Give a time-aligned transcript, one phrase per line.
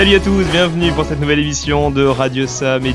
[0.00, 2.94] Salut à tous, bienvenue pour cette nouvelle émission de Radio Sam et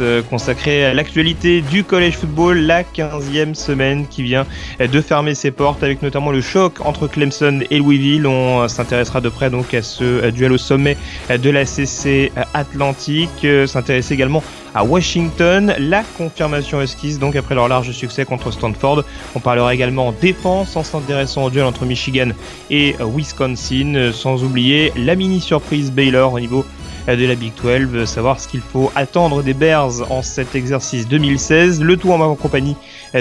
[0.00, 4.44] euh, consacrée à l'actualité du college football, la 15e semaine qui vient
[4.78, 8.26] de fermer ses portes avec notamment le choc entre Clemson et Louisville.
[8.26, 10.98] On s'intéressera de près donc à ce euh, duel au sommet
[11.30, 14.42] de la CC Atlantique, euh, s'intéresser également
[14.76, 19.04] à Washington, la confirmation esquisse donc après leur large succès contre Stanford.
[19.34, 22.28] On parlera également défense en s'intéressant au duel entre Michigan
[22.70, 26.64] et Wisconsin, sans oublier la mini surprise Baylor au niveau
[27.08, 31.80] de la Big 12, savoir ce qu'il faut attendre des Bears en cet exercice 2016.
[31.80, 32.76] Le tout en compagnie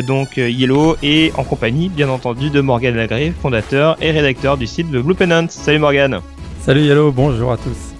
[0.06, 4.92] donc Yellow et en compagnie bien entendu de Morgan Lagré, fondateur et rédacteur du site
[4.92, 5.46] de Blue Pennant.
[5.48, 6.20] Salut Morgan.
[6.60, 7.95] Salut Yellow, bonjour à tous.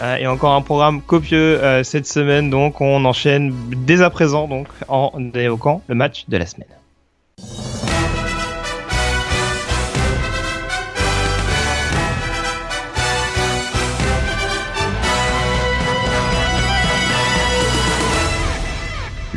[0.00, 3.52] Ah, et encore un programme copieux euh, cette semaine, donc on enchaîne
[3.84, 6.68] dès à présent donc en évoquant le match de la semaine.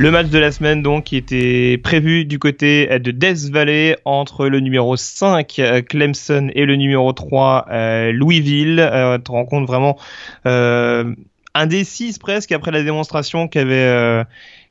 [0.02, 4.48] Le match de la semaine donc qui était prévu du côté de Death Valley entre
[4.48, 8.80] le numéro 5 euh, Clemson et le numéro 3 euh, Louisville.
[8.80, 9.32] Euh, tu
[9.68, 10.00] vraiment
[10.48, 11.14] euh,
[11.54, 14.24] indécise presque après la démonstration qu'avait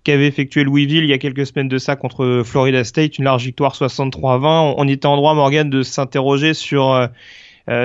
[0.02, 0.34] qu'avait
[0.64, 4.74] Louisville il y a quelques semaines de ça contre Florida State, une large victoire 63-20.
[4.78, 7.08] On, était en droit Morgan de s'interroger sur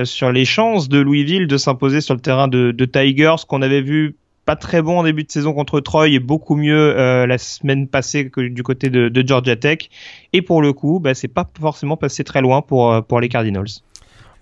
[0.04, 4.16] sur les chances de Louisville de s'imposer sur le terrain de Tigers qu'on avait vu
[4.46, 7.88] pas très bon en début de saison contre Troy et beaucoup mieux euh, la semaine
[7.88, 9.90] passée que du côté de, Georgia Tech.
[10.34, 13.30] Et pour le coup, bah, c'est pas forcément passé très loin pour, euh, pour les
[13.30, 13.66] Cardinals.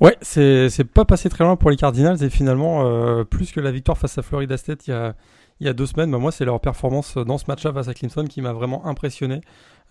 [0.01, 3.59] Ouais, c'est, c'est pas passé très loin pour les Cardinals et finalement, euh, plus que
[3.59, 5.15] la victoire face à Florida State il y a,
[5.59, 7.93] il y a deux semaines, bah, moi c'est leur performance dans ce match-là face à
[7.93, 9.41] Clemson qui m'a vraiment impressionné.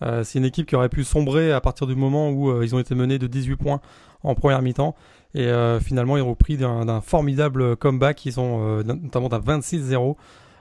[0.01, 2.75] Euh, c'est une équipe qui aurait pu sombrer à partir du moment où euh, ils
[2.75, 3.81] ont été menés de 18 points
[4.23, 4.95] en première mi-temps.
[5.35, 8.23] Et finalement, ils ont repris d'un formidable comeback.
[8.27, 10.15] Ils ont notamment d'un 26-0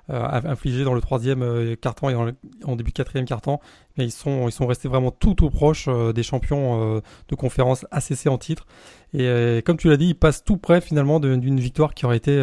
[0.08, 3.60] infligé dans le troisième quart-temps et en, début de quatrième quart-temps.
[3.96, 8.26] Mais ils sont, ils sont restés vraiment tout tout proche des champions de conférence ACC
[8.26, 8.66] en titre.
[9.14, 12.42] Et comme tu l'as dit, ils passent tout près finalement d'une victoire qui aurait été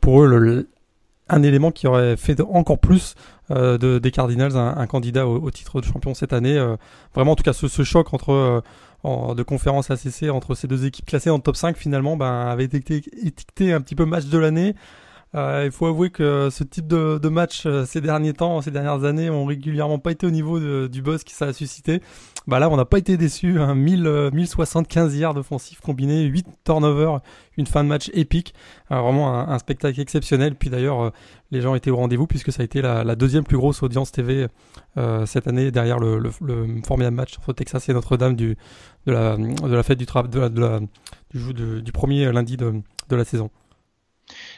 [0.00, 0.68] pour eux
[1.28, 3.14] un élément qui aurait fait encore plus
[3.50, 6.58] euh, de, des Cardinals un, candidat au, titre de champion cette année.
[6.58, 6.76] Euh,
[7.14, 8.62] vraiment, en tout cas, ce, choc entre
[9.04, 12.64] euh, de conférence ACC entre ces deux équipes classées en top 5 finalement ben, avait
[12.64, 14.74] été étiqueté un petit peu match de l'année.
[15.34, 19.04] Euh, il faut avouer que ce type de, match euh, ces derniers temps, ces dernières
[19.04, 22.00] années, ont régulièrement pas été au niveau du buzz qui ça a suscité.
[22.46, 23.58] Bah là, on n'a pas été déçus.
[23.58, 23.74] Hein.
[23.74, 27.20] 1000, 1075 yards offensifs combinés, 8 turnovers,
[27.56, 28.54] une fin de match épique.
[28.92, 30.54] Euh, vraiment un, spectacle exceptionnel.
[30.54, 31.12] Puis d'ailleurs,
[31.50, 34.46] les gens étaient au rendez-vous puisque ça a été la, deuxième plus grosse audience TV
[35.26, 38.56] cette année derrière le, le, le, formidable match entre Texas et Notre-Dame du
[39.06, 40.80] de la fête du de
[41.32, 42.74] du, du premier lundi de,
[43.08, 43.50] de la saison.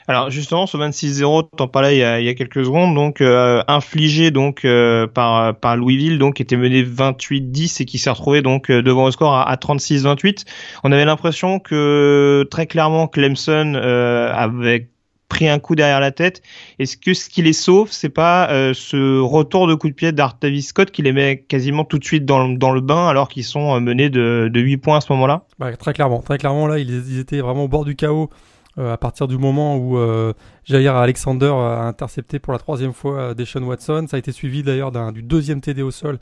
[0.09, 3.21] Alors justement, ce 26-0, t'en parlais il y, a, il y a quelques secondes, donc
[3.21, 8.11] euh, infligé donc euh, par par Louisville, donc qui était mené 28-10 et qui s'est
[8.11, 10.45] retrouvé donc euh, devant le score à, à 36-28.
[10.85, 14.89] On avait l'impression que très clairement Clemson avait
[15.29, 16.41] pris un coup derrière la tête.
[16.79, 20.63] Est-ce que ce qui les sauve, c'est pas ce retour de coup de pied d'Artavis
[20.63, 23.81] Scott qui les met quasiment tout de suite dans, dans le bain alors qu'ils sont
[23.81, 25.43] menés de, de 8 points à ce moment-là?
[25.59, 28.31] Bah, Très clairement, très clairement là, ils étaient vraiment au bord du chaos
[28.79, 30.35] euh, à partir du moment où euh,
[30.65, 34.07] Jair Alexander a intercepté pour la troisième fois euh, Deshaun Watson.
[34.09, 36.19] Ça a été suivi d'ailleurs du deuxième TD au sol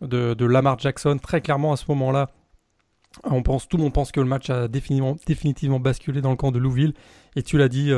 [0.00, 1.18] de, Lamar Jackson.
[1.18, 2.30] Très clairement à ce moment-là,
[3.24, 6.50] on pense, tout le monde pense que le match a définitivement, basculé dans le camp
[6.50, 6.94] de Louisville.
[7.36, 7.90] Et tu l'as dit,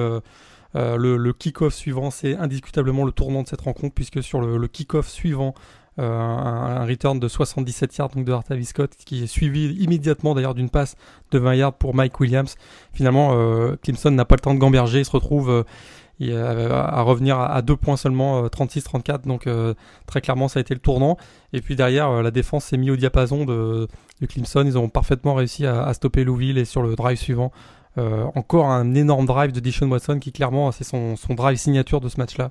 [0.74, 5.54] le, kick-off suivant, c'est indiscutablement le tournant de cette rencontre, puisque sur le kick-off suivant,
[5.98, 10.54] euh, un, return de 77 yards donc de Artavis Scott qui est suivi immédiatement d'ailleurs
[10.54, 10.96] d'une passe
[11.32, 12.54] de 20 yards pour Mike Williams.
[12.92, 15.64] Finalement, euh, Clemson n'a pas le temps de gamberger, il se retrouve
[16.22, 19.26] euh, à revenir à, deux points seulement, 36-34.
[19.26, 19.48] Donc
[20.06, 21.16] très clairement, ça a été le tournant.
[21.52, 23.88] Et puis derrière, la défense s'est mise au diapason de,
[24.20, 24.64] de, Clemson.
[24.64, 27.52] Ils ont parfaitement réussi à, à, stopper Louisville et sur le drive suivant.
[27.96, 32.08] encore un énorme drive de Dishon Watson qui clairement c'est son, son drive signature de
[32.08, 32.50] ce match-là.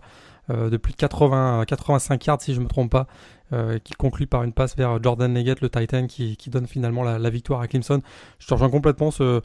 [0.50, 3.07] Euh, de plus de 80, 85 yards si je me trompe pas,
[3.54, 7.04] euh, qui conclut par une passe vers Jordan Leggett, le Titan, qui, qui donne finalement
[7.04, 8.01] la, victoire à Clemson.
[8.40, 9.12] Je te rejoins complètement.
[9.12, 9.42] Ce,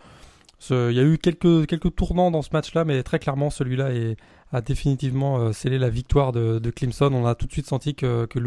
[0.71, 3.91] il y a eu quelques, quelques tournants dans ce match-là, mais très clairement celui-là
[4.53, 7.11] a définitivement euh, scellé la victoire de, de, Clemson.
[7.13, 8.39] On a tout de suite senti que, que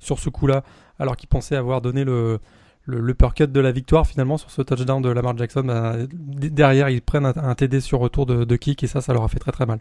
[0.00, 0.64] sur ce coup-là,
[0.98, 2.40] alors qu'il pensait avoir donné le,
[2.86, 6.88] le, le cut de la victoire finalement sur ce touchdown de Lamar Jackson, bah, derrière
[6.88, 9.28] ils prennent un, un, TD sur retour de, de kick et ça, ça leur a
[9.28, 9.78] fait très très mal.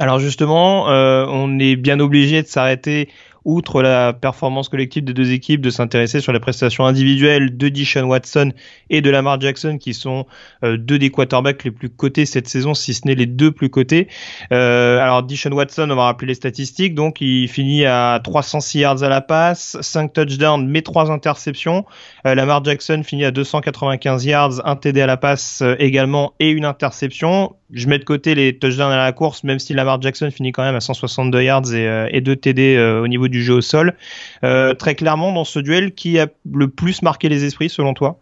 [0.00, 3.08] Alors justement, euh, on est bien obligé de s'arrêter
[3.44, 8.04] outre la performance collective des deux équipes, de s'intéresser sur les prestations individuelles de Dishon
[8.04, 8.52] Watson
[8.90, 10.26] et de Lamar Jackson, qui sont
[10.64, 13.70] euh, deux des quarterbacks les plus cotés cette saison, si ce n'est les deux plus
[13.70, 14.08] cotés.
[14.52, 19.02] Euh, alors Dishon Watson, on va rappeler les statistiques, donc il finit à 306 yards
[19.02, 21.86] à la passe, 5 touchdowns, mais 3 interceptions.
[22.26, 26.66] Euh, Lamar Jackson finit à 295 yards, un TD à la passe également et une
[26.66, 27.56] interception.
[27.72, 30.62] Je mets de côté les touchdowns à la course, même si Lamar Jackson finit quand
[30.62, 33.94] même à 162 yards et, euh, et 2 TD au niveau du jeu au sol.
[34.42, 38.18] très clairement, dans ce duel, qui a le plus marqué les esprits selon toi?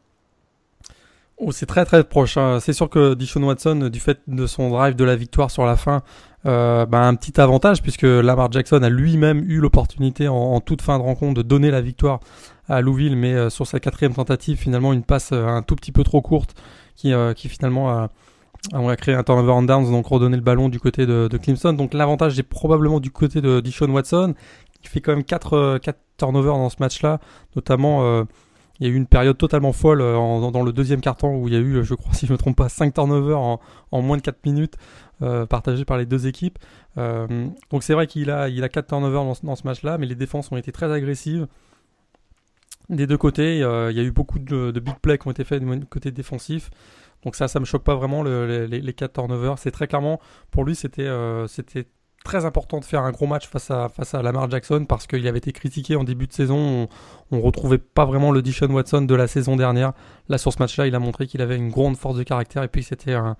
[1.38, 2.38] Oh, c'est très très proche.
[2.38, 2.60] Hein.
[2.60, 5.76] C'est sûr que Dishon Watson, du fait de son drive de la victoire sur la
[5.76, 6.02] fin,
[6.46, 10.96] euh, bah, un petit avantage puisque Lamar Jackson a lui-même eu l'opportunité en, toute fin
[10.96, 12.20] de rencontre de donner la victoire
[12.68, 15.92] à Louville, mais euh, sur sa quatrième tentative, finalement une passe euh, un tout petit
[15.92, 16.54] peu trop courte
[16.94, 18.10] qui, qui finalement a,
[18.72, 21.72] a créé un turnover en downs, donc redonner le ballon du côté de, Clemson.
[21.72, 24.34] Donc l'avantage est probablement du côté de Dishon Watson,
[24.82, 27.20] qui fait quand même 4, 4 turnovers dans ce match-là,
[27.54, 28.24] notamment
[28.80, 31.54] il y a eu une période totalement folle euh, dans le deuxième carton où il
[31.54, 33.60] y a eu, je crois, si je ne me trompe pas, 5 turnovers en,
[33.92, 34.74] moins de 4 minutes
[35.22, 36.58] euh, partagés par les deux équipes.
[36.98, 40.06] Euh, donc c'est vrai qu'il a, il a 4 turnovers dans, dans ce match-là, mais
[40.06, 41.46] les défenses ont été très agressives
[42.88, 43.56] des deux côtés.
[43.56, 43.64] il y
[44.00, 46.70] a eu beaucoup de, de, big plays qui ont été faits du côté défensif.
[47.26, 49.58] Donc ça, ça me choque pas vraiment les, les, les 4 turnovers.
[49.58, 50.20] C'est très clairement,
[50.50, 51.10] pour lui, c'était
[51.48, 51.86] c'était
[52.26, 55.52] très important de faire un gros match face à, Lamar Jackson parce qu'il avait été
[55.52, 56.88] critiqué en début de saison.
[57.30, 59.92] On, ne retrouvait pas vraiment le Dishon Watson de la saison dernière.
[60.28, 62.68] Là, sur ce match-là, il a montré qu'il avait une grande force de caractère et
[62.68, 63.36] puis c'était un,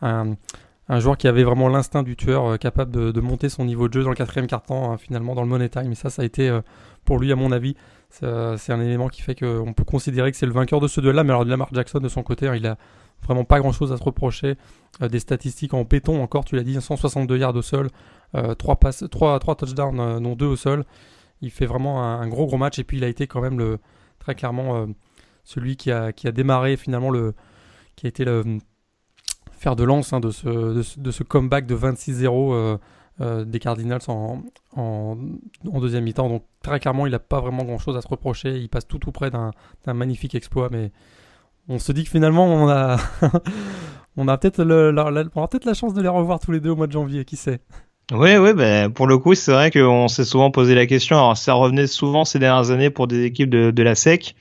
[0.00, 3.92] un, joueur qui avait vraiment l'instinct du tueur, euh, capable de, monter son niveau de
[3.92, 5.92] jeu dans le quatrième quart-temps, hein, finalement, dans le money time.
[5.92, 6.62] Et ça, ça a été, euh,
[7.04, 7.76] pour lui, à mon avis,
[8.10, 11.24] c'est un élément qui fait qu'on peut considérer que c'est le vainqueur de ce duel-là.
[11.24, 12.76] Mais alors, Lamar Jackson, de son côté, hein, il a
[13.24, 14.56] vraiment pas grand-chose à se reprocher.
[15.00, 17.88] Euh, des statistiques en péton encore, tu l'as dit, 162 yards au sol,
[18.58, 20.84] 3, passes, 3, 3 touchdowns, euh, dont 2 au sol.
[21.40, 23.78] Il fait vraiment un, gros gros match et puis il a été quand même le,
[24.18, 24.86] très clairement euh,
[25.44, 27.34] celui qui a, qui a démarré finalement le
[27.96, 28.58] qui a été le
[29.50, 32.78] fer de lance hein, de, ce, de, ce, comeback de 26-0
[33.44, 34.42] des Cardinals en,
[34.76, 35.16] en,
[35.64, 36.28] deuxième mi-temps.
[36.28, 38.56] Donc très clairement, il n'a pas vraiment grand-chose à se reprocher.
[38.56, 39.52] Il passe tout tout près d'un
[39.86, 40.92] magnifique exploit, mais
[41.68, 42.96] on se dit que finalement on a
[44.38, 44.58] peut-être
[45.64, 47.60] la chance de les revoir tous les deux au mois de janvier, qui sait?
[48.10, 51.16] Oui, oui, ben, pour le coup, c'est vrai qu'on s'est souvent posé la question.
[51.16, 54.34] Alors, ça revenait souvent ces dernières années pour des équipes de, la SEC.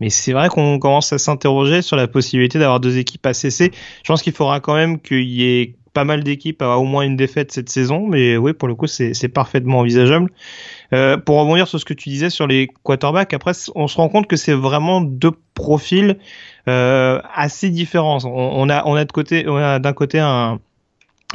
[0.00, 3.72] Mais c'est vrai qu'on commence à s'interroger sur la possibilité d'avoir deux équipes ACC.
[4.02, 7.04] Je pense qu'il faudra quand même qu'il y ait pas mal d'équipes à au moins
[7.04, 8.06] une défaite cette saison.
[8.06, 10.30] Mais oui, pour le coup, c'est parfaitement envisageable.
[10.92, 14.08] Euh, pour rebondir sur ce que tu disais sur les quarterbacks, après, on se rend
[14.10, 16.18] compte que c'est vraiment deux profils
[16.66, 18.24] assez différents.
[18.24, 20.60] On, on, a, on a de côté, on a d'un côté un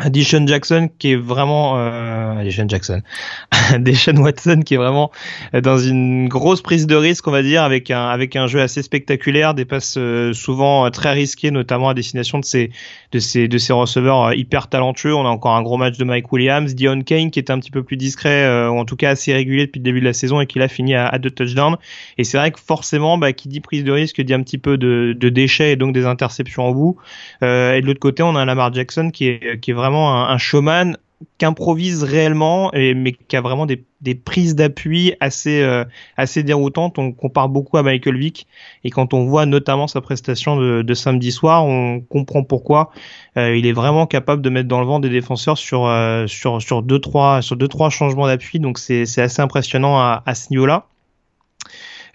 [0.05, 3.01] Deshaun Jackson qui est vraiment euh, Deshaun Jackson,
[3.79, 5.12] Deshaun Watson qui est vraiment
[5.53, 8.81] dans une grosse prise de risque on va dire avec un avec un jeu assez
[8.81, 12.72] spectaculaire, des passes euh, souvent euh, très risquées notamment à destination de ces
[13.12, 15.13] de ces de ces receveurs euh, hyper talentueux.
[15.13, 17.72] On a encore un gros match de Mike Williams, Dion Kane qui est un petit
[17.72, 20.41] peu plus discret ou en tout cas assez régulier depuis le début de la saison
[20.41, 21.77] et qui l'a fini à, deux touchdowns.
[22.17, 24.77] Et c'est vrai que forcément bah, qui dit prise de risque dit un petit peu
[24.77, 26.98] de, de déchets et donc des interceptions au bout.
[27.41, 30.98] et de l'autre côté on a Lamar Jackson qui est qui est vraiment un, showman
[31.38, 35.83] qui improvise réellement, et, mais qui a vraiment des, prises d'appui assez, euh,
[36.15, 36.98] assez déroutantes.
[36.98, 38.48] On compare beaucoup à Michael Vick,
[38.83, 42.91] et quand on voit notamment sa prestation de, de samedi soir, on comprend pourquoi.
[43.38, 46.62] Euh, il est vraiment capable de mettre dans le vent des défenseurs sur, euh, sur,
[46.62, 48.59] sur deux trois sur deux trois changements d'appui.
[48.59, 50.86] Donc c'est assez impressionnant à, à ce niveau-là.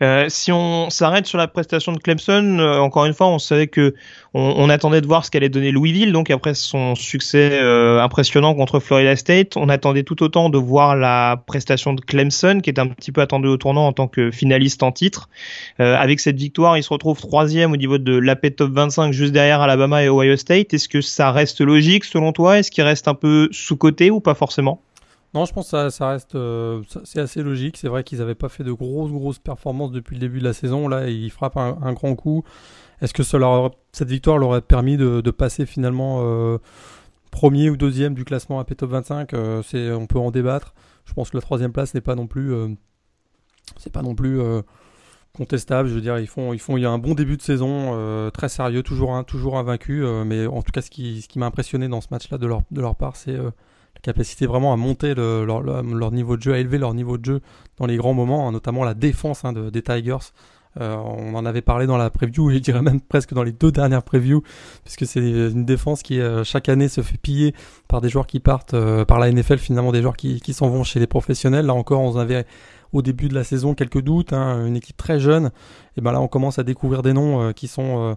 [0.03, 3.67] Euh, si on s'arrête sur la prestation de Clemson, euh, encore une fois, on savait
[3.67, 3.95] que
[4.37, 6.13] on, attendait de voir ce qu'allait donner Louisville.
[6.13, 10.97] Donc après son succès euh, impressionnant contre Florida State, on attendait tout autant de voir
[10.97, 14.33] la prestation de Clemson, qui est un petit peu attendu au tournant en tant que
[14.33, 15.29] finaliste en titre.
[15.79, 19.61] avec cette victoire, il se retrouve troisième au niveau de l'AP Top 25, juste derrière
[19.61, 20.75] Alabama et Ohio State.
[20.75, 22.59] Est-ce que ça reste logique selon toi?
[22.59, 24.81] Est-ce qu'il reste un peu sous côté ou pas forcément?
[25.35, 27.77] Non, je pense que ça, reste, euh, c'est assez logique.
[27.77, 30.53] C'est vrai qu'ils n'avaient pas fait de grosses, grosses performances depuis le début de la
[30.53, 30.87] saison.
[30.87, 32.45] Là, ils frappent un, grand coup.
[33.01, 36.59] Est-ce que cette victoire leur aurait permis de, passer finalement euh,
[37.33, 40.73] premier ou deuxième du classement AP Top 25 euh, c'est, On peut en débattre.
[41.05, 42.55] Je pense que la troisième place n'est pas non plus,
[43.77, 44.41] c'est pas non plus
[45.37, 45.89] contestable.
[45.89, 48.31] Je veux dire, ils font, ils font, il y a un bon début de saison,
[48.33, 50.03] très sérieux, toujours toujours invaincu.
[50.25, 52.63] mais en tout cas, ce qui, ce qui m'a impressionné dans ce match-là de leur,
[52.71, 53.37] de leur part, c'est
[54.05, 57.41] capacité vraiment à monter leur, niveau de jeu, à élever leur niveau de jeu
[57.79, 60.31] dans les grands moments, hein, notamment la défense hein, des Tigers.
[60.81, 63.53] Euh, on en avait parlé dans la preview, et je dirais même presque dans les
[63.53, 64.43] deux dernières previews,
[64.85, 67.55] puisque c'est une défense qui euh, chaque année se fait piller
[67.89, 70.69] par des joueurs qui partent euh, par la NFL, finalement des joueurs qui, qui s'en
[70.69, 71.67] vont chez les professionnels.
[71.67, 72.45] Là encore, on avait
[72.93, 75.51] au début de la saison quelques doutes, hein, une équipe très jeune.
[75.97, 78.17] Et ben là, on commence à découvrir des noms qui sont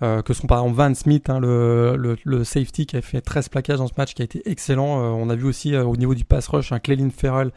[0.00, 3.78] que sont par exemple Van Smith, hein, le, le, safety qui a fait 13 plaquages
[3.78, 4.86] dans ce match, qui a été excellent.
[4.86, 7.50] on a vu aussi au niveau du pass rush un Clelin Ferrell,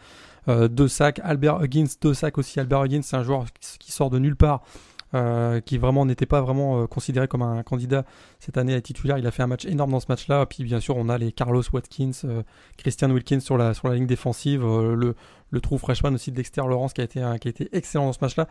[0.48, 2.60] deux sacs, Albert Huggins, deux sacs aussi.
[2.60, 3.45] Albert Huggins, c'est un joueur
[3.79, 4.63] qui sort de nulle part
[5.13, 8.06] euh, qui vraiment n'était pas vraiment euh, considéré comme un candidat
[8.39, 9.18] cette année à titulaire.
[9.18, 10.46] Il a fait un match énorme dans ce match-là.
[10.46, 12.44] Puis bien sûr, on a les Carlos Watkins, euh,
[12.77, 15.15] Christian Wilkins sur la, sur la ligne défensive, le,
[15.50, 18.13] le trou freshman aussi de Dexter Lawrence qui a été, qui a été excellent dans
[18.13, 18.48] ce match-là.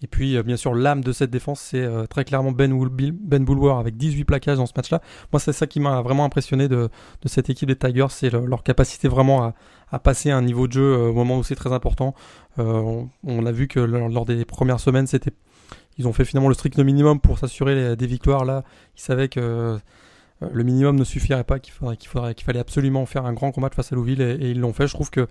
[0.00, 2.72] Et puis, bien sûr, l'âme de cette défense, c'est très clairement Ben,
[3.20, 5.02] ben Bulwer avec 18 plaquages dans ce match-là.
[5.32, 6.88] Moi, c'est ça qui m'a vraiment impressionné de,
[7.20, 9.54] de, cette équipe des Tigers, c'est leur capacité vraiment à,
[9.90, 12.14] à, passer un niveau de jeu au moment où c'est très important.
[12.56, 15.32] On, a vu que lors des premières semaines, c'était
[15.98, 18.44] ils ont fait finalement le strict minimum pour s'assurer des victoires.
[18.44, 18.62] Là,
[18.96, 19.78] ils savaient que
[20.42, 23.32] euh, le minimum ne suffirait pas, qu'il faudrait, qu'il faudrait, qu'il fallait absolument faire un
[23.32, 24.86] grand combat face à Louisville et, ils l'ont fait.
[24.86, 25.26] Je trouve que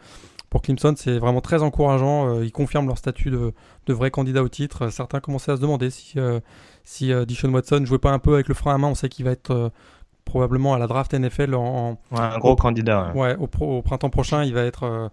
[0.49, 2.29] pour Clemson, c'est vraiment très encourageant.
[2.29, 3.53] Euh, ils confirment leur statut de,
[3.85, 4.89] de vrai candidat au titre.
[4.89, 6.39] Certains commençaient à se demander si, euh,
[6.83, 8.89] si Dishon Watson jouait pas un peu avec le frein à main.
[8.89, 9.71] On sait qu'il va être
[10.25, 13.13] probablement à la draft NFL en, un gros candidat.
[13.15, 15.09] Ouais, au, au, printemps prochain, il va être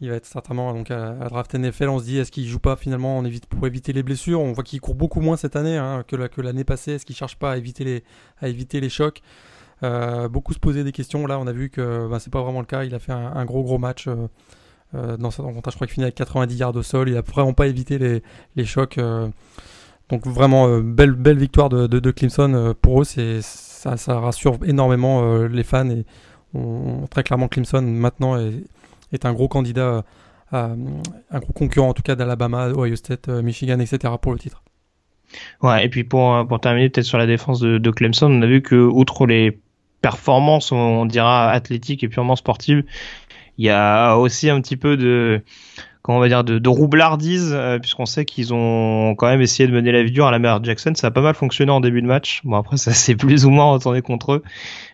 [0.00, 1.88] il va être certainement donc à, draft NFL.
[1.88, 4.40] On se dit est-ce qu'il joue pas finalement on évite, pour éviter les blessures?
[4.40, 6.92] On voit qu'il court beaucoup moins cette année hein, que, que l'année passée.
[6.92, 8.04] Est-ce qu'il cherche pas à éviter les,
[8.40, 9.22] à éviter les chocs?
[9.82, 11.26] Euh, Beaucoup se posaient des questions.
[11.26, 12.84] Là, on a vu que bah, c'est pas vraiment le cas.
[12.84, 14.28] Il a fait un, gros gros match euh,
[14.94, 15.70] euh, dans sa rencontre.
[15.70, 17.08] Je crois qu'il finit avec 90 yards au sol.
[17.08, 18.22] Il a vraiment pas évité les,
[18.56, 18.98] les chocs.
[20.08, 23.04] donc vraiment belle belle victoire de, de, Clemson pour eux.
[23.04, 26.04] Ça, rassure énormément les fans et
[27.10, 28.64] très clairement Clemson maintenant est
[29.16, 30.04] est un gros candidat,
[30.52, 30.76] un
[31.40, 34.14] gros concurrent en tout cas d'Alabama, Ohio State, euh, Michigan, etc.
[34.20, 34.62] pour le titre.
[35.62, 38.46] Ouais, et puis pour, euh, pour terminer peut-être sur la défense de, Clemson, on a
[38.46, 39.58] vu que outre les
[40.02, 42.84] performances, on dira athlétiques et purement sportives,
[43.58, 45.42] il y a aussi un petit peu de
[46.06, 49.68] comment on va dire de, de roublardise euh, puisqu'on sait qu'ils ont quand même essayé
[49.68, 50.92] de mener la vie dure à la mère Jackson.
[50.94, 52.42] Ça a pas mal fonctionné en début de match.
[52.44, 54.42] Bon après ça s'est plus ou moins retourné contre eux.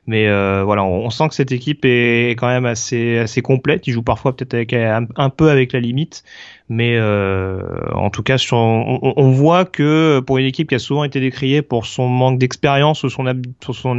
[0.06, 3.86] Mais euh, voilà on, sent que cette équipe est quand même assez assez complète.
[3.86, 6.24] Ils jouent parfois peut-être un, peu avec la limite
[6.72, 7.60] mais euh,
[7.92, 11.84] en tout cas on, voit que pour une équipe qui a souvent été décriée pour
[11.84, 13.24] son manque d'expérience ou son,
[13.60, 13.96] sur son,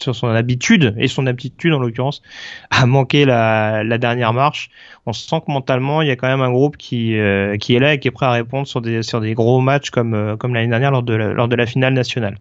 [0.00, 2.22] sur son habitude et son aptitude en l'occurrence
[2.70, 4.70] à manquer la, dernière marche
[5.04, 7.92] on sent que mentalement il y a quand même un groupe qui euh, est là
[7.92, 10.90] et qui est prêt à répondre sur des gros matchs comme euh, comme l'année dernière
[10.90, 12.38] lors de la, finale nationale.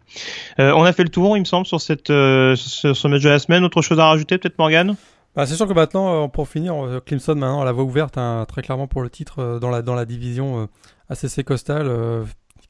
[0.59, 3.39] Euh, on a fait le tour, il me semble, sur sur ce match de la
[3.39, 3.63] semaine.
[3.63, 4.95] Autre chose à rajouter, peut-être Morgan
[5.35, 8.61] bah, c'est sûr que maintenant, pour finir, Clemson maintenant a la voie ouverte hein, très
[8.61, 10.69] clairement pour le titre dans la dans la division
[11.09, 11.87] ACC Coastal.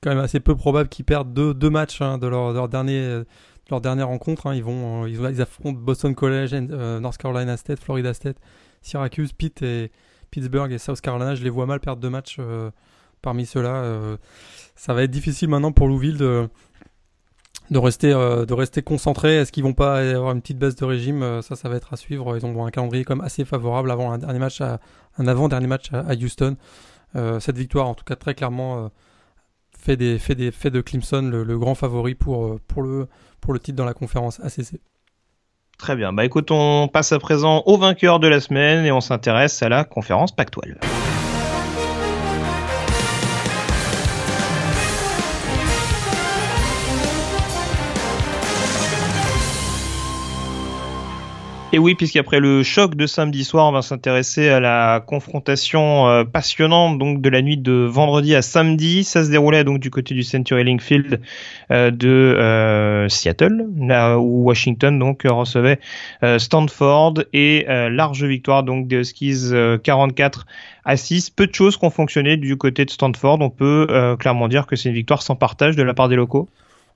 [0.01, 3.23] quand même assez peu probable qu'ils perdent deux, deux matchs hein, de leur, leur dernier
[3.69, 4.47] leur dernière rencontre.
[4.47, 4.55] Hein.
[4.55, 8.37] Ils vont ils, affrontent Boston College, North Carolina State, Florida State
[8.83, 9.91] Syracuse, Pitt et
[10.29, 12.69] Pittsburgh et South Carolina, je les vois mal perdre deux matchs euh,
[13.21, 13.75] parmi ceux-là.
[13.75, 14.17] Euh,
[14.75, 16.49] ça va être difficile maintenant pour Louisville de,
[17.73, 19.37] de rester euh, de rester concentré.
[19.37, 21.97] Est-ce qu'ils vont pas avoir une petite baisse de régime Ça, ça va être à
[21.97, 22.37] suivre.
[22.37, 24.79] Ils ont un calendrier comme assez favorable avant un dernier match à,
[25.17, 26.55] un avant dernier match à, Houston.
[27.39, 28.89] cette victoire, en tout cas très clairement,
[29.77, 34.79] fait des fait de Clemson le, grand favori pour le titre dans la conférence ACC.
[35.77, 36.13] Très bien.
[36.13, 39.69] Bah écoute, on passe à présent au vainqueur de la semaine et on s'intéresse à
[39.69, 41.02] la conférence Pac-12.
[51.75, 56.23] Et oui, puisqu'après le choc de samedi soir, on va s'intéresser à la confrontation euh,
[56.23, 59.03] passionnante donc de la nuit de vendredi à samedi.
[59.03, 61.19] Ça se déroulait donc du côté du Century Link Field
[61.71, 65.79] euh, de euh, Seattle, là où Washington donc recevait
[66.37, 69.51] Stanford et large victoire donc des Huskies
[69.83, 70.45] 44
[70.85, 71.31] à 6.
[71.31, 73.41] Peu de choses qui ont fonctionné du côté de Stanford.
[73.41, 73.87] On peut
[74.19, 76.47] clairement dire que c'est une victoire sans partage de la part des locaux.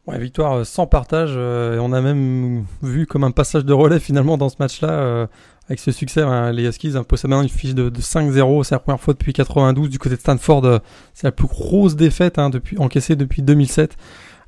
[0.07, 1.33] Ouais, victoire euh, sans partage.
[1.35, 4.89] Euh, on a même vu comme un passage de relais finalement dans ce match-là.
[4.89, 5.27] Euh,
[5.67, 8.63] avec ce succès, hein, les Huskies possèdent maintenant une fiche de, 5-0.
[8.63, 10.79] C'est la première fois depuis 92 du côté de Stanford.
[11.13, 13.97] c'est la plus grosse défaite hein, depuis, encaissée depuis 2007.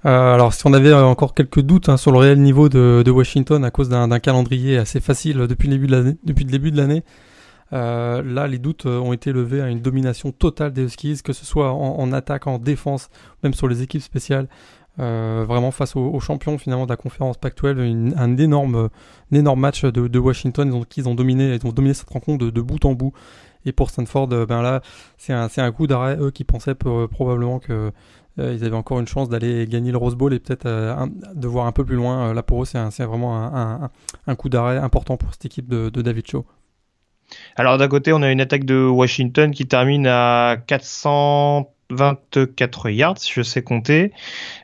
[0.05, 3.69] alors si on avait encore quelques doutes hein, sur le réel niveau de, Washington à
[3.69, 7.03] cause d'un calendrier assez facile depuis le début de l'année,
[7.73, 11.73] là, les doutes ont été levés à une domination totale des Huskies, que ce soit
[11.73, 13.09] en attaque, en défense,
[13.43, 14.47] même sur les équipes spéciales.
[14.99, 18.89] Euh, vraiment face aux, champions finalement de la conférence Pac-12, un énorme,
[19.31, 20.67] énorme match de, Washington.
[20.97, 23.13] Ils ont, ont dominé, ils ont dominé cette rencontre de, bout en bout.
[23.65, 24.81] Et pour Stanford, euh, ben là,
[25.17, 26.17] c'est un, un, coup d'arrêt.
[26.19, 27.91] Eux qui pensaient probablement que
[28.39, 30.65] euh, ils avaient encore une chance d'aller gagner le Rose Bowl et peut-être
[31.33, 32.33] de voir un peu plus loin.
[32.33, 33.89] là pour eux, c'est vraiment un,
[34.27, 36.45] un, coup d'arrêt important pour cette équipe de, de David Shaw.
[37.55, 43.17] Alors d'un côté, on a une attaque de Washington qui termine à 400 24 yards,
[43.17, 44.11] si je sais compter,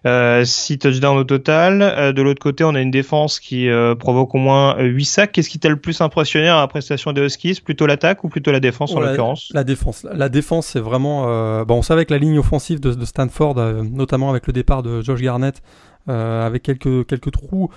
[0.05, 1.81] euh, 6 touchdowns au total.
[1.81, 5.31] Euh, de l'autre côté, on a une défense qui euh, provoque au moins 8 sacs.
[5.31, 7.61] Qu'est-ce qui t'a le plus impressionné à la prestation des Huskies?
[7.63, 9.51] Plutôt l'attaque ou plutôt la défense en l'occurrence?
[9.53, 10.05] La défense.
[10.11, 11.25] La défense, c'est vraiment...
[11.27, 14.83] Euh, bon, on savait que la ligne offensive de, de Stanford, notamment avec le départ
[14.83, 15.61] de Josh Garnett,
[16.07, 17.69] avec quelques, quelques trous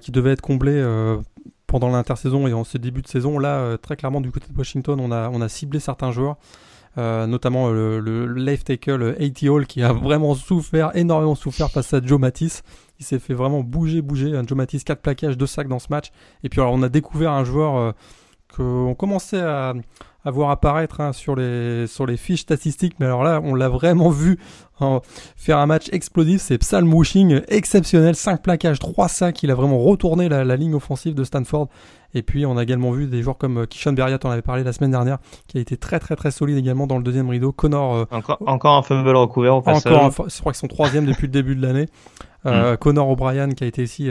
[0.00, 0.82] qui devaient être comblés
[1.66, 4.98] pendant l'intersaison et en ce début de saison, là, très clairement, du côté de Washington,
[5.00, 6.36] on a, on a ciblé certains joueurs.
[6.98, 9.48] Euh, notamment le, le, left tackle A.T.
[9.48, 12.62] Hall qui a vraiment souffert, énormément souffert face à Joe Matisse.
[12.98, 14.32] Il s'est fait vraiment bouger, bouger.
[14.46, 16.10] Joe Matisse, 4 plaquages, 2 sacs dans ce match.
[16.42, 17.92] Et puis alors on a découvert un joueur euh,
[18.56, 19.74] qu'on commençait à,
[20.24, 23.68] à, voir apparaître hein, sur, les, sur les fiches statistiques, mais alors là on l'a
[23.68, 24.38] vraiment vu
[24.80, 25.00] hein,
[25.36, 26.40] faire un match explosif.
[26.40, 29.42] C'est Psalm Wishing exceptionnel, 5 plaquages, 3 sacs.
[29.42, 31.68] Il a vraiment retourné la, la ligne offensive de Stanford.
[32.14, 34.64] Et puis on a également vu des joueurs comme euh, Kishon Berriat, on avait parlé
[34.64, 37.52] la semaine dernière, qui a été très très très solide également dans le deuxième rideau.
[37.52, 37.94] Connor.
[37.94, 39.92] Euh, encore, encore un fumble recouvert au passage.
[39.92, 41.86] Encore, je crois que son troisième depuis le début de l'année.
[42.46, 42.76] Euh, mm.
[42.78, 44.08] Connor O'Brien qui a été aussi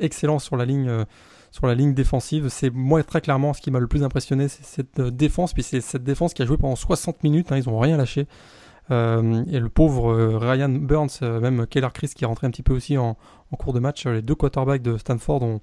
[0.00, 1.04] excellent sur la ligne
[1.50, 2.48] sur la ligne défensive.
[2.48, 5.52] C'est moi très clairement ce qui m'a le plus impressionné, c'est cette défense.
[5.52, 7.52] Puis c'est cette défense qui a joué pendant 60 minutes.
[7.52, 8.26] Hein, ils ont rien lâché.
[8.90, 12.72] Euh, et le pauvre Ryan Burns, même Keller Chris qui est rentré un petit peu
[12.72, 13.16] aussi en,
[13.58, 15.60] cours de match, les deux quarterbacks de Stanford ont,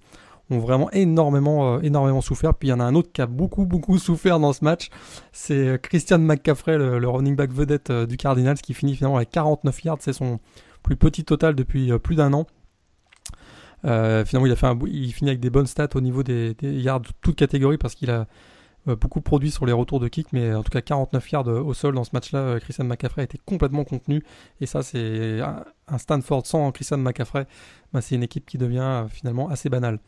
[0.49, 2.53] vraiment énormément, euh, énormément souffert.
[2.53, 4.89] Puis il y en a un autre qui a beaucoup, beaucoup souffert dans ce match.
[5.31, 9.31] C'est euh, Christian McCaffrey, le, running back vedette euh, du Cardinals, qui finit finalement avec
[9.31, 9.97] 49 yards.
[10.01, 10.39] C'est son
[10.83, 12.45] plus petit total depuis plus d'un an.
[13.85, 17.01] Finalement, il, a fait il finit avec des bonnes stats au niveau des, des yards,
[17.21, 18.27] toutes catégories, parce qu'il a
[18.85, 21.95] beaucoup produit sur les retours de kick, mais en tout cas 49 yards au sol
[21.95, 22.59] dans ce match-là.
[22.59, 24.23] Christian McCaffrey été complètement contenu,
[24.61, 27.47] et ça, c'est un Stanford sans Christian McCaffrey.
[27.93, 29.99] Bah, c'est une équipe qui devient finalement assez banale.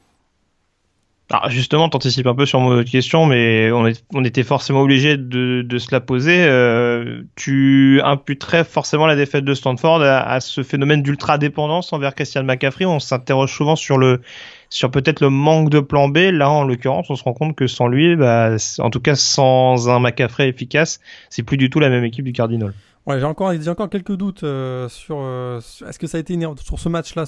[1.29, 5.87] Alors justement, t'anticipes un peu sur mon question, mais on, était forcément obligé de, se
[5.91, 6.45] la poser.
[6.45, 12.43] Euh, tu imputerais forcément la défaite de Stanford à, ce phénomène d'ultra dépendance envers Christian
[12.43, 12.85] McCaffrey?
[12.85, 14.21] On s'interroge souvent sur le
[14.69, 16.17] sur peut-être le manque de plan B.
[16.31, 19.89] Là, en l'occurrence, on se rend compte que sans lui, bah, en tout cas sans
[19.89, 22.73] un McCaffrey efficace, c'est plus du tout la même équipe du Cardinal.
[23.07, 26.37] Ouais, j'ai encore, j'ai encore quelques doutes euh, sur, euh, est-ce que ça a été
[26.61, 27.23] sur ce match-là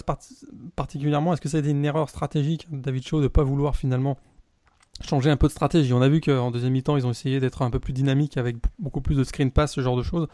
[0.76, 4.18] particulièrement, est-ce que ça a été une erreur stratégique David Shaw de pas vouloir finalement
[5.00, 5.94] changer un peu de stratégie?
[5.94, 8.58] On a vu qu'en deuxième mi-temps, ils ont essayé d'être un peu plus dynamiques avec
[8.78, 10.28] beaucoup plus de screen pass, ce genre de choses.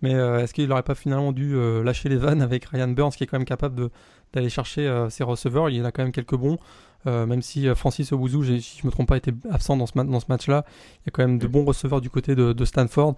[0.00, 3.24] Mais euh, est-ce qu'il n'aurait pas finalement dû lâcher les vannes avec Ryan Burns qui
[3.24, 3.90] est quand même capable
[4.32, 5.70] d'aller chercher ses receveurs?
[5.70, 6.58] Il y en a quand même quelques bons.
[7.06, 10.26] Même si Francis Obouzou, si je me trompe pas, était absent dans ce, dans ce
[10.28, 10.64] match-là,
[11.02, 13.16] il y a quand même de bons receveurs du côté de, de Stanford.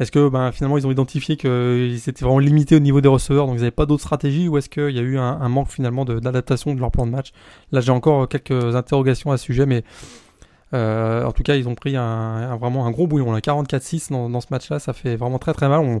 [0.00, 3.46] Est-ce que ben, finalement ils ont identifié qu'ils étaient vraiment limités au niveau des receveurs,
[3.46, 6.04] donc ils n'avaient pas d'autres stratégies, ou est-ce qu'il y a eu un, manque finalement
[6.04, 7.32] d'adaptation de, leur plan de match?
[7.72, 9.82] Là j'ai encore quelques interrogations à ce sujet, mais
[10.72, 13.36] euh, en tout cas ils ont pris un, vraiment un gros bouillon.
[13.36, 15.80] 44-6 dans, ce match-là, ça fait vraiment très très mal.
[15.80, 16.00] On,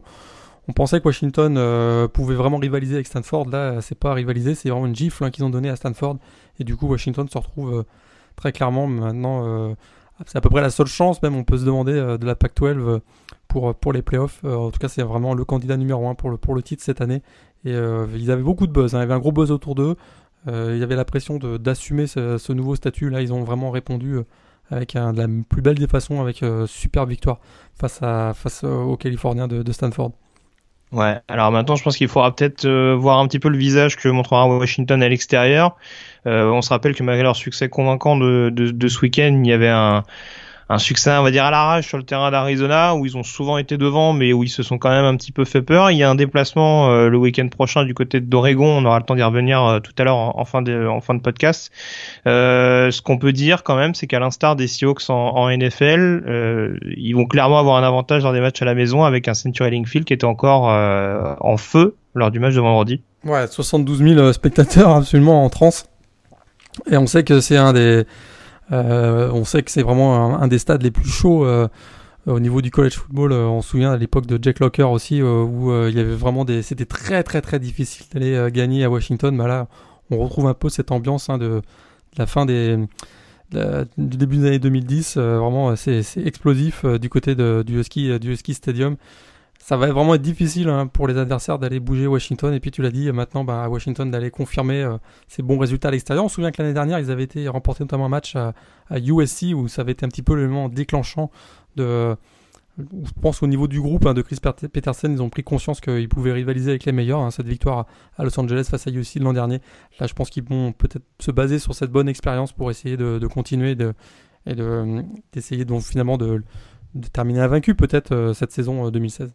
[0.72, 3.48] pensait que Washington euh, pouvait vraiment rivaliser avec Stanford.
[3.50, 6.18] Là, c'est pas rivaliser, c'est vraiment une gifle hein, qu'ils ont donnée à Stanford.
[6.58, 7.82] Et du coup, Washington se retrouve euh,
[8.36, 9.74] très clairement maintenant.
[10.26, 13.00] c'est à peu près la seule chance, même on peut se demander de la Pac-12
[13.48, 14.40] pour, pour les playoffs.
[14.44, 17.22] Euh, en tout cas, c'est vraiment le candidat numéro un pour le, titre cette année.
[17.64, 18.98] Et euh, ils avaient beaucoup de buzz, hein.
[18.98, 19.96] il y avait un gros buzz autour d'eux.
[20.46, 23.10] Euh, il y avait la pression d'assumer ce, nouveau statut.
[23.10, 24.18] Là, ils ont vraiment répondu
[24.70, 27.40] avec de la plus belle des façons, avec super victoire
[27.74, 30.12] face, aux Californiens de Stanford.
[30.90, 34.08] Ouais, alors maintenant je pense qu'il faudra peut-être voir un petit peu le visage que
[34.08, 35.76] montrera Washington à l'extérieur.
[36.24, 39.52] on se rappelle que malgré leur succès convaincant de, de, de ce week-end, il y
[39.52, 40.04] avait un,
[40.70, 43.56] un succès, on va dire, à l'arrache sur le terrain d'Arizona, où ils ont souvent
[43.56, 45.90] été devant, mais où ils se sont quand même un petit peu fait peur.
[45.90, 48.66] Il y a un déplacement euh, le week-end prochain du côté d'Oregon.
[48.66, 51.14] On aura le temps d'y revenir euh, tout à l'heure en, fin de, en fin
[51.14, 51.72] de podcast.
[52.26, 56.24] Euh, ce qu'on peut dire quand même, c'est qu'à l'instar des Seahawks en, en NFL,
[56.26, 59.34] euh, ils vont clairement avoir un avantage dans des matchs à la maison avec un
[59.34, 60.64] Century Link qui était encore
[61.40, 63.02] en feu lors du match de vendredi.
[63.24, 65.86] Ouais, 72 000 spectateurs absolument en transe.
[66.90, 68.04] Et on sait que c'est un des euh,
[68.70, 71.68] on sait que c'est vraiment un, des stades les plus chauds euh,
[72.26, 73.32] au niveau du college football.
[73.32, 76.44] Euh, on se souvient à l'époque de Jack Locker aussi, où il y avait vraiment
[76.44, 79.34] des, c'était très très très difficile d'aller gagner à Washington.
[79.34, 79.68] Mais là,
[80.10, 81.62] on retrouve un peu cette ambiance hein, de,
[82.16, 82.78] la fin des
[83.50, 88.52] du début des années 2010, vraiment c'est explosif du côté de, du Husky du Husky
[88.52, 88.96] Stadium
[89.58, 92.54] ça va vraiment être difficile hein, pour les adversaires d'aller bouger Washington.
[92.54, 95.88] Et puis tu l'as dit, maintenant bah, à Washington d'aller confirmer euh, ses bons résultats
[95.88, 96.24] à l'extérieur.
[96.24, 98.54] On se souvient que l'année dernière, ils avaient été remportés notamment un match à,
[98.90, 101.30] USC où ça avait été un petit peu le moment déclenchant
[101.76, 102.16] de.
[102.78, 104.38] Je pense au niveau du groupe hein, de Chris
[104.72, 107.18] Peterson, ils ont pris conscience qu'ils pouvaient rivaliser avec les meilleurs.
[107.18, 109.60] Hein, cette victoire à Los Angeles face à USC l'an dernier.
[109.98, 113.26] Là, je pense qu'ils vont peut-être se baser sur cette bonne expérience pour essayer de,
[113.26, 113.76] continuer
[114.46, 114.54] et
[115.32, 116.44] d'essayer donc finalement de,
[116.94, 119.34] de terminer invaincu peut-être cette saison 2016.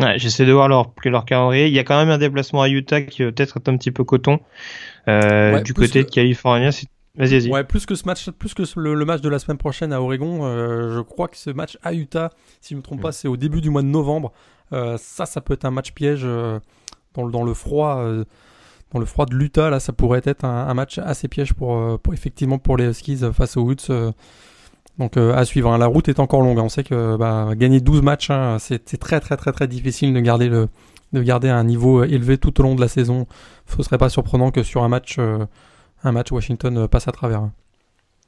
[0.00, 1.68] Ouais, j'essaie de voir leur, leur calendrier.
[1.68, 4.04] Il y a quand même un déplacement à Utah qui peut-être être un petit peu
[4.04, 4.40] coton.
[5.06, 6.70] du côté de Californie,
[7.16, 7.50] Vas-y, vas-y.
[7.50, 10.42] Ouais, plus que ce match, plus que le, match de la semaine prochaine à Oregon,
[10.42, 13.12] je crois que ce match à Utah, si je me trompe pas, mm.
[13.12, 14.32] c'est au début du mois de novembre.
[14.70, 16.22] ça, ça peut être un match piège
[17.14, 18.24] dans, dans, le froid
[18.92, 21.96] dans le froid de l'Utah, là, ça pourrait être un, match assez piège pour, euh,
[21.96, 24.12] pour, effectivement pour les Huskies face aux Woods.
[24.98, 25.02] Euh.
[25.02, 25.70] donc euh, à suivre.
[25.70, 25.78] Hein.
[25.78, 26.58] La route est encore longue.
[26.58, 26.64] Hein.
[26.64, 30.20] On sait que bah, gagner 12 matchs, hein, c'est très très très très difficile de
[30.20, 30.68] garder le
[31.12, 33.26] de garder un niveau élevé tout au long de la saison.
[33.66, 35.18] Ce serait pas surprenant que sur un match
[36.02, 37.50] un match Washington passe à travers.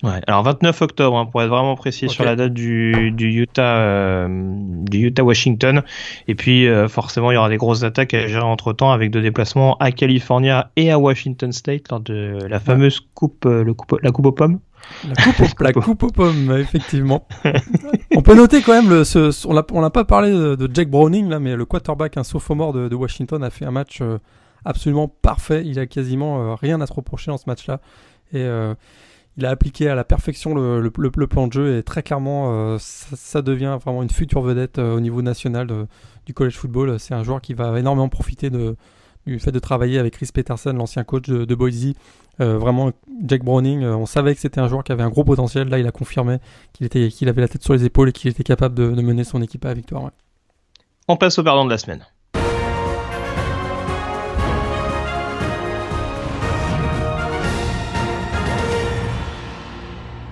[0.02, 3.76] Ouais, alors 29 octobre, hein, pour être vraiment précis sur la date du, du Utah,
[3.76, 5.82] euh, du Utah Washington.
[6.26, 9.12] Et puis euh, forcément, il y aura des grosses attaques à gérer entre temps avec
[9.12, 13.74] deux déplacements à California et à Washington State lors de la fameuse coupe, euh, le
[13.74, 14.58] coupe, la coupe aux pommes.
[15.06, 17.28] La coupe, la coupe aux pommes, effectivement.
[18.16, 21.28] on peut noter quand même, le, ce, on n'a pas parlé de, de, Jack Browning
[21.28, 24.02] là, mais le quarterback, un sophomore de, de Washington, a fait un match
[24.64, 25.62] absolument parfait.
[25.64, 27.80] Il a quasiment rien à se reprocher dans ce match-là.
[28.34, 28.44] Et
[29.36, 33.40] il a appliqué à la perfection le, plan de jeu et très clairement, euh, ça,
[33.40, 35.68] devient vraiment une future vedette euh, au niveau national
[36.26, 36.98] du college football.
[37.00, 41.04] C'est un joueur qui va énormément profiter du fait de travailler avec Chris Peterson, l'ancien
[41.04, 41.94] coach de, Boise.
[42.40, 42.92] Euh, vraiment,
[43.24, 45.68] Jack Browning, on savait que c'était un joueur qui avait un gros potentiel.
[45.68, 46.38] Là, il a confirmé
[46.72, 49.64] qu'il avait la tête sur les épaules et qu'il était capable de, mener son équipe
[49.64, 50.10] à la victoire.
[51.08, 52.04] On passe au perdant de la semaine.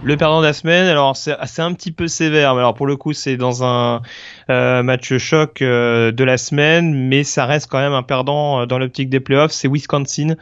[0.03, 2.97] Le perdant de la semaine, alors c'est un petit peu sévère, mais alors pour le
[2.97, 4.01] coup c'est dans un
[4.49, 8.67] euh, match choc euh, de la semaine, mais ça reste quand même un perdant euh,
[8.67, 10.37] dans l'optique des playoffs, c'est Wisconsin.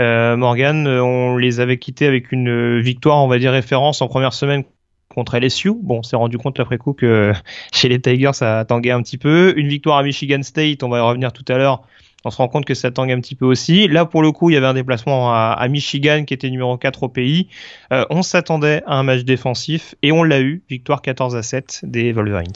[0.00, 4.64] Morgan, on les avait quittés avec une victoire, on va dire référence en première semaine
[5.08, 5.70] contre LSU.
[5.80, 7.32] Bon, on s'est rendu compte après coup que
[7.72, 9.54] chez les Tigers ça a tangué un petit peu.
[9.56, 11.82] Une victoire à Michigan State, on va y revenir tout à l'heure
[12.24, 13.86] on se rend compte que ça tangue un petit peu aussi.
[13.88, 17.04] Là, pour le coup, il y avait un déplacement à, Michigan qui était numéro 4
[17.04, 17.48] au pays.
[17.92, 20.62] Euh, on s'attendait à un match défensif et on l'a eu.
[20.68, 22.52] Victoire 14 à 7 des Wolverines.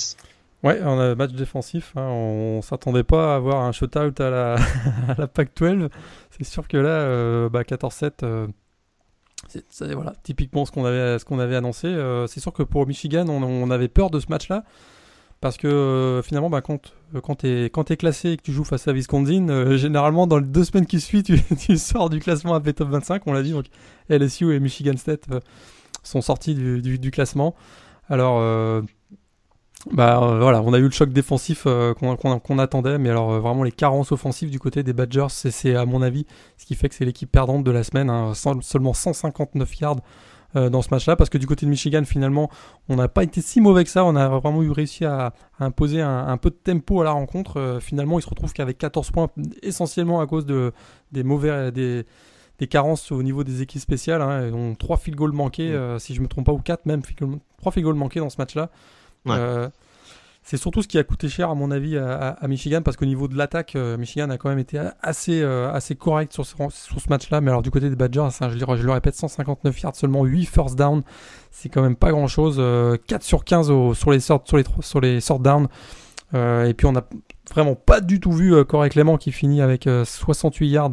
[0.62, 1.92] Ouais, on a un match défensif.
[1.96, 2.08] Hein.
[2.08, 4.54] On s'attendait pas à avoir un shootout à la,
[5.08, 5.88] à la PAC-12.
[6.30, 8.46] C'est sûr que là, euh, bah 14-7, euh,
[9.94, 11.94] voilà, typiquement ce qu'on avait, annoncé.
[12.26, 14.64] c'est sûr que pour Michigan, on avait peur de ce match-là.
[15.40, 18.88] Parce que euh, finalement, bah, quand, euh, tu es, classé et que tu joues face
[18.88, 22.74] à Wisconsin, euh, généralement dans les deux semaines qui suivent, tu, sors du classement AP
[22.74, 23.52] Top 25, on l'a dit.
[23.52, 23.66] Donc
[24.08, 25.26] LSU et Michigan State
[26.02, 27.54] sont sortis du, du, classement.
[28.08, 28.40] Alors,
[29.92, 34.10] bah, voilà, on a eu le choc défensif qu'on attendait, mais alors vraiment les carences
[34.10, 37.30] offensives du côté des Badgers, c'est à mon avis ce qui fait que c'est l'équipe
[37.30, 38.08] perdante de la semaine.
[38.08, 40.00] Hein, seulement 159 yards
[40.56, 42.50] euh, dans ce match-là, parce que du côté de Michigan, finalement,
[42.88, 44.04] on n'a pas été si mauvais que ça.
[44.04, 47.58] On a vraiment eu réussi à, imposer un, peu de tempo à la rencontre.
[47.58, 49.28] Euh, finalement, ils se retrouvent qu'avec 14 points,
[49.62, 50.72] essentiellement à cause de,
[51.12, 51.72] des mauvais.
[51.72, 52.06] Des,
[52.58, 54.20] des carences au niveau des équipes spéciales.
[54.20, 54.48] Hein.
[54.48, 57.02] Ils ont 3 field goals manqués, euh, si je me trompe pas, ou 4 même,
[57.58, 58.70] 3 field goals manqués dans ce match-là.
[59.26, 59.68] Ouais.
[60.50, 63.28] C'est surtout ce qui a coûté cher, à mon avis, à, Michigan, parce qu'au niveau
[63.28, 66.54] de l'attaque, euh, Michigan a quand même été assez, euh, assez correct sur ce,
[67.10, 67.42] match-là.
[67.42, 70.74] Mais alors, du côté des Badgers, hein, je, le répète, 159 yards, seulement 8 first
[70.74, 71.02] down.
[71.50, 72.56] C'est quand même pas grand-chose.
[72.56, 75.68] 4 euh, sur 15 sur les sorts, sur les, sur les sorts down.
[76.32, 77.06] et puis, on a
[77.50, 80.92] vraiment pas du tout vu Corey Clément qui finit avec 68 yards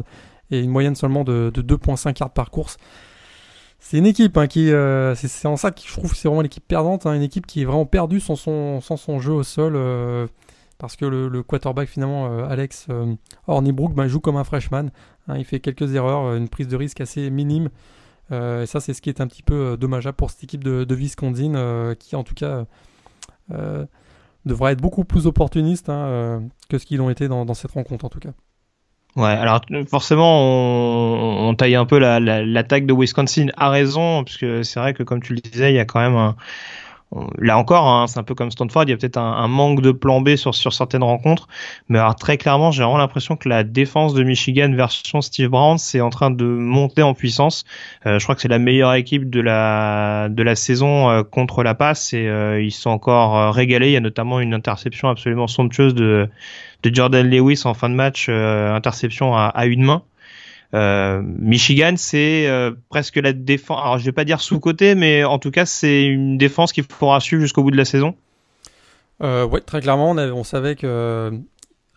[0.50, 2.76] et une moyenne seulement de, de 2,5 yards par course
[3.88, 6.42] c'est une équipe hein, qui, euh, c'est en ça que je trouve que c'est vraiment
[6.42, 10.26] l'équipe perdante, hein, une équipe qui est vraiment perdue sans son, jeu au sol, euh,
[10.78, 12.88] parce que le, quarterback finalement, euh, Alex
[13.46, 14.86] Hornibrook, ben, joue comme un freshman,
[15.28, 17.68] hein, il fait quelques erreurs, une prise de risque assez minime,
[18.32, 20.94] et ça c'est ce qui est un petit peu dommageable pour cette équipe de, de
[20.96, 22.66] Wisconsin, qui en tout cas
[24.44, 28.18] devrait être beaucoup plus opportuniste que ce qu'ils ont été dans cette rencontre en tout
[28.18, 28.32] cas.
[29.16, 34.36] Ouais, alors forcément, on, on taille un peu l'attaque la, de Wisconsin à raison, parce
[34.36, 36.36] que c'est vrai que comme tu le disais, il y a quand même un,
[37.38, 39.92] là encore, hein, c'est un peu comme Stanford, il y a peut-être un, manque de
[39.92, 41.46] plan B sur, sur certaines rencontres,
[41.88, 45.78] mais alors très clairement, j'ai vraiment l'impression que la défense de Michigan version Steve Brown,
[45.78, 47.64] c'est en train de monter en puissance.
[48.06, 51.62] Euh, je crois que c'est la meilleure équipe de la de la saison euh, contre
[51.62, 53.88] la passe et euh, ils sont encore régalés.
[53.88, 56.28] Il y a notamment une interception absolument somptueuse de
[56.94, 60.02] Jordan Lewis en fin de match, interception à, une main.
[60.74, 63.80] Euh, Michigan, c'est euh, presque la défense.
[63.80, 66.84] Alors, je vais pas dire sous côté, mais en tout cas, c'est une défense qu'il
[66.84, 68.14] faudra suivre jusqu'au bout de la saison.
[69.22, 71.30] Euh, ouais, très clairement, on, savait que euh,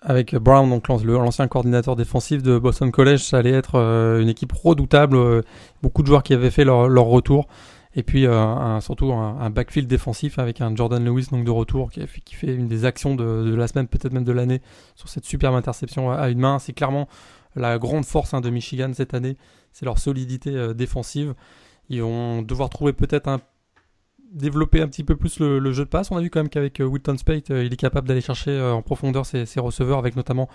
[0.02, 5.44] avec Brown, donc l'ancien coordinateur défensif de Boston College, ça allait être une équipe redoutable.
[5.82, 7.48] beaucoup de joueurs qui avaient fait leur retour.
[8.00, 12.08] Et puis un, surtout un, backfield défensif avec un Jordan Lewis donc de retour qui,
[12.34, 14.62] fait une des actions de, la semaine, peut-être même de l'année,
[14.96, 16.60] sur cette superbe interception à, une main.
[16.60, 17.10] C'est clairement
[17.58, 19.36] la grande force hein, de Michigan cette année,
[19.74, 21.34] c'est leur solidité défensive.
[21.90, 23.42] Ils vont devoir trouver peut-être un
[24.32, 26.12] développer un petit peu plus le, jeu de passe.
[26.12, 28.52] On a vu quand même qu'avec euh, Wilton Spate, euh, il est capable d'aller chercher
[28.52, 30.50] euh, en profondeur ses, receveurs, avec notamment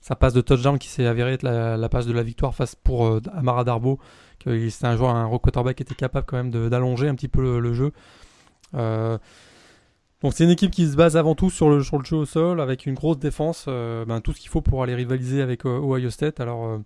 [0.00, 3.20] sa passe de touchdown qui s'est avérée être la, passe de la victoire face pour
[3.34, 3.98] Amara Darbo.
[4.44, 7.72] C'est un joueur, un quarterback qui était capable quand même d'allonger un petit peu le,
[7.72, 7.92] jeu.
[8.72, 12.60] donc c'est une équipe qui se base avant tout sur le, sur jeu au sol,
[12.60, 16.40] avec une grosse défense, ben, tout ce qu'il faut pour aller rivaliser avec Ohio State.
[16.40, 16.80] Alors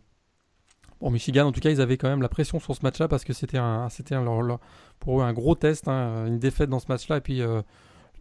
[1.11, 3.33] Michigan, en tout cas, ils avaient quand même la pression sur ce match-là parce que
[3.33, 4.17] c'était un, c'était
[5.01, 7.63] pour eux un gros test, hein, une défaite dans ce match-là, et puis euh,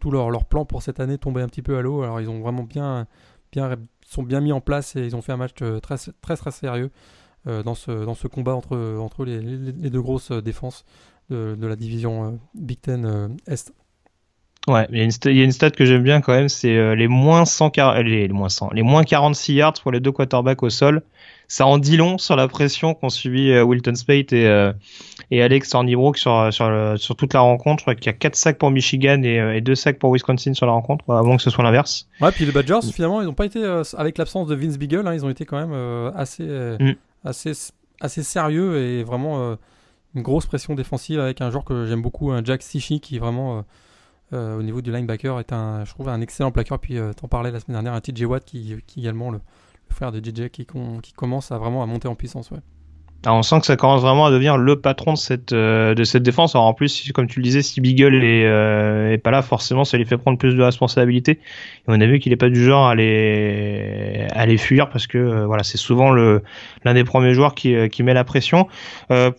[0.00, 2.02] tout leur, leur, plan pour cette année tombait un petit peu à l'eau.
[2.02, 3.06] Alors ils ont vraiment bien,
[3.52, 6.36] bien, sont bien mis en place et ils ont fait un match euh, très, très,
[6.36, 10.84] très sérieux euh, dans, ce, dans ce combat entre, entre les, les, deux grosses défenses
[11.30, 13.72] de, de la division Big Ten Est.
[14.68, 16.48] Ouais, il y, a une il y a une stat que j'aime bien quand même,
[16.48, 17.72] c'est les moins 100,
[18.04, 21.02] les, les, moins 100, les moins 46 yards pour les deux quarterbacks au sol
[21.52, 24.72] ça en dit long sur la pression qu'ont subi euh, Wilton Spate et, euh,
[25.30, 27.80] et Alex Hornibrook sur, sur, sur toute la rencontre.
[27.80, 30.12] Je crois qu'il y a 4 sacs pour Michigan et, euh, et 2 sacs pour
[30.12, 32.08] Wisconsin sur la rencontre, avant que ce soit l'inverse.
[32.22, 33.62] Ouais, puis les Badgers, finalement, ils n'ont pas été,
[33.98, 36.94] avec l'absence de Vince Beagle, hein, ils ont été quand même assez, mm.
[37.24, 37.52] Assez,
[38.00, 39.56] assez sérieux et vraiment
[40.14, 43.64] une grosse pression défensive avec un joueur que j'aime beaucoup, un Jack Sichi, qui vraiment.
[44.32, 46.78] au niveau du linebacker est un, je trouve un excellent plaqueur.
[46.78, 49.40] Puis t'en parlais la semaine dernière, un TJ Watt qui, qui également le,
[49.90, 50.66] frère de DJ qui,
[51.02, 52.50] qui commence à vraiment à monter en puissance.
[53.24, 56.24] On sent que ça commence vraiment à devenir le patron de cette euh, de cette
[56.24, 56.56] défense.
[56.56, 59.84] Alors en plus, comme tu le disais, si Beagle est, euh, est pas là, forcément,
[59.84, 61.32] ça lui fait prendre plus de responsabilités.
[61.32, 61.38] Et
[61.86, 65.18] on a vu qu'il est pas du genre à les à les fuir parce que
[65.18, 68.66] euh, voilà, c'est souvent l'un des premiers joueurs qui qui met la pression.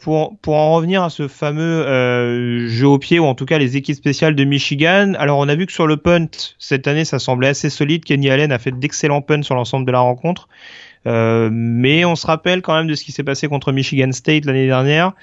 [0.02, 3.76] pour pour en revenir à ce fameux jeu au pied ou en tout cas les
[3.76, 5.13] équipes spéciales de Michigan.
[5.17, 8.06] Alors on a vu que sur le punt cette année, ça semblait assez solide.
[8.06, 10.48] Kenny Allen a fait d'excellents punts sur l'ensemble de la rencontre.
[11.06, 14.46] Euh, mais on se rappelle quand même de ce qui s'est passé contre Michigan State
[14.46, 15.13] l'année dernière.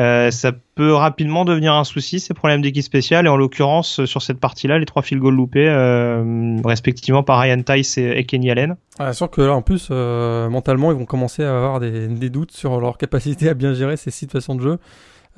[0.00, 4.22] Euh, ça peut rapidement devenir un souci ces problèmes d'équipe spéciale et en l'occurrence sur
[4.22, 8.76] cette partie-là, les trois field goals loupés, euh, respectivement par Ryan Tice et, Kenny Allen.
[8.98, 12.80] Ah, sûr que là en plus mentalement ils vont commencer à avoir des, doutes sur
[12.80, 14.78] leur capacité à bien gérer ces situations de jeu.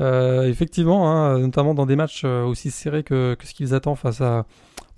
[0.00, 4.22] Euh, effectivement, hein, notamment dans des matchs aussi serrés que, que ce qu'ils attendent face
[4.22, 4.46] à,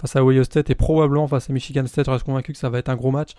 [0.01, 2.69] face à Ohio State et probablement face à Michigan State, je reste convaincu que ça
[2.69, 3.31] va être un gros match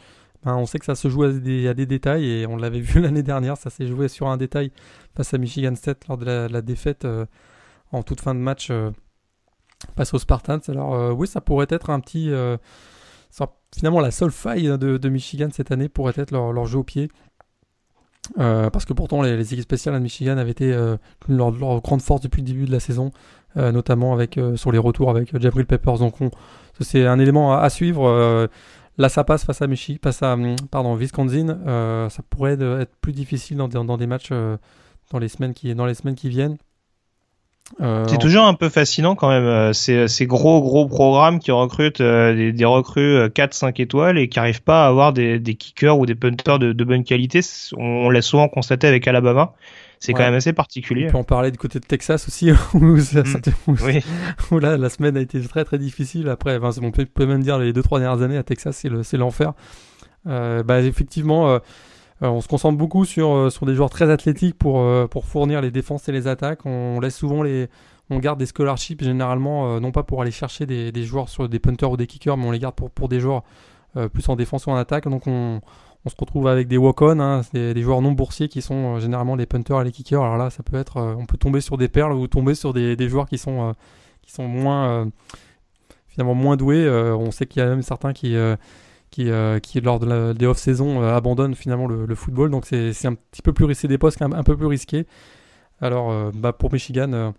[0.45, 3.57] on sait que ça se joue à des, détails et on l'avait vu l'année dernière,
[3.57, 4.71] ça s'est joué sur un détail
[5.15, 7.25] face à Michigan State lors de la, défaite euh,
[7.91, 8.91] en toute fin de match euh,
[9.95, 10.61] face aux Spartans.
[10.67, 12.31] Alors euh, oui, ça pourrait être un petit...
[13.73, 17.09] finalement, la seule faille de, Michigan cette année pourrait être leur, jeu au pied.
[18.35, 20.71] parce que pourtant les, équipes spéciales de Michigan avaient été
[21.29, 21.51] leur,
[21.81, 23.11] grande force depuis le début de la saison,
[23.55, 25.99] notamment avec sur les retours avec Jabril Peppers.
[25.99, 26.15] Donc
[26.81, 28.49] c'est un élément à suivre.
[28.97, 31.57] Là, ça passe face à Michi, passe à hum, pardon, Wisconsin.
[31.65, 34.57] Euh, ça pourrait être plus difficile dans, dans, des matchs euh,
[35.11, 36.57] dans, les semaines qui, dans les semaines qui viennent.
[37.81, 42.01] Euh, c'est toujours un peu fascinant quand même, ces, ces gros gros programmes qui recrutent
[42.01, 46.05] des, des, recrues 4-5 étoiles et qui n'arrivent pas à avoir des, des kickers ou
[46.05, 47.39] des punters de, de bonne qualité.
[47.77, 49.53] On, on l'a souvent constaté avec Alabama
[50.03, 51.07] c'est quand même assez particulier.
[51.07, 54.59] On peut en parler du côté de Texas aussi, où, mm.
[54.59, 56.27] là, la semaine a été très très difficile.
[56.27, 59.53] Après, on peut, même dire les deux trois dernières années à Texas, c'est l'enfer.
[60.27, 61.59] Euh, bah, effectivement, euh,
[62.21, 65.71] euh, on se concentre beaucoup sur, sur des joueurs très athlétiques pour, pour fournir les
[65.71, 66.65] défenses et les attaques.
[66.65, 67.69] On laisse souvent les,
[68.09, 71.59] on garde des scholarships généralement, non pas pour aller chercher des, des, joueurs sur des
[71.59, 73.43] punters ou des kickers, mais on les garde pour, pour des joueurs
[74.11, 75.07] plus en défense ou en attaque.
[75.07, 75.61] Donc on,
[76.05, 79.35] on se retrouve avec des walk-on, hein, des, joueurs non boursiers qui sont euh, généralement
[79.35, 80.21] les punters et les kickers.
[80.21, 83.37] Alors là, euh, on peut tomber sur des perles ou tomber sur des, joueurs qui
[83.37, 83.73] sont,
[84.39, 85.07] euh, moins,
[86.57, 86.89] doués.
[86.89, 88.35] on sait qu'il y a même certains qui,
[89.11, 89.29] qui,
[89.61, 92.51] qui lors des off-saison, abandonnent finalement le, football.
[92.51, 95.07] Donc c'est un petit peu plus risqué des postes, un, peu plus risqué.
[95.79, 97.33] Alors bah, pour Michigan,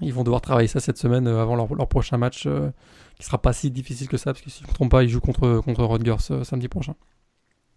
[0.00, 2.48] ils vont devoir travailler ça cette semaine avant leur, prochain match,
[3.18, 5.10] qui sera pas si difficile que ça, parce que si ne me trompe pas, ils
[5.10, 6.94] jouent contre, contre Rutgers samedi prochain.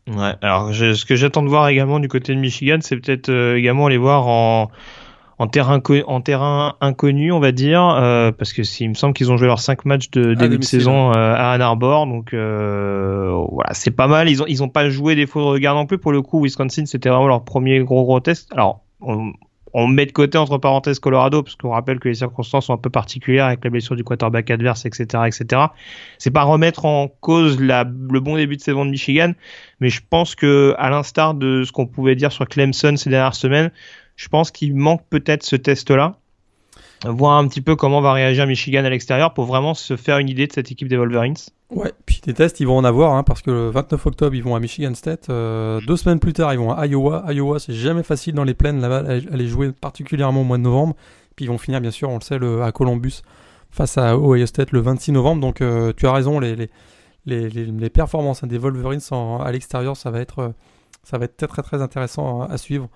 [0.09, 3.57] Ouais, alors ce que j'attends de voir également du côté de Michigan, c'est peut-être euh,
[3.57, 4.71] également les voir en,
[5.37, 9.31] en, terrain, en terrain inconnu, on va dire, euh, parce que il me semble qu'ils
[9.31, 12.33] ont joué leurs 5 matchs de ah, début de saison euh, à Ann Arbor, donc
[12.33, 14.29] voilà, c'est pas mal.
[14.29, 15.99] Ils ont, ils ont pas joué des faux de regard non plus.
[15.99, 18.51] Pour le coup, Wisconsin, c'était vraiment leur premier gros gros test.
[18.53, 19.33] Alors, on,
[19.73, 22.77] on met de côté entre parenthèses Colorado parce qu'on rappelle que les circonstances sont un
[22.77, 25.61] peu particulières avec la blessure du quarterback adverse, etc., etc.
[26.17, 29.33] C'est pas remettre en cause le bon début de saison de Michigan,
[29.79, 33.35] mais je pense que à l'instar de ce qu'on pouvait dire sur Clemson ces dernières
[33.35, 33.71] semaines,
[34.15, 36.17] je pense qu'il manque peut-être ce test-là.
[37.05, 40.29] Voir un petit peu comment va réagir Michigan à l'extérieur pour vraiment se faire une
[40.29, 41.35] idée de cette équipe des Wolverines.
[41.69, 44.43] Ouais, puis des tests, ils vont en avoir, hein, parce que le 29 octobre, ils
[44.43, 45.29] vont à Michigan State.
[45.29, 47.25] Euh, deux semaines plus tard, ils vont à Iowa.
[47.31, 50.95] Iowa, c'est jamais facile dans les plaines là-bas, aller jouer particulièrement au mois de novembre.
[51.35, 53.21] Puis ils vont finir, bien sûr, on le sait, à Columbus
[53.71, 55.41] face à Ohio State le 26 novembre.
[55.41, 56.69] Donc euh, tu as raison, les, les,
[57.25, 58.99] les, les performances hein, des Wolverines
[59.39, 60.53] à l'extérieur, ça va être,
[61.03, 62.89] ça va être très très très intéressant à, suivre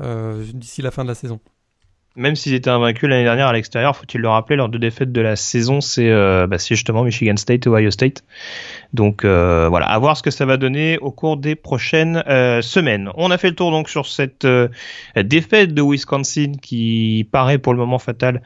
[0.00, 1.40] euh, d'ici la fin de la saison
[2.18, 5.20] même s'ils étaient invaincus l'année dernière à l'extérieur, faut-il le rappeler, leurs deux défaites de
[5.20, 8.24] la saison, c'est euh, bah, justement Michigan State et Ohio State.
[8.92, 12.60] Donc euh, voilà, à voir ce que ça va donner au cours des prochaines euh,
[12.60, 13.10] semaines.
[13.14, 14.46] On a fait le tour donc sur cette
[15.16, 18.42] défaite de Wisconsin qui paraît pour le moment fatale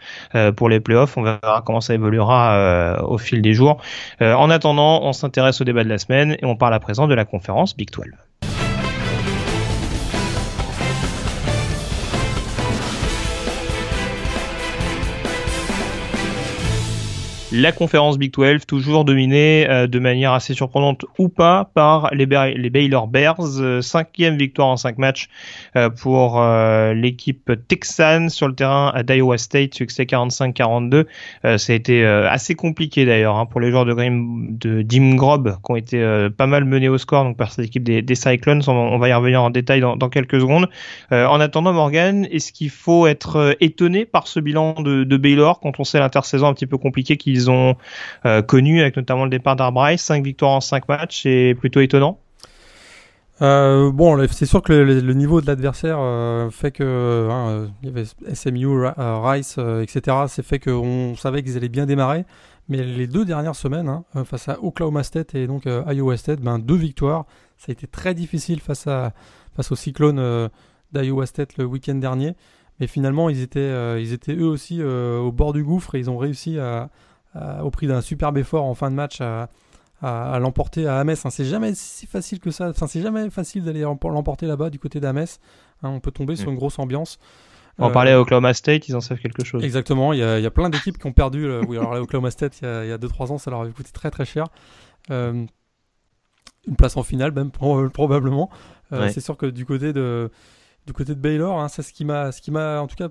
[0.56, 1.16] pour les playoffs.
[1.16, 3.80] On verra comment ça évoluera au fil des jours.
[4.20, 7.14] en attendant, on s'intéresse au débat de la semaine et on parle à présent de
[7.14, 8.31] la conférence Big 12.
[17.54, 22.24] La conférence Big 12 toujours dominée euh, de manière assez surprenante ou pas par les,
[22.24, 23.60] Baylor Bears.
[23.60, 25.28] Euh, cinquième victoire en cinq matchs
[25.76, 26.42] euh, pour
[26.94, 31.04] l'équipe texane sur le terrain d'Iowa State, succès 45-42.
[31.58, 35.56] ça a été assez compliqué d'ailleurs hein, pour les joueurs de, Grim, de Dim Grob
[35.64, 38.62] qui ont été pas mal menés au score donc par cette équipe des, Cyclones.
[38.66, 40.68] On, va y revenir en détail dans, quelques secondes.
[41.10, 45.78] en attendant Morgan, est-ce qu'il faut être étonné par ce bilan de, de Baylor quand
[45.78, 47.76] on sait l'intersaison un petit peu compliquée qu'ils ont
[48.26, 52.18] euh, connu, avec notamment le départ d'Arbrice, 5 victoires en 5 matchs, c'est plutôt étonnant.
[53.40, 57.70] Euh, bon, c'est sûr que le, niveau de l'adversaire euh, fait que hein,
[58.34, 60.16] SMU, Rice, etc.
[60.28, 62.24] C'est fait qu'on savait qu'ils allaient bien démarrer,
[62.68, 66.58] mais les deux dernières semaines, hein, face à Oklahoma State et donc Iowa State, ben,
[66.58, 67.26] deux victoires.
[67.56, 69.12] Ça a été très difficile face à
[69.56, 70.48] face au cyclone
[70.92, 72.34] d'Iowa State le week-end dernier,
[72.78, 76.18] mais finalement ils étaient ils étaient eux aussi au bord du gouffre et ils ont
[76.18, 76.90] réussi à
[77.34, 79.48] au prix d'un superbe effort en fin de match à,
[80.38, 81.10] l'emporter à Ames.
[81.10, 82.70] Hein, c'est jamais si facile que ça.
[82.70, 85.18] Enfin, c'est jamais facile d'aller l'emporter là-bas du côté d'Ames.
[85.82, 87.18] Hein, on peut tomber sur une grosse ambiance.
[87.78, 89.64] On euh, parlait à Oklahoma State, ils en savent quelque chose.
[89.64, 91.50] Exactement, il y a, plein d'équipes qui ont perdu.
[91.68, 94.24] oui, alors Oklahoma State, il y a 2-3 ans, ça leur avait coûté très très
[94.24, 94.46] cher.
[95.10, 95.46] Euh,
[96.66, 97.50] une place en finale, même
[97.92, 98.50] probablement.
[98.90, 100.30] C'est sûr que du côté de,
[100.86, 103.08] du côté de Baylor, hein, c'est ce qui m'a, ce qui m'a en tout cas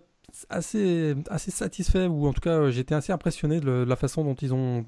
[0.49, 1.15] assez,
[1.49, 4.85] satisfait, ou en tout cas j'étais assez impressionné de, la façon dont ils ont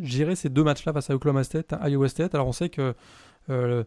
[0.00, 2.34] géré ces deux matchs-là face à Oklahoma State, à Iowa State.
[2.34, 2.94] Alors on sait que
[3.50, 3.84] euh,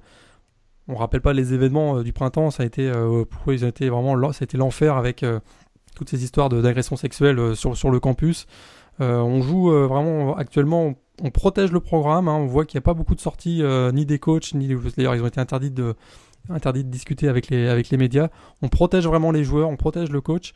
[0.87, 3.69] on rappelle pas les événements euh, du printemps, ça a été euh, pour ils ont
[3.69, 5.39] été vraiment été l'enfer avec euh,
[5.95, 8.47] toutes ces histoires d'agression sexuelle sur, sur le campus.
[8.99, 12.27] on joue vraiment actuellement, on protège le programme.
[12.27, 12.35] Hein.
[12.35, 13.61] on voit qu'il n'y a pas beaucoup de sorties
[13.93, 15.93] ni des coachs ni d'ailleurs ils ont été interdits de
[16.49, 18.29] interdits de discuter avec les avec les médias.
[18.63, 20.53] On protège vraiment les joueurs, on protège le coach.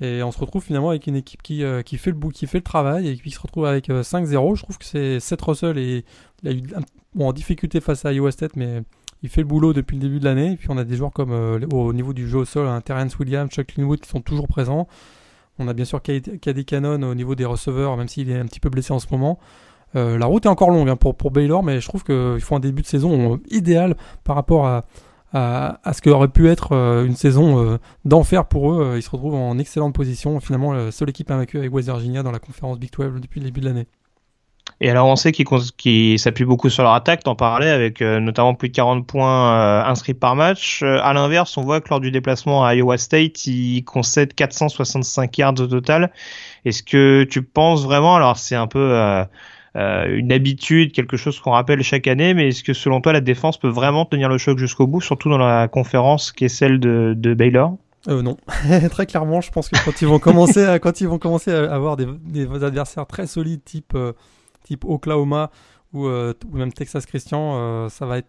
[0.00, 2.58] Et on se retrouve finalement avec une équipe qui, euh, qui fait le qui fait
[2.58, 4.52] le travail et qui se retrouve avec 5-0.
[4.52, 6.04] Euh, Je trouve que c'est Seth Russell et
[6.42, 6.62] il a eu
[7.14, 8.82] bon, en difficulté face à Iowa State, mais
[9.22, 10.52] il fait le boulot depuis le début de l'année.
[10.52, 12.80] Et puis on a des joueurs comme euh, au niveau du jeu au sol, hein,
[12.80, 14.88] Terrence Williams, Chuck Linwood qui sont toujours présents.
[15.58, 18.60] On a bien sûr Caddy Cannon au niveau des receveurs, même s'il est un petit
[18.60, 19.38] peu blessé en ce moment.
[19.92, 22.60] la route est encore longue hein, pour, pour Baylor, mais je trouve qu'il faut un
[22.60, 24.86] début de saison idéal par rapport à,
[25.32, 28.82] à, ce que aurait pu être euh, une saison euh, d'enfer pour eux.
[28.82, 30.40] Euh, ils se retrouvent en excellente position.
[30.40, 33.46] Finalement, la seule équipe invaincue avec West Virginia dans la conférence Big 12 depuis le
[33.46, 33.86] début de l'année.
[34.82, 38.70] Et alors on sait qu'ils s'appuient beaucoup sur leur attaque, t'en parlais, avec notamment plus
[38.70, 40.82] de 40 points inscrits par match.
[40.82, 45.60] à l'inverse, on voit que lors du déplacement à Iowa State, ils concèdent 465 yards
[45.60, 46.10] au total.
[46.64, 49.24] Est-ce que tu penses vraiment, alors c'est un peu euh,
[49.74, 53.58] une habitude, quelque chose qu'on rappelle chaque année, mais est-ce que selon toi la défense
[53.58, 57.34] peut vraiment tenir le choc jusqu'au bout, surtout dans la conférence qui est celle de,
[57.34, 57.76] Baylor?
[58.08, 58.36] Euh, non,
[58.90, 62.08] très clairement, je pense que quand ils vont commencer à, avoir des,
[62.62, 64.12] adversaires très solides, type euh,
[64.84, 65.50] Oklahoma
[65.92, 66.08] ou
[66.52, 68.28] même Texas Christian, ça va être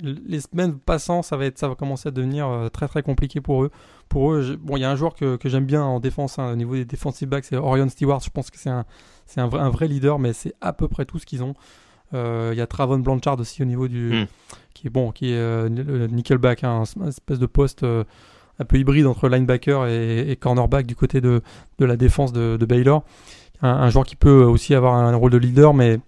[0.00, 3.64] les semaines passant, ça va être, ça va commencer à devenir très très compliqué pour
[3.64, 3.70] eux.
[4.08, 6.52] Pour eux, bon, il y a un joueur que, que j'aime bien en défense hein,
[6.52, 8.20] au niveau des defensive backs, c'est Orion Stewart.
[8.20, 8.84] Je pense que c'est un,
[9.26, 11.54] c'est un, un, vrai leader, mais c'est à peu près tout ce qu'ils ont.
[12.14, 14.12] Euh, il y a Travon Blanchard aussi au niveau du.
[14.12, 14.26] Hmm.
[14.74, 18.04] qui est bon, qui est euh, le nickelback, hein, un espèce de poste euh,
[18.58, 21.42] un peu hybride entre linebacker et, cornerback du côté de,
[21.78, 23.04] de la défense de, de Baylor.
[23.64, 26.00] Un, joueur qui peut aussi avoir un, rôle de leader, mais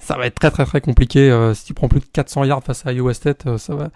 [0.00, 1.52] ça va être très très très compliqué.
[1.54, 3.90] si tu prends plus de 400 yards face à Iowa State, ça va.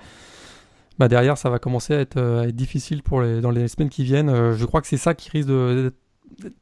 [0.98, 3.88] Bah derrière, ça va commencer à être, à être difficile pour les, dans les semaines
[3.88, 4.52] qui viennent.
[4.52, 5.96] je crois que c'est ça qui risque d'être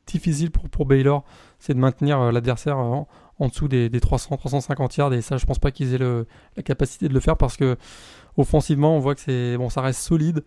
[0.06, 1.24] difficile pour, pour Baylor
[1.60, 3.06] c'est de maintenir euh, l'adversaire en,
[3.40, 5.14] dessous des, 300, 350 yards.
[5.14, 6.24] Et ça, je pense pas qu'ils aient
[6.56, 7.76] la capacité de le faire parce que
[8.36, 10.44] offensivement, on voit que c'est bon, ça reste solide.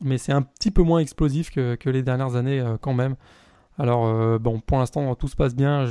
[0.00, 3.16] mais c'est un petit peu moins explosif que, les dernières années quand même.
[3.78, 5.86] Alors, bon, pour l'instant, tout se passe bien.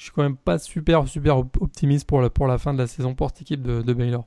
[0.00, 2.86] Je suis quand même pas super, super optimiste pour la, pour la fin de la
[2.86, 4.24] saison pour cette équipe de, Baylor.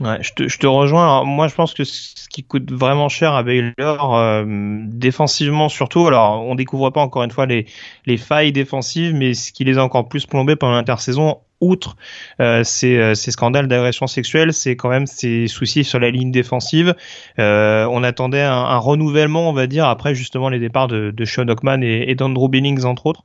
[0.00, 1.22] Ouais, je te, rejoins.
[1.24, 4.44] moi, je pense que ce qui coûte vraiment cher à Baylor, euh,
[4.86, 7.66] défensivement surtout, alors on découvre pas encore une fois les,
[8.06, 11.96] les failles défensives, mais ce qui les a encore plus plombés pendant l'intersaison, outre
[12.40, 16.32] euh, ces, euh, ces, scandales d'agression sexuelle, c'est quand même ces soucis sur la ligne
[16.32, 16.96] défensive.
[17.38, 22.12] On attendait un, renouvellement, on va dire, après justement les départs de, Sean Ockman et
[22.16, 23.22] d'Andrew Billings, entre autres.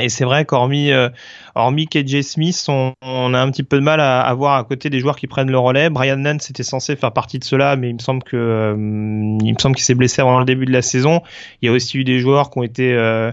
[0.00, 1.08] Et c'est vrai qu'hormis euh,
[1.54, 4.90] hormis KJ Smith, on, a un petit peu de mal à, à, voir à côté
[4.90, 5.88] des joueurs qui prennent le relais.
[5.88, 9.52] Brian Nance était censé faire partie de cela, mais il me semble que euh, il
[9.52, 11.22] me semble qu'il s'est blessé avant le début de la saison.
[11.62, 13.30] Il y a aussi eu des joueurs qui ont été euh,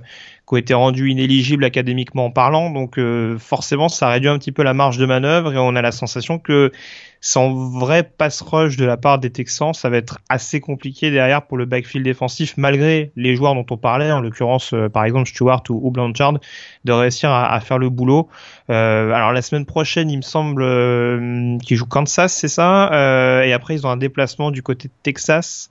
[0.52, 2.70] qui ont été rendus inéligibles académiquement parlant.
[2.72, 5.82] Donc euh, forcément, ça réduit un petit peu la marge de manœuvre et on a
[5.82, 6.72] la sensation que
[7.22, 11.46] sans vrai pass rush de la part des Texans, ça va être assez compliqué derrière
[11.46, 15.30] pour le backfield défensif, malgré les joueurs dont on parlait, en l'occurrence euh, par exemple
[15.30, 16.40] Stewart ou, Blanchard,
[16.84, 18.28] de réussir à, faire le boulot.
[18.72, 23.44] Euh, alors la semaine prochaine, il me semble euh, qu'ils jouent Kansas, c'est ça, euh,
[23.44, 25.70] et après ils ont un déplacement du côté de Texas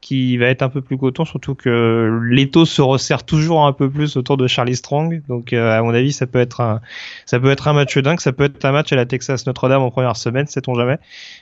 [0.00, 3.90] qui va être un peu plus coton, surtout que l'étau se resserre toujours un peu
[3.90, 5.22] plus autour de Charlie Strong.
[5.28, 6.80] Donc euh, à mon avis, ça peut être un,
[7.26, 9.82] ça peut être un match dingue, ça peut être un match à la Texas Notre-Dame
[9.82, 10.98] en première semaine, sait-on jamais.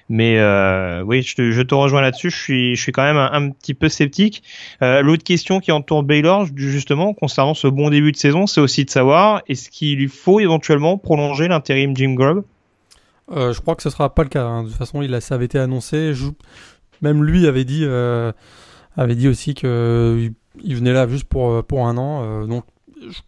[0.09, 2.31] Mais euh, oui, je te, rejoins là-dessus.
[2.31, 4.43] Je suis, je suis quand même un, petit peu sceptique.
[4.83, 8.85] Euh, L'autre question qui entoure Baylor, justement, concernant ce bon début de saison, c'est aussi
[8.85, 12.45] de savoir est-ce qu'il lui faut éventuellement prolonger l'intérim Jim Grubb?
[13.29, 14.45] Je crois que ce sera pas le cas.
[14.45, 14.63] Hein.
[14.63, 16.15] De toute façon, il a, ça avait été annoncé.
[17.03, 18.33] Même lui avait dit, euh,
[18.97, 20.33] avait dit aussi qu'il
[20.63, 22.23] il venait là juste pour, euh, pour un an.
[22.23, 22.65] Euh, donc
[23.01, 23.21] je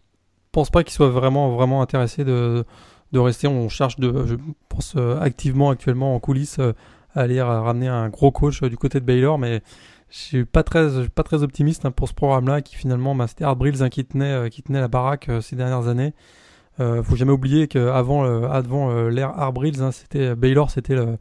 [0.51, 2.65] pense pas qu'il soit vraiment, vraiment intéressé de,
[3.11, 3.47] de rester.
[3.47, 4.35] On cherche, je
[4.67, 9.37] pense, activement actuellement en coulisses à aller ramener un gros coach du côté de Baylor,
[9.37, 9.61] mais
[10.09, 13.55] je suis pas très, pas très optimiste hein, pour ce programme-là qui finalement, c'était Art
[13.55, 16.13] Brills hein, qui, tenait, qui tenait la baraque ces dernières années.
[16.79, 21.17] Euh, faut jamais oublier qu'avant avant l'ère Art Brills, hein, c'était Baylor, c'était le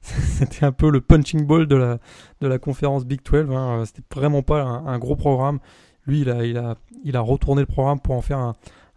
[0.00, 1.98] c'était un peu le punching ball de la,
[2.40, 3.50] de la conférence Big 12.
[3.50, 3.84] Hein.
[3.86, 5.58] C'était vraiment pas un, gros programme.
[6.06, 8.54] Lui, il a, il, a, il a retourné le programme pour en faire un,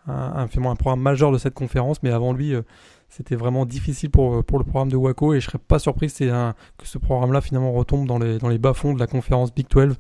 [0.08, 2.02] un, programme majeur de cette conférence.
[2.04, 2.62] Mais avant lui, euh,
[3.10, 5.34] c'était vraiment difficile pour, pour le programme de Waco.
[5.34, 6.44] Et je serais pas surpris que
[6.84, 9.96] ce programme-là finalement retombe dans les, dans les bas-fonds de la conférence Big 12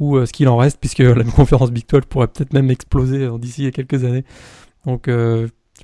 [0.00, 3.24] ou euh, ce qu'il en reste, puisque la conférence Big 12 pourrait peut-être même exploser
[3.24, 4.24] euh, d'ici quelques années.
[4.86, 5.08] Donc,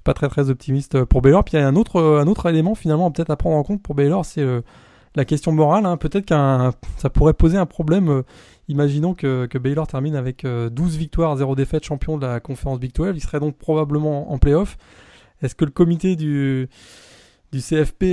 [0.01, 1.45] pas très très optimiste euh, pour Baylor.
[1.45, 3.63] Puis il y a un autre, euh, un autre élément finalement peut-être à prendre en
[3.63, 4.61] compte pour Baylor, c'est euh,
[5.15, 5.87] la question morale.
[5.87, 5.97] Hein.
[5.97, 8.23] Peut-être qu'un ça pourrait poser un problème.
[8.69, 12.95] imaginons que, que, Baylor termine avec 12 victoires, 0 défaites, champion de la conférence Big
[12.95, 13.13] 12.
[13.15, 14.77] Il serait donc probablement en playoff.
[15.43, 16.69] Est-ce que le comité du,
[17.53, 18.05] du CFP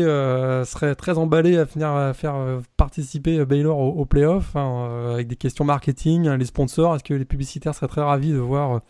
[0.65, 2.35] serait très emballé à venir à faire
[2.77, 6.95] participer Baylor au, au playoff hein, avec des questions marketing, les sponsors?
[6.95, 8.81] Est-ce que les publicitaires seraient très ravis de voir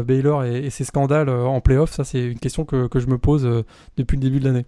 [0.00, 3.18] Baylor et, ses scandales euh, en playoff Ça, c'est une question que, que, je me
[3.18, 3.64] pose euh,
[3.96, 4.64] depuis le début de l'année.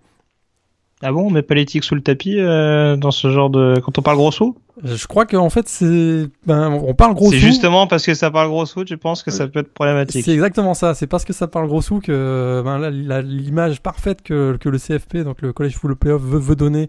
[1.02, 4.02] Ah bon, on met pas l'éthique sous le tapis dans ce genre de quand on
[4.02, 4.56] parle gros sous?
[4.82, 7.32] Je crois qu'en fait c'est ben, on parle gros sous.
[7.32, 10.24] C'est justement parce que ça parle gros sous, tu penses que ça peut être problématique?
[10.24, 10.94] C'est exactement ça.
[10.94, 15.18] C'est parce que ça parle gros sous que ben, l'image parfaite que, que, le CFP,
[15.24, 16.88] donc le College Football Playoff, veut, veut donner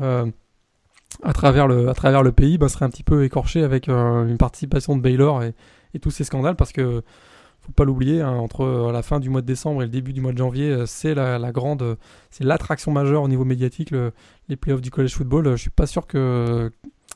[0.00, 4.36] à travers le à travers le pays, ben, serait un petit peu écorché avec une
[4.38, 5.54] participation de Baylor et,
[5.94, 7.02] et tous ces scandales parce que
[7.66, 10.12] faut pas l'oublier, hein, entre euh, la fin du mois de décembre et le début
[10.12, 11.96] du mois de janvier, euh, c'est la, grande, euh,
[12.30, 13.92] c'est l'attraction majeure au niveau médiatique,
[14.48, 15.50] les playoffs du college football.
[15.50, 16.70] Je suis pas sûr que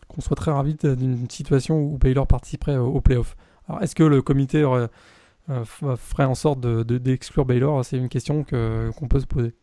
[0.09, 3.37] qu'on soit très ravi d'une situation où Baylor participerait aux playoffs.
[3.69, 4.65] Alors, est-ce que le comité
[5.47, 7.85] ferait en sorte de, d'exclure Baylor?
[7.85, 9.55] C'est une question que, qu'on peut se poser.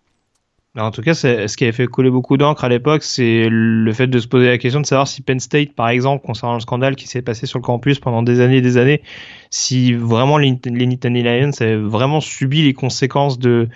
[0.76, 4.06] En tout cas, ce qui avait fait couler beaucoup d'encre à l'époque, c'est le fait
[4.06, 6.96] de se poser la question de savoir si Penn State, par exemple, concernant le scandale
[6.96, 9.02] qui s'est passé sur le campus pendant des années et des années,
[9.50, 13.70] si vraiment les, Nittany Lions avaient vraiment subi les conséquences de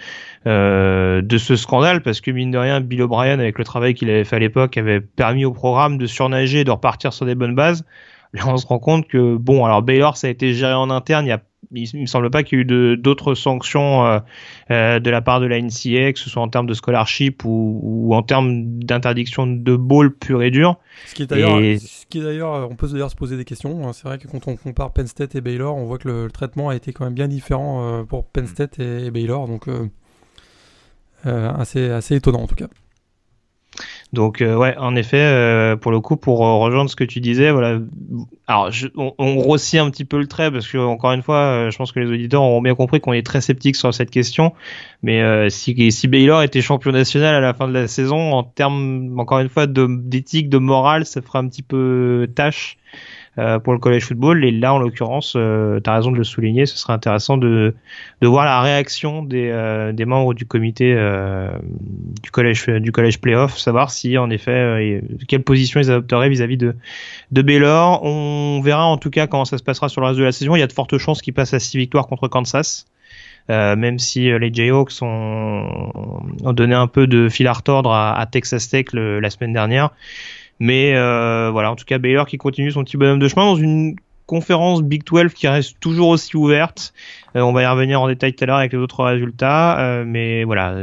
[0.45, 4.09] euh, de ce scandale, parce que mine de rien, Bill O'Brien, avec le travail qu'il
[4.09, 7.35] avait fait à l'époque, avait permis au programme de surnager et de repartir sur des
[7.35, 7.83] bonnes bases.
[8.33, 11.25] Là, on se rend compte que bon, alors Baylor, ça a été géré en interne.
[11.25, 11.41] Il y a
[11.73, 14.19] il, me semble pas qu'il y ait eu d'autres sanctions euh,
[14.71, 17.79] euh, de la part de la NCA, que ce soit en termes de scholarship ou,
[17.81, 20.77] ou en termes d'interdiction de ball pur et dur.
[21.07, 23.87] Ce qui est d'ailleurs, on peut d'ailleurs se poser des questions.
[23.87, 23.93] Hein.
[23.93, 26.69] C'est vrai que quand on compare Penn State et Baylor, on voit que le, traitement
[26.69, 29.67] a été quand même bien différent euh, pour Penn State et, Baylor, donc
[31.23, 32.67] assez assez étonnant en tout cas.
[34.13, 37.79] Donc ouais, en effet, pour le coup, pour rejoindre ce que tu disais, voilà.
[38.47, 41.77] Alors, on, on, grossit un petit peu le trait parce que encore une fois, je
[41.77, 44.53] pense que les auditeurs ont bien compris qu'on est très sceptiques sur cette question.
[45.01, 49.17] Mais si, si Baylor était champion national à la fin de la saison, en termes
[49.17, 52.77] encore une fois d'éthique, de, de morale, ça ferait un petit peu tâche.
[53.39, 54.43] Euh, pour le collège football.
[54.43, 57.73] Et là, en l'occurrence, euh, tu as raison de le souligner, ce serait intéressant de,
[58.19, 60.93] de voir la réaction des, euh, des membres du comité
[62.21, 66.75] du collège du collège playoff, savoir si en effet quelle position ils adopteraient vis-à-vis de
[67.31, 68.03] de Baylor.
[68.03, 70.57] On verra en tout cas comment ça se passera sur le reste de la saison.
[70.57, 72.85] Il y a de fortes chances qu'ils passent à 6 victoires contre Kansas.
[73.49, 78.17] Euh, même si les Jayhawks ont, ont, donné un peu de fil à retordre à,
[78.19, 79.91] à Texas Tech la semaine dernière.
[80.59, 83.55] Mais euh, voilà, en tout cas, Baylor qui continue son petit bonhomme de chemin dans
[83.55, 83.95] une
[84.27, 86.93] conférence Big 12 qui reste toujours aussi ouverte.
[87.35, 90.03] Euh, on va y revenir en détail tout à l'heure avec les autres résultats, euh,
[90.07, 90.75] mais voilà,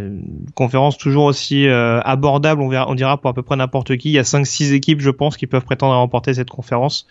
[0.54, 4.10] conférence toujours aussi abordable, on, verra, on dira pour à peu près n'importe qui.
[4.10, 7.06] Il y a 5-6 équipes, je pense, qui peuvent prétendre à remporter cette conférence.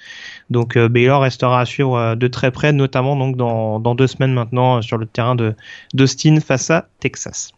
[0.49, 4.81] Donc Baylor restera à suivre de très près, notamment donc dans, dans deux semaines maintenant
[4.81, 5.55] sur le terrain de
[5.93, 7.53] d'Austin face à Texas.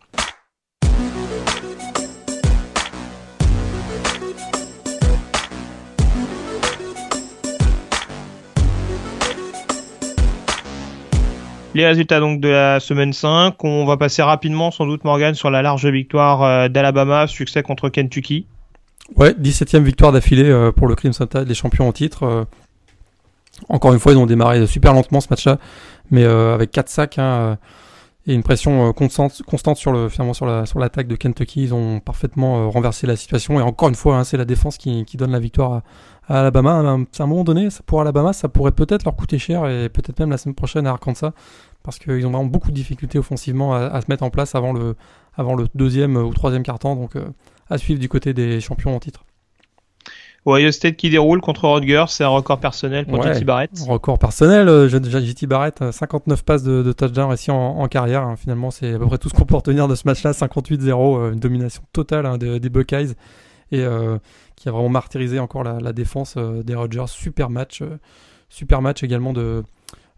[11.80, 15.50] Les résultats donc de la semaine 5, on va passer rapidement sans doute Morgan sur
[15.50, 18.46] la large victoire euh, d'Alabama, succès contre Kentucky.
[19.16, 22.24] Ouais, 17e victoire d'affilée euh, pour le Crimson Tide, les champions en titre.
[22.24, 22.44] Euh.
[23.70, 25.58] Encore une fois, ils ont démarré super lentement ce match-là,
[26.12, 27.58] mais avec 4 sacs hein,
[28.28, 32.02] et une pression constante, sur le finalement sur la sur l'attaque de Kentucky, ils ont
[32.02, 35.32] parfaitement renversé la situation et encore une fois, hein, c'est la défense qui, qui donne
[35.32, 35.82] la victoire
[36.30, 36.80] à Alabama.
[36.80, 40.30] À un moment donné, pour Alabama, ça pourrait peut-être leur coûter cher et peut-être même
[40.30, 41.32] la semaine prochaine à Arkansas,
[41.84, 44.96] parce qu'ils ont vraiment beaucoup de difficultés offensivement à, se mettre en place avant le,
[45.36, 46.96] avant le deuxième ou troisième quart-temps.
[46.96, 47.26] Donc euh,
[47.70, 49.26] à suivre du côté des champions en titre.
[50.46, 53.72] Ohio State qui déroule contre Rutgers, c'est un record personnel pour JT Barrett.
[53.88, 58.24] Record personnel, euh, JT Barrett, 59 passes de, de touchdown réussi en, carrière.
[58.24, 58.36] Hein.
[58.38, 60.32] Finalement, c'est à peu près tout ce qu'on peut retenir de ce match-là.
[60.32, 63.14] 58-0, une domination totale hein, des Buckeyes.
[63.72, 63.86] Et
[64.60, 67.08] qui a vraiment martyrisé encore la, défense euh, des Rodgers.
[67.08, 67.98] Super match, euh,
[68.50, 69.62] super match également de euh,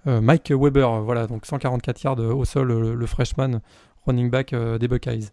[0.05, 1.01] Mike Weber.
[1.01, 3.59] Voilà, donc 144 yards au sol, le, freshman
[4.05, 5.29] running back des Buckeyes.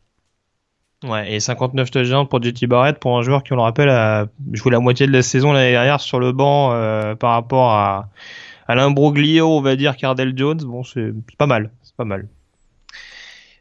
[1.05, 4.27] Ouais, et 59 touchdowns pour JT Barrett, pour un joueur qui, on le rappelle, a
[4.53, 6.71] joué la moitié de la saison l'année dernière sur le banc
[7.19, 8.09] par rapport à,
[8.69, 10.61] à l'imbroglio, on va dire, Cardell Jones.
[10.63, 12.29] Bon, c'est pas mal, c'est pas mal.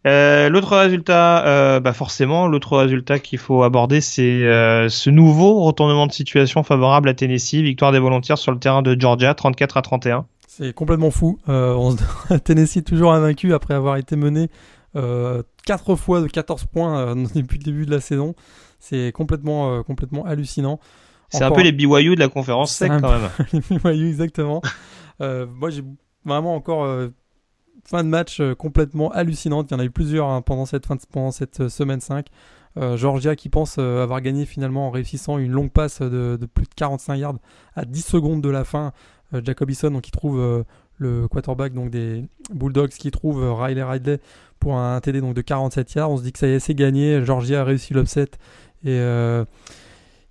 [0.05, 5.63] Euh, l'autre résultat, euh, bah forcément, l'autre résultat qu'il faut aborder, c'est euh, ce nouveau
[5.63, 9.77] retournement de situation favorable à Tennessee, victoire des Volunteers sur le terrain de Georgia, 34
[9.77, 10.25] à 31.
[10.57, 11.39] C'est complètement fou.
[11.47, 11.95] On
[12.43, 14.49] Tennessee toujours invaincu après avoir été mené
[14.93, 18.33] 4 fois de 14 points depuis le début de la saison.
[18.79, 20.79] C'est complètement, complètement hallucinant.
[21.29, 23.29] C'est un peu les BYU de la conférence sec quand même.
[23.53, 24.61] les BYU exactement.
[25.19, 25.83] moi j'ai
[26.25, 27.09] vraiment encore
[27.87, 29.71] fin de match euh, complètement hallucinante.
[29.71, 32.01] Il y en a eu plusieurs hein, pendant cette, fin de, pendant cette euh, semaine
[32.01, 32.27] 5.
[32.77, 36.73] Euh, Georgia qui pense avoir gagné finalement en réussissant une longue passe de, plus de
[36.75, 37.39] 45 yards
[37.75, 38.91] à 10 secondes de la fin.
[39.33, 40.65] Jacobison donc, qui trouve
[40.97, 44.19] le quarterback donc, des Bulldogs qui trouve Riley Ridley
[44.59, 46.11] pour un TD donc, de 47 yards.
[46.11, 47.23] On se dit que ça y est, c'est gagné.
[47.23, 48.29] Georgia a réussi l'upset.
[48.85, 48.99] Et.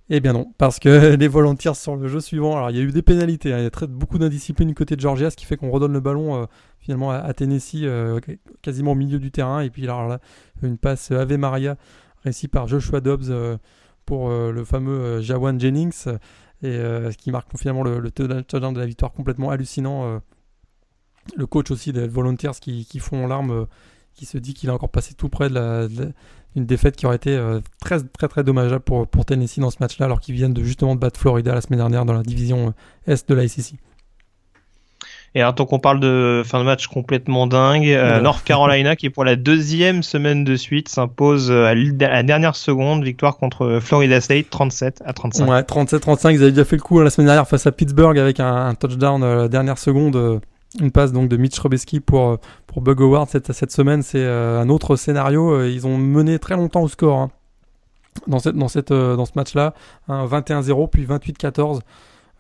[0.09, 2.93] Bien non, parce que les volontaires sur le jeu suivant, alors il y a eu
[2.93, 3.59] des pénalités, hein.
[3.59, 5.93] il y a très, beaucoup d'indiscipline du côté de Georgia, ce qui fait qu'on redonne
[5.93, 6.47] le ballon
[6.87, 8.21] finalement à, Tennessee, euh,
[8.63, 9.61] quasiment au milieu du terrain.
[9.61, 10.21] Et puis là,
[10.63, 11.77] une passe Ave Maria
[12.23, 13.57] réussie par Joshua Dobbs euh,
[14.05, 16.05] pour euh, le fameux Jawan Jennings,
[16.63, 20.21] et ce qui marque finalement le, touchdown de la victoire complètement hallucinant.
[21.37, 23.67] le coach aussi des Volunteers qui, qui font l'arme,
[24.15, 25.87] qui se dit qu'il a encore passé tout près de la,
[26.57, 27.39] une défaite qui aurait été
[27.81, 30.95] très très très dommageable pour, pour Tennessee dans ce match-là, alors qu'ils viennent de justement
[30.95, 32.73] de battre Florida la semaine dernière dans la division
[33.07, 33.75] Est de la SEC.
[35.37, 39.11] Et alors, tant qu'on parle de fin de match complètement dingue, euh, North Carolina qui
[39.11, 44.23] pour la deuxième semaine de suite s'impose euh, à la dernière seconde, victoire contre Florida
[44.23, 45.47] State 37 à 35.
[45.47, 48.19] Ouais, 37-35, ils avaient déjà fait le coup hein, la semaine dernière face à Pittsburgh
[48.19, 50.41] avec un, touchdown à euh, la dernière seconde,
[50.81, 54.01] une passe donc de Mitch Robesky pour, pour Bug Howard cette, cette semaine.
[54.01, 57.31] C'est un autre scénario, ils ont mené très longtemps au score hein,
[58.27, 59.75] dans, cette, dans, cette, dans ce match-là,
[60.09, 61.81] 21-0 puis 28-14.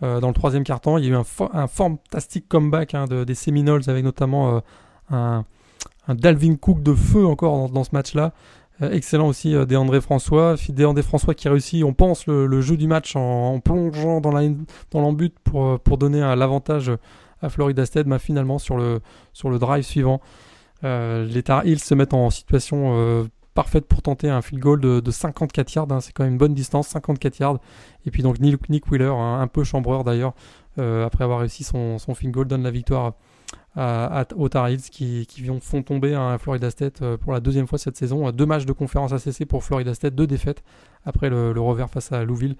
[0.02, 0.98] Euh, dans le troisième carton.
[0.98, 1.16] Il y a eu
[1.54, 4.60] un, fantastique comeback hein, de, des Seminoles avec notamment euh,
[5.10, 8.34] un, Dalvin Cook de feu encore dans, ce match-là.
[8.82, 10.56] Euh, excellent aussi euh, André François.
[10.84, 14.32] André François qui réussit, on pense, le, jeu du match en, plongeant dans
[15.00, 16.92] l'embut pour donner l'avantage
[17.40, 18.06] à Florida State.
[18.06, 19.00] Mais finalement, sur le,
[19.32, 20.20] sur le drive suivant,
[20.82, 23.24] les Tar Heels se mettent en situation
[23.56, 25.90] parfaite pour tenter un field goal de, 54 yards.
[25.90, 26.00] Hein.
[26.00, 27.58] c'est quand même une bonne distance, 54 yards.
[28.06, 30.34] Et puis donc Nick, Wheeler, hein, un peu chambreur d'ailleurs,
[30.76, 33.14] après avoir réussi son, son field goal, donne la victoire
[33.74, 37.96] à, aux Tar qui, qui font tomber un Florida State pour la deuxième fois cette
[37.96, 38.30] saison.
[38.30, 40.62] Deux matchs de conférence ACC pour Florida State, deux défaites
[41.04, 42.56] après le, le revers face à Louisville.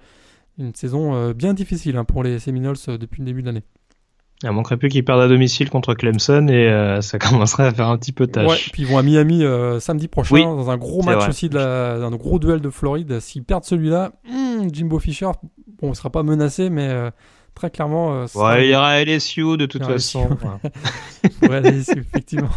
[0.57, 3.63] Une saison bien difficile pour les Seminoles depuis le début de l'année.
[4.43, 7.87] Il manquerait plus qu'ils perdent à domicile contre Clemson et euh, ça commencerait à faire
[7.87, 8.47] un petit peu tâche.
[8.47, 11.55] Ouais, puis ils vont à Miami euh, samedi prochain dans un gros match aussi, de
[11.55, 13.19] la, un gros duel de Floride.
[13.19, 15.31] S'ils perdent celui-là, hmm, Jimbo Fisher,
[15.81, 17.09] bon, ne sera pas menacé, mais euh,
[17.55, 18.25] très clairement.
[18.35, 20.29] ouais, il ira à LSU de toute façon.
[21.41, 22.49] ouais, LSU, effectivement.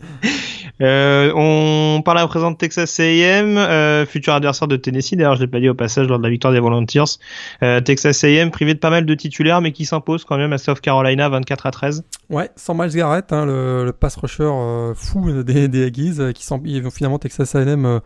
[0.80, 5.16] Euh, on parle à présent de Texas A&M, euh, futur adversaire de Tennessee.
[5.16, 7.18] D'ailleurs, je l'ai pas dit au passage lors de la victoire des Volunteers.
[7.62, 10.58] Euh, Texas A&M privé de pas mal de titulaires, mais qui s'impose quand même à
[10.58, 12.04] South Carolina 24 à 13.
[12.30, 16.44] Ouais, sans Miles Garrett, hein, le, le, pass rusher euh, fou des, des Aggies, qui
[16.44, 16.62] sont
[16.92, 18.00] finalement Texas A&M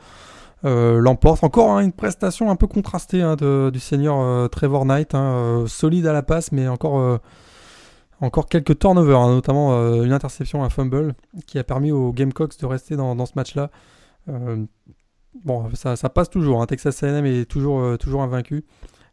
[0.64, 1.44] l'emporte.
[1.44, 6.06] Encore hein, une prestation un peu contrastée hein, de, du senior Trevor Knight, hein, solide
[6.06, 7.20] à la passe, mais encore
[8.22, 11.14] encore quelques turnovers, hein, notamment euh, une interception, un fumble,
[11.46, 13.70] qui a permis aux Gamecocks de rester dans, ce match-là.
[14.28, 14.64] Euh,
[15.44, 16.62] bon, ça, passe toujours.
[16.62, 16.66] Hein.
[16.66, 18.64] Texas A&M est toujours, euh, invaincu.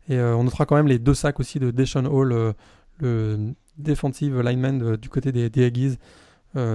[0.08, 2.56] Et on notera quand même les deux sacs aussi de Deshaun Hall,
[3.00, 6.00] le defensive lineman du côté des, Aggies.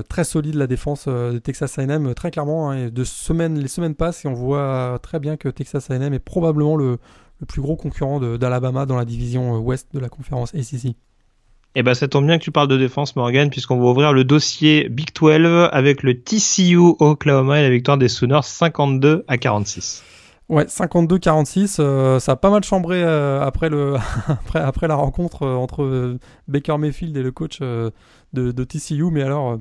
[0.09, 2.70] très solide la défense de Texas A&M, très clairement.
[2.70, 6.99] Hein, les semaines passent et on voit très bien que Texas A&M est probablement le,
[7.41, 10.95] le plus gros concurrent d'Alabama dans la division ouest de la conférence ACC.
[11.77, 14.22] Eh ben, ça tombe bien que tu parles de défense, Morgan, puisqu'on va ouvrir le
[14.25, 20.05] dossier Big 12 avec le TCU Oklahoma et la victoire des Sooners 52 à 46.
[20.51, 23.70] Ouais, 52-46, euh, ça a pas mal chambré euh, après,
[24.87, 26.18] la rencontre euh, entre
[26.49, 29.59] Baker Mayfield et le coach de, TCU, mais alors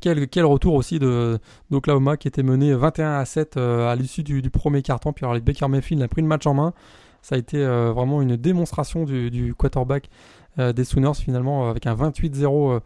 [0.00, 5.12] quel, retour aussi d'Oklahoma qui était mené 21 à 7 à l'issue du, premier carton,
[5.12, 6.74] puis alors Baker Mayfield a pris le match en main,
[7.20, 10.08] ça a été vraiment une démonstration du, quarterback
[10.58, 12.80] des Sooners finalement avec un 28-0 euh,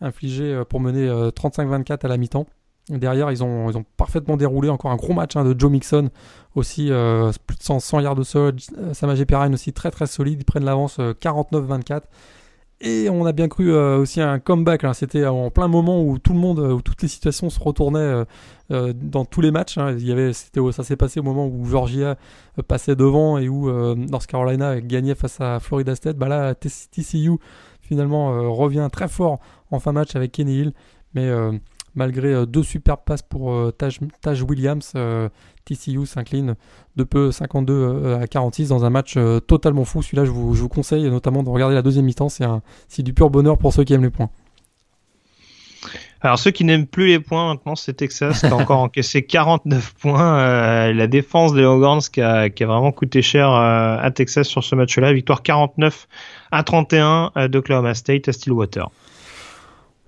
[0.00, 2.46] infligé euh, pour mener 35-24 à la mi-temps.
[2.88, 6.10] Derrière, ils ont, ils ont parfaitement déroulé encore un gros match hein, de Joe Mixon,
[6.56, 6.90] aussi
[7.46, 8.56] plus de 100, 100 yards de sol.
[8.92, 12.02] Samajé Perrine aussi très très solide, ils prennent l'avance 49-24.
[12.84, 14.84] Et on a bien cru aussi un comeback.
[14.94, 18.24] C'était en plein moment où tout le monde, où toutes les situations se retournaient
[18.70, 19.78] dans tous les matchs.
[19.78, 19.92] Hein.
[19.92, 22.16] Il y avait, ça s'est passé au moment où Georgia
[22.66, 26.16] passait devant et où North Carolina gagnait face à Florida State.
[26.16, 27.38] Bah là, TCU
[27.80, 29.38] finalement revient très fort
[29.70, 30.72] en fin match avec Kenny Hill.
[31.14, 31.30] Mais
[31.94, 34.92] malgré deux superbes passes pour Taj, Williams,
[35.64, 36.54] TCU s'incline
[36.96, 40.02] de peu 52 à 46 dans un match totalement fou.
[40.02, 42.28] Celui-là, je vous, je vous, conseille notamment de regarder la deuxième mi-temps.
[42.28, 44.30] C'est du pur bonheur pour ceux qui aiment les points.
[46.24, 49.94] Alors ceux qui n'aiment plus les points maintenant, c'est Texas qui a encore encaissé 49
[49.94, 50.38] points.
[50.38, 54.46] Euh, la défense des Longhorns qui a, qui a vraiment coûté cher euh, à Texas
[54.46, 55.12] sur ce match-là.
[55.12, 56.06] Victoire 49
[56.52, 58.88] à 31 euh, d'Oklahoma State à Stillwater.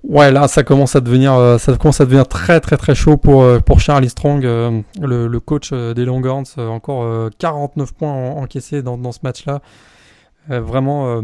[0.07, 3.45] Ouais, là ça commence à devenir ça commence à devenir très très très chaud pour
[3.63, 6.45] pour Charlie Strong, le, le, coach des Longhorns.
[6.59, 9.61] encore 49 points encaissés dans, dans ce match-là.
[10.49, 11.23] vraiment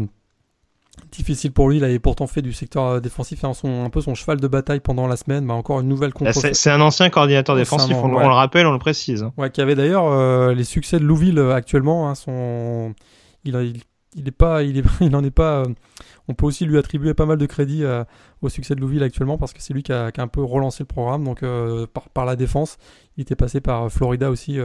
[1.11, 1.77] difficile pour lui.
[1.77, 4.47] Il avait pourtant fait du secteur euh, défensif hein, son, un peu son cheval de
[4.47, 5.45] bataille pendant la semaine.
[5.45, 6.31] Bah, encore une nouvelle contre.
[6.33, 9.25] C'est un ancien coordinateur défensif, on, le rappelle, on le précise.
[9.37, 12.09] Ouais, qui avait d'ailleurs euh, les succès de Louville euh, actuellement.
[12.09, 12.93] Hein, son...
[13.43, 13.81] il, il,
[14.15, 14.61] il, est, pas.
[16.27, 17.83] on peut aussi lui attribuer pas mal de crédit
[18.41, 20.87] au succès de Louville actuellement parce que c'est lui qui a, un peu relancé le
[20.87, 21.23] programme.
[21.23, 21.43] Donc
[21.93, 22.77] par, par, la défense,
[23.17, 24.59] il était passé par Florida aussi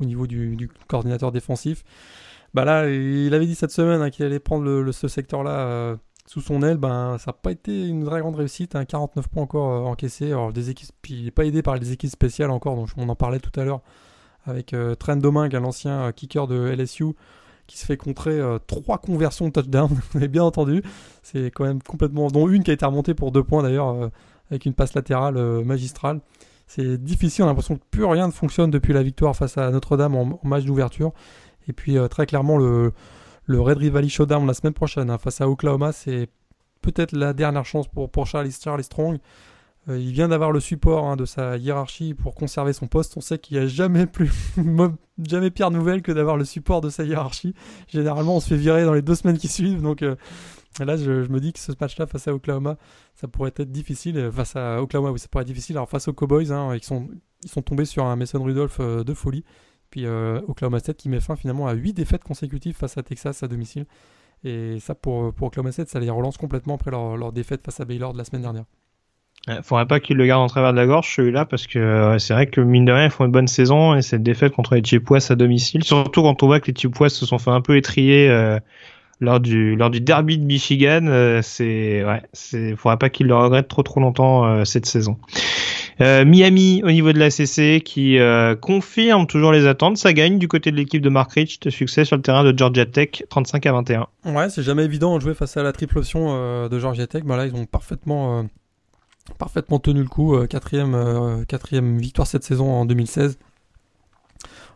[0.00, 1.84] au niveau du, coordinateur défensif.
[2.54, 6.40] Bah là, il avait dit cette semaine hein, qu'il allait prendre ce secteur-là euh, sous
[6.40, 6.78] son aile.
[6.78, 8.72] Ben, ça n'a pas été une très grande réussite.
[8.72, 10.32] 49 hein, points encore euh, encaissés.
[11.08, 13.64] Il n'est pas aidé par les équipes spéciales encore, dont on en parlait tout à
[13.64, 13.82] l'heure
[14.46, 17.14] avec euh, Trent Domingue, l'ancien kicker de LSU,
[17.66, 19.88] qui se fait contrer trois conversions de touchdown.
[20.10, 20.82] Vous avez bien entendu.
[21.22, 22.28] C'est quand même complètement.
[22.28, 24.10] dont une qui a été remontée pour deux points d'ailleurs,
[24.50, 26.20] avec une passe latérale magistrale.
[26.66, 29.70] C'est difficile, on a l'impression que plus rien ne fonctionne depuis la victoire face à
[29.70, 31.12] Notre-Dame en match d'ouverture.
[31.68, 32.92] Et puis euh, très clairement, le,
[33.48, 36.28] Red Rift Valley Showdown la semaine prochaine hein, face à Oklahoma, c'est
[36.82, 39.18] peut-être la dernière chance pour, Charlie Strong.
[39.88, 43.16] Euh, il vient d'avoir le support hein, de sa hiérarchie pour conserver son poste.
[43.16, 44.32] On sait qu'il n'y a jamais plus,
[45.24, 47.54] jamais pire nouvelle que d'avoir le support de sa hiérarchie.
[47.88, 49.82] Généralement, on se fait virer dans les deux semaines qui suivent.
[49.82, 50.16] Donc euh,
[50.80, 52.76] là, je, me dis que ce match-là face à Oklahoma,
[53.14, 54.30] ça pourrait être difficile.
[54.32, 55.76] Face à Oklahoma, oui, ça pourrait être difficile.
[55.76, 57.08] Alors face aux Cowboys, hein, ils, sont,
[57.64, 59.44] tombés sur un Mason Rudolph de folie.
[59.90, 63.44] Puis euh, Oklahoma State qui met fin finalement à 8 défaites consécutives face à Texas
[63.44, 63.86] à domicile.
[64.42, 67.80] Et ça, pour, pour Oklahoma State, ça les relance complètement après leur, leur défaite face
[67.80, 68.64] à Baylor de la semaine dernière.
[69.62, 72.48] Faudrait pas qu'il le garde en travers de la gorge celui-là parce que c'est vrai
[72.48, 75.28] que mine de rien ils font une bonne saison et cette défaite contre les Chippewas
[75.30, 78.28] à domicile, surtout quand on voit que les Chippewas se sont fait un peu étrier
[78.28, 78.58] euh,
[79.20, 83.36] lors du lors du derby de Michigan, euh, c'est ouais, c'est faudrait pas qu'il le
[83.36, 85.16] regrette trop trop longtemps cette saison.
[86.00, 88.18] Miami au niveau de la CC qui
[88.60, 92.04] confirme toujours les attentes, ça gagne du côté de l'équipe de Mark Rich, de succès
[92.04, 94.06] sur le terrain de Georgia Tech, 35 à 21.
[94.24, 97.36] Ouais, c'est jamais évident de jouer face à la triple option de Georgia Tech, bah
[97.36, 98.44] là ils ont parfaitement
[99.34, 100.34] parfaitement tenu le coup.
[100.34, 103.38] Euh, quatrième, euh, quatrième victoire cette saison en 2016.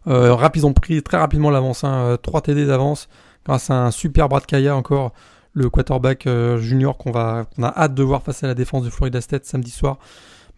[0.07, 3.09] Euh, ils ont pris très rapidement l'avance, hein, 3 TD d'avance
[3.44, 5.12] grâce à un super Brad Kaya encore,
[5.53, 6.28] le quarterback
[6.59, 9.70] junior qu'on va a hâte de voir face à la défense de Florida State samedi
[9.70, 9.98] soir.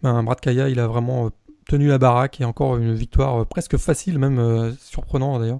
[0.01, 1.29] Ben, Brad Kaya, il a vraiment
[1.67, 5.59] tenu la baraque et encore une victoire presque facile, même surprenant d'ailleurs,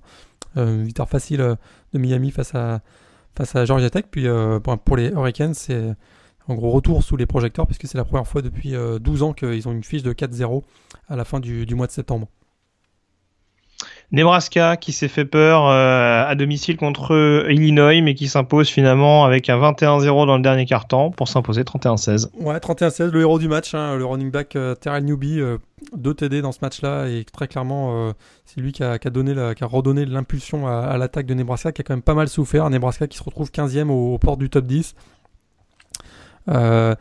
[0.56, 1.58] une victoire facile
[1.94, 2.82] de Miami face à
[3.36, 4.06] face à Georgia Tech.
[4.12, 4.28] Puis
[4.86, 5.94] pour les Hurricanes, c'est
[6.48, 9.34] en gros retour sous les projecteurs puisque c'est la première fois depuis 12 euh, ans
[9.34, 10.64] qu'ils ont une fiche de 4-0
[11.08, 12.28] à la fin du, mois de septembre.
[14.12, 19.50] Nebraska qui s'est fait peur euh, à domicile contre Illinois mais qui s'impose finalement avec
[19.50, 22.30] un 21-0 dans le dernier quart-temps pour s'imposer 31-16.
[22.40, 25.42] Ouais, 31-16, le héros du match, hein, le running back euh, Terrell Newby,
[25.98, 28.14] 2 TD dans ce match-là et très clairement
[28.46, 31.84] c'est lui qui a, donné qui a redonné l'impulsion à, l'attaque de Nebraska qui a
[31.84, 32.70] quand même pas mal souffert.
[32.70, 34.96] Nebraska qui se retrouve 15e au, au port du top 10
[36.50, 36.96] euh,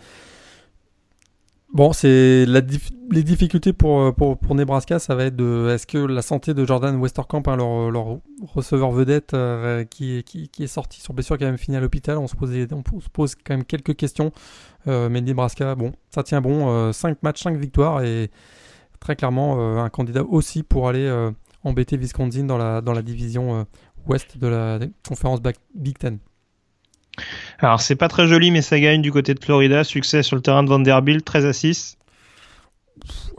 [1.72, 6.22] bon, c'est les difficultés pour, pour, pour, Nebraska, ça va être de est-ce que la
[6.22, 11.00] santé de Jordan Westerkamp, hein, leur, leur, receveur vedette euh, qui, qui, qui, est sorti
[11.00, 13.54] sur blessure, qui a même fini à l'hôpital, on se, posait, on se pose quand
[13.54, 14.32] même quelques questions.
[14.88, 18.30] Euh, mais Nebraska, bon, ça tient bon, 5 matchs, 5 victoires et
[19.00, 21.10] très clairement un candidat aussi pour aller
[21.64, 23.66] embêter Wisconsin dans la, dans la division
[24.06, 25.40] ouest de la conférence
[25.74, 26.18] Big Ten.
[27.62, 29.84] Alors c'est pas très joli, mais ça gagne du côté de Florida.
[29.84, 31.96] Succès sur le terrain de Vanderbilt, 13 à 6.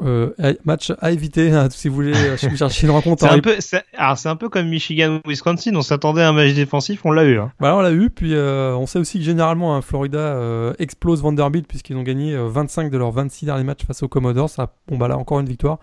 [0.01, 0.32] Euh,
[0.65, 3.26] match à éviter hein, si vous voulez euh, chercher une rencontre.
[3.26, 3.55] c'est un peu,
[3.95, 5.76] alors c'est un peu comme Michigan ou Wisconsin.
[5.76, 7.38] On s'attendait à un match défensif, on l'a eu.
[7.38, 7.51] Hein.
[7.59, 8.09] Bah on l'a eu.
[8.09, 12.89] Puis euh, on sait aussi que généralement hein, Florida explose Vanderbilt puisqu'ils ont gagné 25
[12.91, 14.49] de leurs 26 derniers matchs face aux Commodores.
[14.49, 15.80] Ça, bon bah là encore une victoire.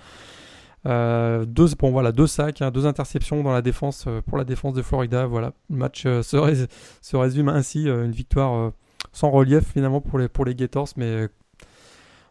[0.87, 4.74] Euh, deux, bon, deux sacs, hein, deux interceptions dans la défense euh, pour la défense
[4.74, 5.26] de Florida.
[5.26, 8.72] Voilà, le match euh, se, résume ainsi, une victoire
[9.12, 11.28] sans relief finalement pour les, pour les Gators, mais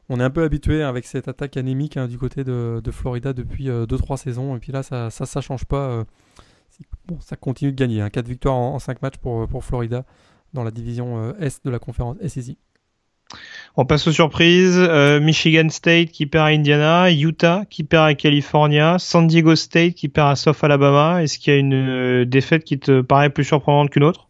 [0.10, 3.34] on est un peu habitué avec cette attaque anémique hein, du côté de, de Florida
[3.34, 6.06] depuis 2-3 saisons, et puis là ça, ça, change pas.
[7.20, 10.06] ça continue de gagner, hein, 4 victoires en, 5 matchs pour, pour Florida
[10.54, 12.58] dans la division Est de la conférence SEC.
[13.78, 14.78] On passe aux surprises.
[14.78, 19.94] Euh, Michigan State qui perd à Indiana, Utah qui perd à California, San Diego State
[19.94, 21.24] qui perd à South Alabama.
[21.24, 24.28] Est-ce qu'il y a une euh, défaite qui te paraît plus surprenante qu'une autre?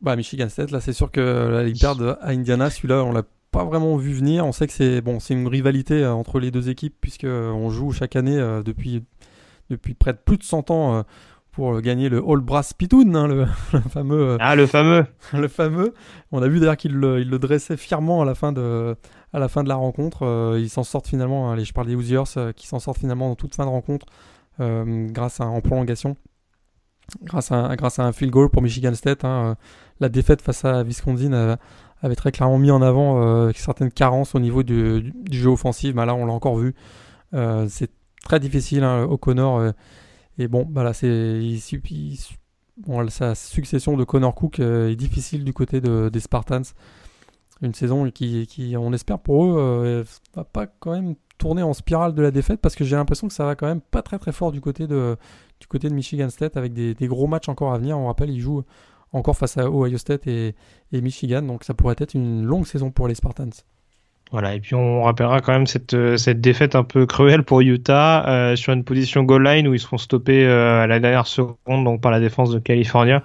[0.00, 2.70] Bah Michigan State, là c'est sûr que là, ils perdent à Indiana.
[2.70, 4.46] Celui-là, on l'a pas vraiment vu venir.
[4.46, 8.16] On sait que c'est une rivalité euh, entre les deux équipes puisque on joue chaque
[8.16, 9.02] année depuis
[9.70, 11.04] depuis près de plus de 100 ans
[11.52, 13.46] pour gagner le All Brass Pitoun, hein, le,
[13.90, 14.30] fameux.
[14.30, 15.04] Euh, ah, le fameux.
[15.34, 15.94] le fameux.
[16.32, 18.96] On a vu d'ailleurs qu'il le, il le, dressait fièrement à la fin de,
[19.34, 20.22] à la fin de la rencontre.
[20.22, 21.52] Euh, ils s'en sortent finalement.
[21.52, 24.06] Allez, je parle des Hoosiers euh, qui s'en sortent finalement dans toute fin de rencontre
[24.58, 26.16] grâce à en prolongation,
[27.24, 29.24] grâce à, grâce à un field goal pour Michigan State.
[29.24, 29.56] Hein,
[29.98, 31.56] la défaite face à Wisconsin
[32.00, 35.96] avait très clairement mis en avant certaines carences au niveau du, du, jeu offensif.
[35.96, 36.76] Mais là, on l'a encore vu.
[37.32, 37.90] c'est
[38.22, 38.84] très difficile.
[38.84, 39.72] Hein, O'Connor
[40.38, 41.40] et bon, bah là, c'est
[43.08, 46.62] sa succession de Connor Cook euh, est difficile du côté de, des Spartans.
[47.60, 50.04] Une saison qui, on espère pour eux, euh,
[50.34, 53.34] va pas quand même tourner en spirale de la défaite parce que j'ai l'impression que
[53.34, 55.16] ça va quand même pas très très fort du côté de,
[55.84, 57.98] Michigan State avec des, gros matchs encore à venir.
[57.98, 58.64] On rappelle, ils jouent
[59.12, 60.54] encore face à Ohio State et
[60.92, 63.50] Michigan, donc ça pourrait être une longue saison pour les Spartans.
[64.32, 67.60] Voilà, et puis on rappellera quand même cette, euh, cette défaite un peu cruelle pour
[67.60, 71.00] Utah euh, sur une position goal line où ils se font stopper euh, à la
[71.00, 73.22] dernière seconde donc par la défense de California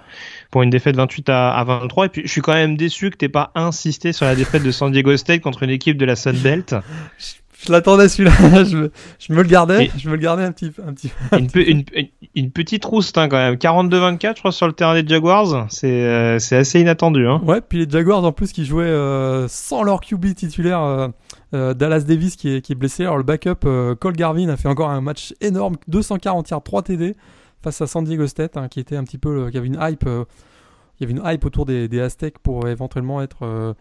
[0.50, 2.06] pour une défaite 28 à, à 23.
[2.06, 4.70] Et puis je suis quand même déçu que t'aies pas insisté sur la défaite de
[4.70, 6.74] San Diego State contre une équipe de la Sun Belt.
[7.60, 8.88] Je l'attendais celui-là, je,
[9.18, 11.10] je, me le gardais, je me le gardais un petit, un petit.
[11.32, 15.06] une, une, une, petite rouste hein, quand même, 42-24 je crois sur le terrain des
[15.06, 17.26] Jaguars, c'est euh, c'est assez inattendu.
[17.26, 17.40] Hein.
[17.44, 21.10] Ouais, puis les Jaguars en plus qui jouaient euh, sans leur QB titulaire,
[21.52, 23.66] euh, Dallas Davis qui est, qui est blessé, alors le backup
[23.98, 27.16] Cole Garvin a fait encore un match énorme, 240 yards, 3 TD
[27.60, 30.04] face à San Diego State, hein, qui était un petit peu, qui avait une hype,
[30.04, 33.74] il y avait une hype autour des, des Aztecs pour éventuellement être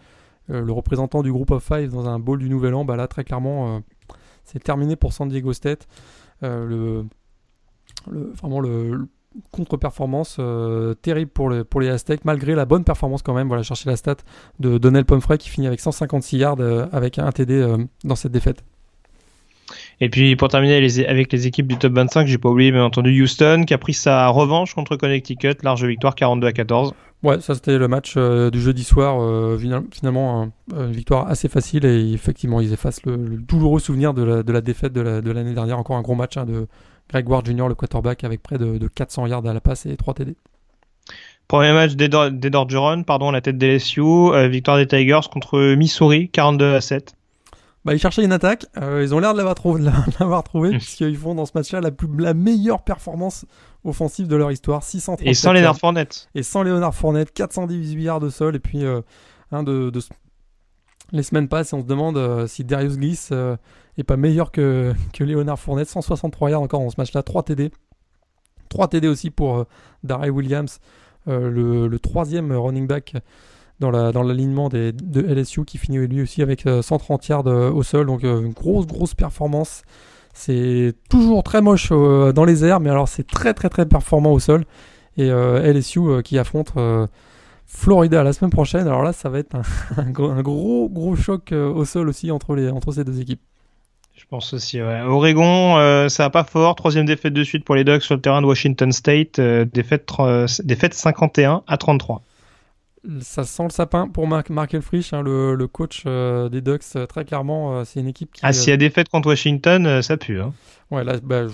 [0.49, 3.07] euh, le représentant du groupe of five dans un bowl du Nouvel An, bah là
[3.07, 3.79] très clairement euh,
[4.43, 5.87] c'est terminé pour San Diego State.
[6.43, 7.05] Euh, le,
[8.33, 9.07] vraiment le,
[9.51, 10.39] contre-performance
[11.01, 13.47] terrible pour, les Aztecs, malgré la bonne performance quand même.
[13.47, 14.15] Voilà, chercher la stat
[14.59, 18.63] de Donnell Pomfrey qui finit avec 156 yards avec un TD dans cette défaite.
[19.99, 22.83] Et puis pour terminer les, avec les équipes du top 25, j'ai pas oublié bien
[22.83, 26.93] entendu Houston qui a pris sa revanche contre Connecticut, large victoire 42 à 14.
[27.23, 29.19] Ouais, ça c'était le match euh, du jeudi soir.
[29.19, 29.57] Euh,
[29.91, 34.51] finalement, une victoire assez facile et effectivement, ils effacent le, douloureux souvenir de la, de
[34.51, 35.79] la défaite de l'année dernière.
[35.79, 36.67] Encore un gros match hein, de
[37.09, 40.13] Greg Ward Jr., le quarterback, avec près de, 400 yards à la passe et 3
[40.13, 40.35] TD.
[41.47, 46.75] Premier match d'Edorgeron, pardon, la tête des LSU, euh, victoire des Tigers contre Missouri, 42
[46.75, 47.16] à 7.
[47.87, 48.65] Bah, ils cherchaient une attaque.
[48.75, 49.81] Euh, ils ont l'air de l'avoir trouvé,
[50.43, 53.45] trouvé puisqu'ils font dans ce match-là la, la meilleure performance
[53.85, 54.83] offensive de leur histoire.
[54.83, 56.27] 630 et sans Léonard Fournette.
[56.35, 58.57] Et sans Léonard Fournette, 418 yards de sol.
[58.57, 58.99] Et puis, euh,
[59.53, 59.89] de,
[61.13, 63.31] les semaines passent et on se demande euh, si Darius Gliss
[63.97, 65.87] est pas meilleur que, que Léonard Fournette.
[65.87, 67.71] 163 yards encore dans ce match-là, 3 TD.
[68.67, 69.65] 3 TD aussi pour
[70.03, 70.79] Darius Williams,
[71.25, 73.13] le, le, troisième running back
[73.79, 77.71] dans l'alignement la, dans de LSU qui finit lui aussi avec 130 euh, yards euh,
[77.71, 78.07] au sol.
[78.07, 79.83] Donc euh, une grosse, grosse performance.
[80.33, 84.39] C'est toujours très moche dans les airs, mais alors c'est très, très, très performant au
[84.39, 84.65] sol.
[85.17, 86.73] Et LSU qui affronte
[87.65, 88.85] Florida la semaine prochaine.
[88.85, 92.91] Alors là, ça va être un, gros, gros choc au sol aussi entre, les, entre
[92.91, 93.41] ces deux équipes.
[94.15, 95.01] Je pense aussi, ouais.
[95.01, 96.75] Oregon, ça va pas fort.
[96.75, 99.41] Troisième défaite de suite pour les Ducks sur le terrain de Washington State.
[99.41, 100.07] défaite,
[100.63, 102.21] défaite 51 à 33
[103.21, 106.83] ça sent le sapin pour Mark, Mark Elfrich, hein, le, coach euh, des Ducks.
[106.95, 108.41] Euh, très clairement, euh, c'est une équipe qui.
[108.43, 110.41] Ah, s'il y a des fêtes contre Washington, ça pue.
[110.41, 110.53] Hein.
[110.91, 111.47] Ouais, là, bah,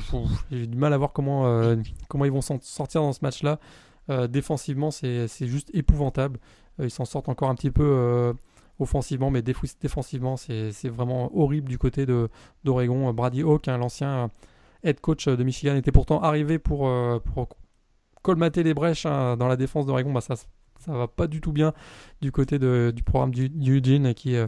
[0.51, 1.75] j'ai du mal à voir comment,
[2.07, 3.59] comment ils vont sortir dans ce match-là.
[4.27, 6.39] défensivement, c'est juste épouvantable.
[6.79, 8.33] ils s'en sortent encore un petit peu
[8.79, 12.05] offensivement, mais défensivement, c'est vraiment horrible du côté
[12.63, 13.11] d'Oregon.
[13.11, 14.29] Brady Hawk, hein, l'ancien
[14.83, 16.91] head coach de Michigan, était pourtant arrivé pour,
[17.33, 17.49] pour
[18.21, 20.13] colmater les brèches hein, dans la défense d'Oregon.
[20.13, 20.35] Bah, ça
[20.85, 21.73] ça va pas du tout bien
[22.21, 24.47] du côté du programme du, Eugene qui, euh,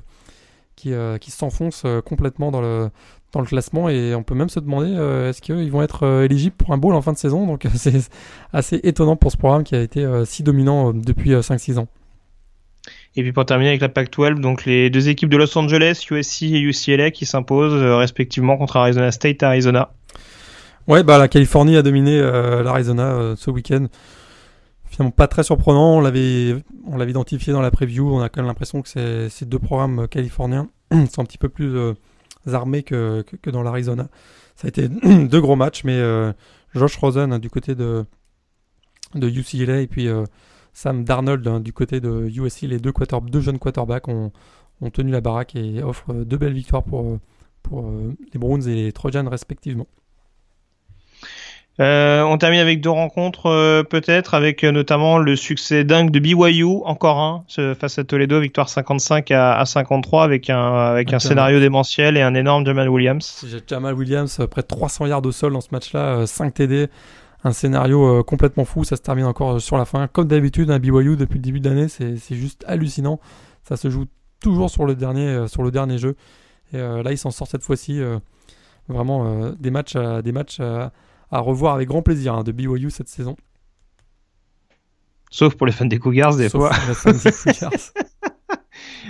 [0.75, 2.89] qui, euh, qui s'enfonce euh, complètement dans le,
[3.31, 4.91] dans le classement et on peut même se demander
[5.29, 7.45] est-ce qu'ils vont être éligibles pour un bowl en fin de saison?
[7.47, 8.09] Donc c'est
[8.53, 11.87] assez étonnant pour ce programme qui a été si dominant depuis 5-6 ans.
[13.17, 16.43] Et puis pour terminer avec la Pac-12, donc les deux équipes de Los Angeles, USC
[16.43, 19.93] et UCLA qui s'imposent respectivement contre Arizona State et Arizona.
[20.87, 23.87] Ouais, bah la Californie a dominé l'Arizona ce week-end
[24.85, 25.97] finalement pas très surprenant.
[25.97, 28.13] On l'avait, on l'avait identifié dans la preview.
[28.13, 30.67] On a quand même l'impression que ces deux programmes californiens
[31.11, 31.93] sont un petit peu plus euh,
[32.51, 34.07] armés que, que, dans l'Arizona.
[34.55, 34.87] Ça a été
[35.27, 36.31] deux gros matchs, mais euh,
[36.73, 38.05] Josh Rosen hein, du côté de,
[39.15, 40.23] de UCLA et puis euh,
[40.73, 42.93] Sam Darnold hein, du côté de USC, les deux
[43.41, 44.31] jeunes quarterbacks ont,
[44.81, 47.17] ont, tenu la baraque et offrent deux belles victoires pour,
[47.63, 47.89] pour
[48.33, 49.87] les Browns et les Trojans respectivement.
[51.81, 56.19] Euh, on termine avec deux rencontres euh, peut-être, avec euh, notamment le succès dingue de
[56.19, 57.43] BYU, encore un,
[57.75, 62.33] face à Toledo, victoire 55 à, 53 avec un, avec un scénario démentiel et un
[62.33, 63.45] énorme Jamal Williams.
[63.67, 66.87] Jamal Williams, près de 300 yards au sol dans ce match-là, 5 TD,
[67.43, 70.07] un scénario complètement fou, ça se termine encore sur la fin.
[70.07, 73.19] Comme d'habitude, un BYU depuis le début de l'année, c'est juste hallucinant.
[73.63, 74.05] Ça se joue
[74.39, 76.15] toujours sur le dernier, sur le dernier jeu.
[76.73, 78.01] Et là, ils s'en sortent cette fois-ci.
[78.87, 80.61] vraiment des matchs, des matchs
[81.31, 83.35] à revoir avec grand plaisir hein, de BYU cette saison.
[85.31, 86.71] Sauf pour les fans des Cougars, des fois.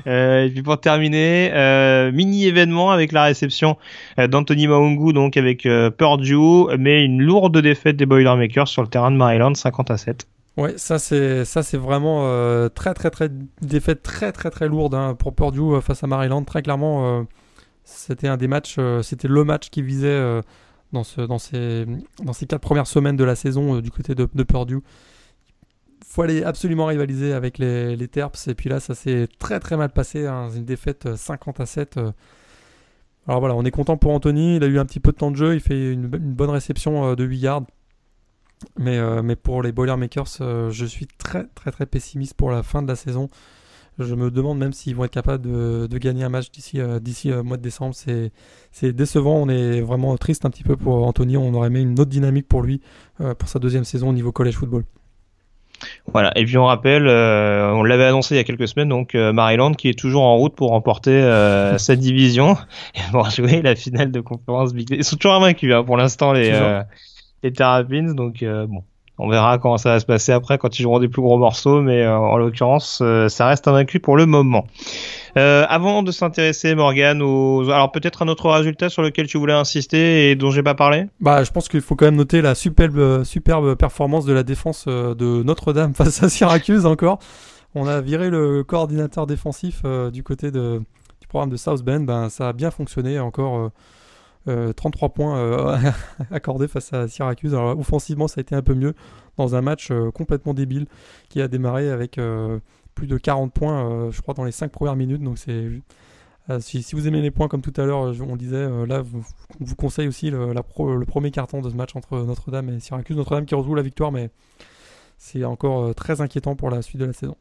[0.08, 3.78] Euh, et puis pour terminer, euh, mini événement avec la réception
[4.20, 9.10] euh, d'Anthony Maungu, donc avec Purdue, mais une lourde défaite des Boilermakers sur le terrain
[9.10, 10.28] de Maryland, 50 à 7.
[10.58, 12.30] Ouais, ça c'est ça c'est vraiment
[12.70, 13.30] très très très
[13.62, 16.44] défaite très très très lourde hein, pour Purdue face à Maryland.
[16.44, 17.26] Très clairement,
[17.84, 20.42] c'était un des matchs, c'était le match qui visait
[20.96, 21.86] dans, ce, dans, ces,
[22.24, 24.82] dans quatre premières semaines de la saison euh, du côté de, Purdue.
[26.02, 28.48] Il faut aller absolument rivaliser avec les, Terps.
[28.48, 30.26] Et puis là, ça s'est très très mal passé.
[30.26, 31.98] Hein, une défaite 50 euh, à 7.
[31.98, 32.12] Euh.
[33.28, 34.56] Alors voilà, on est content pour Anthony.
[34.56, 35.54] Il a eu un petit peu de temps de jeu.
[35.54, 37.64] Il fait une, bonne réception de 8 yards.
[38.80, 40.28] Mais, mais pour les Boilermakers,
[40.70, 43.30] je suis très très très pessimiste pour la fin de la saison.
[43.98, 47.32] Je me demande même s'ils vont être capables de, gagner un match d'ici euh, d'ici
[47.32, 47.96] euh, mois de décembre.
[47.96, 49.36] C'est décevant.
[49.36, 51.38] On est vraiment triste un petit peu pour Anthony.
[51.38, 52.82] On aurait aimé une autre dynamique pour lui
[53.22, 54.84] euh, pour sa deuxième saison au niveau college football.
[56.08, 59.74] Voilà, et puis on rappelle, on l'avait annoncé il y a quelques semaines, donc Maryland
[59.74, 61.22] qui est toujours en route pour remporter
[61.78, 62.56] cette division
[62.96, 66.32] et pour jouer la finale de conférence Big Ils sont toujours invaincus hein, pour l'instant
[66.32, 66.58] les,
[67.44, 68.86] les Terrapins, donc bon,
[69.18, 71.82] On verra comment ça va se passer après quand ils joueront des plus gros morceaux,
[71.82, 74.68] mais en l'occurrence, ça reste invaincu pour le moment.
[75.38, 80.32] Euh, avant de s'intéresser, Morgan, alors peut-être un autre résultat sur lequel tu voulais insister
[80.32, 81.08] et dont j'ai pas parlé?
[81.20, 84.86] Bah, je pense qu'il faut quand même noter la superbe, superbe performance de la défense
[84.88, 87.20] euh, de Notre-Dame face à Syracuse encore.
[87.74, 92.02] On a viré le coordinateur défensif euh, du côté du programme de South Bend.
[92.02, 93.72] Ben, ça a bien fonctionné encore.
[94.46, 95.80] 33 points
[96.32, 97.54] accordés face à Syracuse.
[97.54, 98.94] Alors, offensivement, ça a été un peu mieux
[99.38, 100.86] dans un match complètement débile
[101.30, 102.20] qui a démarré avec
[102.96, 105.22] plus de 40 points, euh, je crois, dans les 5 premières minutes.
[105.22, 109.02] Donc euh, si, vous aimez les points comme tout à l'heure, on disait, euh, là,
[109.02, 109.26] vous,
[109.60, 113.18] on vous conseille aussi le, le premier carton de ce match entre Notre-Dame et Syracuse.
[113.18, 114.32] Notre-Dame qui rejoue la victoire, mais
[115.18, 117.36] c'est encore très inquiétant pour la suite de la saison.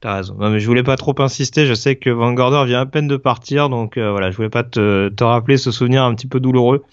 [0.00, 0.36] T'as raison.
[0.38, 1.66] Non, mais je voulais pas trop insister.
[1.66, 4.62] Je sais que Van Gorder vient à peine de partir, donc voilà, je voulais pas
[4.62, 6.84] te, rappeler ce souvenir un petit peu douloureux.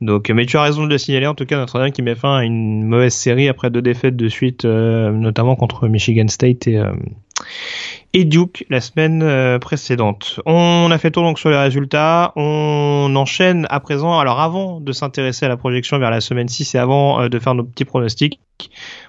[0.00, 1.26] Donc, mais tu as raison de le signaler.
[1.26, 4.28] En tout cas, Notre-Dame qui met fin à une mauvaise série après deux défaites de
[4.28, 6.92] suite, euh, notamment contre Michigan State et, euh,
[8.14, 10.40] Duke la semaine euh, précédente.
[10.46, 12.32] On a fait tour donc sur les résultats.
[12.36, 14.18] On enchaîne à présent.
[14.18, 17.54] Alors, avant de s'intéresser à la projection vers la semaine 6 et avant de faire
[17.54, 18.40] nos petits pronostics,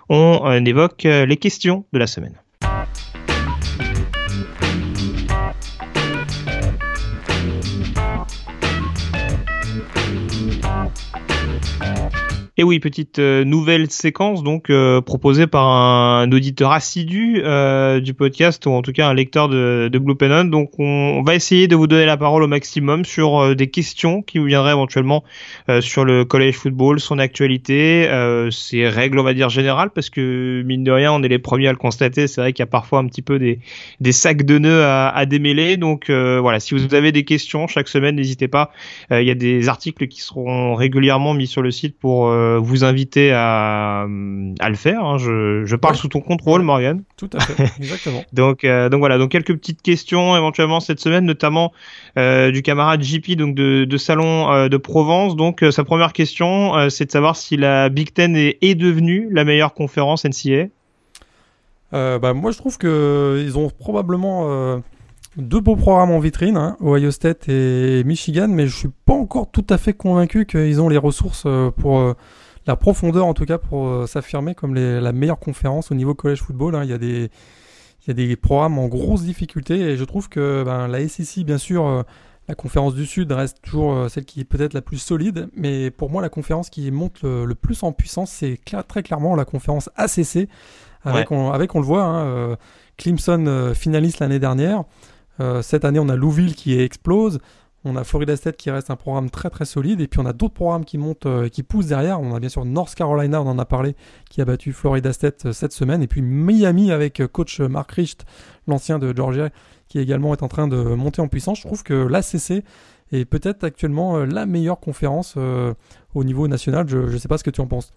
[0.10, 2.34] on évoque les questions de la semaine.
[12.60, 18.14] Et oui, petite euh, nouvelle séquence donc euh, proposée par un, auditeur assidu euh, du
[18.14, 20.44] podcast ou en tout cas un lecteur de, de Blue Pennon.
[20.44, 24.40] Donc on, va essayer de vous donner la parole au maximum sur des questions qui
[24.40, 25.24] vous viendraient éventuellement
[25.80, 28.10] sur le college football, son actualité,
[28.52, 31.68] ses règles on va dire générales parce que mine de rien on est les premiers
[31.68, 32.28] à le constater.
[32.28, 33.60] C'est vrai qu'il y a parfois un petit peu des,
[34.02, 35.78] des sacs de nœuds à, à démêler.
[35.78, 38.72] Donc voilà, si vous avez des questions chaque semaine, n'hésitez pas.
[39.12, 42.84] Il y a des articles qui seront régulièrement mis sur le site pour euh, vous
[42.84, 44.08] inviter à,
[44.60, 45.04] à le faire.
[45.04, 45.18] Hein.
[45.18, 47.04] Je, je, parle sous ton contrôle, Morgan.
[47.18, 48.24] Tout à fait, exactement.
[48.34, 51.72] donc, euh, donc voilà, donc quelques petites questions éventuellement cette semaine, notamment
[52.18, 55.36] euh, du camarade JP donc de, de Salon de Provence.
[55.36, 59.44] Donc sa première question, c'est de savoir si la Big Ten est, est devenue la
[59.44, 60.68] meilleure conférence NCA.
[61.92, 64.82] bah, moi, je trouve que ils ont probablement
[65.40, 69.50] deux beaux programmes en vitrine, hein, Ohio State et Michigan, mais je suis pas encore
[69.52, 72.16] tout à fait convaincu qu'ils ont les ressources pour
[72.70, 76.42] la profondeur en tout cas pour euh, s'affirmer comme la meilleure conférence au niveau college
[76.42, 76.76] football.
[76.76, 76.84] Hein.
[76.84, 77.32] Il, y a des,
[78.02, 81.44] il y a des programmes en grosse difficulté et je trouve que ben, la SEC,
[81.44, 82.04] bien sûr, euh,
[82.48, 85.90] la conférence du Sud reste toujours euh, celle qui est peut-être la plus solide, mais
[85.90, 89.90] pour moi, la conférence qui monte le, plus en puissance, c'est très clairement la conférence
[89.96, 90.48] ACC,
[91.04, 92.58] avec, on, avec on le voit, hein,
[92.98, 94.84] Clemson finaliste l'année dernière.
[95.62, 97.40] Cette année, on a Louisville qui explose.
[97.86, 100.34] On a Florida State qui reste un programme très très solide et puis on a
[100.34, 102.20] d'autres programmes qui montent, euh, qui poussent derrière.
[102.20, 103.96] On a bien sûr North Carolina, on en a parlé,
[104.30, 107.90] qui a battu Florida State euh, cette semaine et puis Miami avec euh, coach Mark
[107.92, 108.26] Richt,
[108.68, 109.50] l'ancien de Georgia,
[109.88, 111.60] qui également est en train de monter en puissance.
[111.60, 112.66] Je trouve que l'ACC
[113.14, 115.36] est peut-être actuellement la meilleure conférence
[116.14, 116.88] au niveau national.
[116.88, 117.92] Je ne sais pas ce que tu en penses.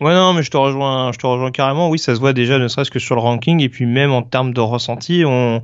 [0.00, 2.60] Ouais non mais je te rejoins je te rejoins carrément oui ça se voit déjà
[2.60, 5.60] ne serait-ce que sur le ranking et puis même en termes de ressenti on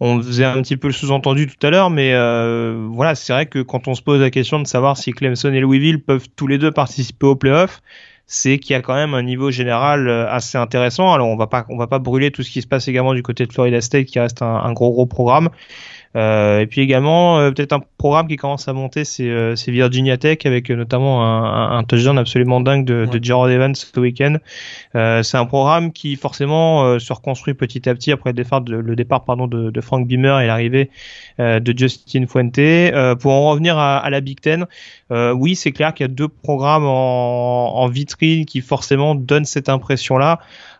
[0.00, 3.46] on faisait un petit peu le sous-entendu tout à l'heure, mais euh, voilà, c'est vrai
[3.46, 6.46] que quand on se pose la question de savoir si Clemson et Louisville peuvent tous
[6.46, 7.80] les deux participer au playoff,
[8.26, 11.12] c'est qu'il y a quand même un niveau général euh, assez intéressant.
[11.12, 13.22] Alors on va pas on va pas brûler tout ce qui se passe également du
[13.22, 15.48] côté de Florida State qui reste un, un gros gros programme.
[16.16, 20.16] Euh, et puis également, euh, peut-être un programme qui commence à monter, c'est euh, Virginia
[20.16, 24.36] Tech avec notamment un, un, touchdown absolument dingue de, de Gerald Evans ce week-end.
[24.94, 28.96] c'est un programme qui forcément se reconstruit petit à petit après le départ, de, le
[28.96, 30.90] départ pardon, de, de Frank Beamer et l'arrivée
[31.38, 33.18] de Justin Fuente.
[33.20, 34.66] pour en revenir à, à la Big Ten,
[35.10, 39.68] oui, c'est clair qu'il y a deux programmes en, en vitrine qui forcément donnent cette
[39.68, 40.38] impression-là.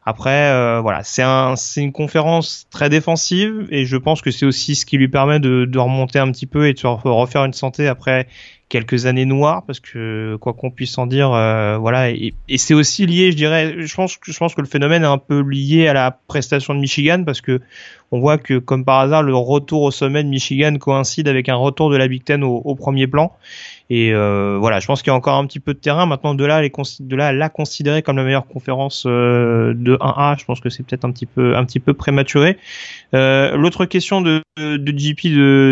[0.08, 4.76] Après, euh, voilà, c'est un, une conférence très défensive et je pense que c'est aussi
[4.76, 7.88] ce qui lui permet de, de remonter un petit peu et de refaire une santé
[7.88, 8.28] après
[8.68, 12.72] quelques années noires parce que quoi qu'on puisse en dire, euh, voilà, et, et c'est
[12.72, 15.40] aussi lié, je dirais, je pense que je pense que le phénomène est un peu
[15.40, 17.60] lié à la prestation de Michigan parce que
[18.12, 21.56] on voit que comme par hasard le retour au sommet de Michigan coïncide avec un
[21.56, 23.32] retour de la Big Ten au, au premier plan
[23.88, 26.06] et euh, voilà, je pense qu'il y a encore un petit peu de terrain.
[26.06, 30.38] Maintenant, de là, les de là, la considérer comme la meilleure conférence euh, de 1A,
[30.40, 32.58] je pense que c'est peut-être un petit peu, un petit peu prématuré.
[33.14, 35.28] Euh, L'autre question de, de JP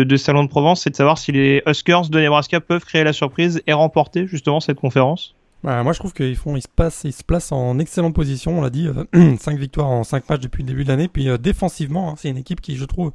[0.07, 3.13] de, Salon de Provence, c'est de savoir si les Huskers de Nebraska peuvent créer la
[3.13, 5.35] surprise et remporter justement cette conférence.
[5.63, 8.59] Bah, moi, je trouve qu'ils font, ils se passent, ils se placent en excellente position.
[8.59, 11.09] On l'a dit, euh, 5 victoires en 5 matchs depuis le début de l'année.
[11.09, 13.11] Puis défensivement, hein, c'est une équipe qui, je trouve,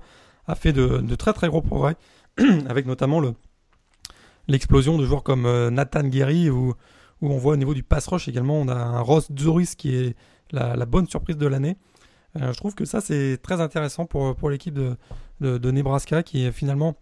[0.46, 1.94] a fait de très très gros progrès,
[2.68, 3.32] avec notamment le
[4.50, 6.74] l'explosion de joueurs comme euh, Nathan Guerry ou,
[7.20, 9.94] où on voit au niveau du pass rush également, on a un Ross Zoris qui
[9.94, 10.16] est
[10.52, 11.76] la, bonne surprise de l'année.
[12.34, 14.96] je trouve que ça c'est très intéressant pour, pour l'équipe de,
[15.40, 16.96] de, Nebraska qui est finalement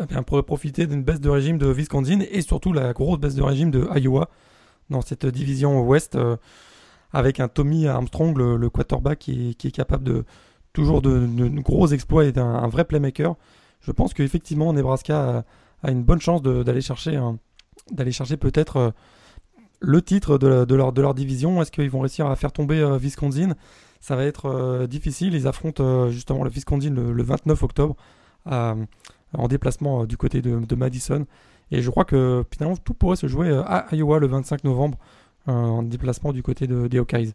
[0.00, 3.42] eh pourrait profiter d'une baisse de régime de Wisconsin et surtout la grosse baisse de
[3.42, 4.30] régime de Iowa
[4.88, 6.16] dans cette division ouest
[7.12, 10.24] avec un Tommy Armstrong, le, quarterback qui est, capable de
[10.72, 11.26] toujours de,
[11.60, 13.36] gros exploits et d'un vrai playmaker.
[13.80, 15.44] Je pense qu'effectivement Nebraska
[15.82, 17.20] a, une bonne chance d'aller chercher,
[17.90, 18.90] d'aller chercher peut-être euh,
[19.80, 21.60] le titre de, leur, de leur division.
[21.60, 23.54] Est-ce qu'ils vont réussir à faire tomber euh, Wisconsin
[24.00, 25.34] Ça va être euh, difficile.
[25.34, 27.96] Ils affrontent justement le Wisconsin le, 29 octobre
[28.46, 31.26] en déplacement du côté de, Madison.
[31.70, 34.98] Et je crois que finalement tout pourrait se jouer à Iowa le 25 novembre
[35.46, 37.32] en déplacement du côté de, des Hawkeyes.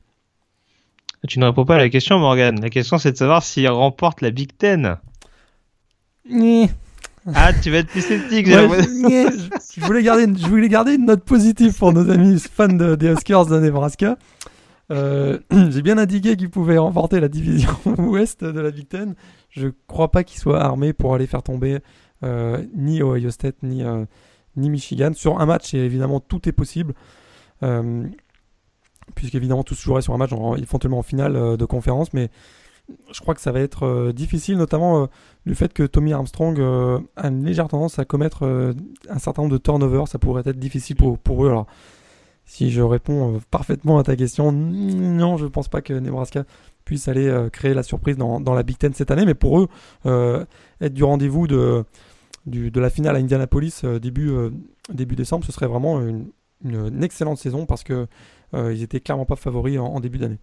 [1.27, 2.59] Tu ne réponds pas à la question, Morgan.
[2.61, 4.97] La question, c'est de savoir s'il remporte la Big Ten.
[7.33, 8.47] Ah, tu vas être plus sceptique.
[8.47, 13.47] je, voulais garder, je voulais garder une note positive pour nos amis fans des Huskers
[13.47, 14.17] de Nebraska.
[14.91, 19.15] Euh, j'ai bien indiqué qu'ils pouvaient remporter la division ouest de la Big Ten.
[19.49, 21.79] Je crois pas qu'ils soient armés pour aller faire tomber
[22.23, 24.05] euh, ni Ohio State ni, euh,
[24.55, 25.11] ni Michigan.
[25.13, 26.93] Sur un match, évidemment, tout est possible.
[27.63, 28.03] Euh,
[29.15, 32.29] puisqu'évidemment tout se jouerait sur un match éventuellement en finale de conférence, mais
[33.11, 35.09] je crois que ça va être euh, difficile, notamment
[35.45, 36.59] du fait que Tommy Armstrong
[37.15, 38.73] a une légère tendance à commettre
[39.09, 41.49] un certain nombre de turnovers, ça pourrait être difficile pour, pour eux.
[41.49, 41.67] Alors,
[42.45, 46.43] si je réponds parfaitement à ta question, non, je ne pense pas que Nebraska
[46.85, 49.67] puisse aller créer la surprise dans, dans, la Big Ten cette année, mais pour eux,
[50.81, 51.85] être du rendez-vous de,
[52.45, 54.31] de la finale à Indianapolis début,
[54.93, 56.01] début décembre, ce serait vraiment
[56.63, 58.07] une, excellente saison parce que
[58.53, 60.39] euh, ils étaient clairement pas favoris en, début d'année.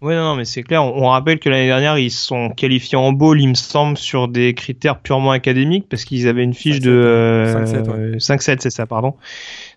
[0.00, 0.84] Oui, non, mais c'est clair.
[0.84, 4.54] On, rappelle que l'année dernière, ils sont qualifiés en bowl, il me semble, sur des
[4.54, 9.14] critères purement académiques, parce qu'ils avaient une fiche de 5-7, c'est ça, pardon.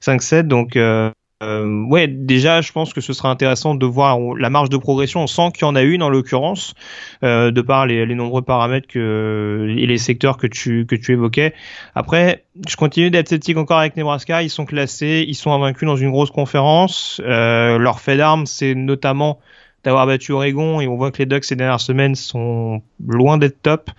[0.02, 1.10] 5-7, donc euh,
[1.42, 5.22] euh, ouais, déjà, je pense que ce sera intéressant de voir la marge de progression.
[5.22, 6.76] On sent qu'il y en a une en l'occurrence,
[7.24, 11.54] euh, de par les, nombreux paramètres que, et les secteurs que tu que tu évoquais.
[11.96, 14.44] Après, je continue d'être sceptique encore avec Nebraska.
[14.44, 17.20] Ils sont classés, ils sont invaincus dans une grosse conférence.
[17.26, 19.40] Euh, leur fait d'armes, c'est notamment
[19.84, 23.62] d'avoir battu Oregon et on voit que les Ducks ces dernières semaines sont loin d'être
[23.62, 23.90] top.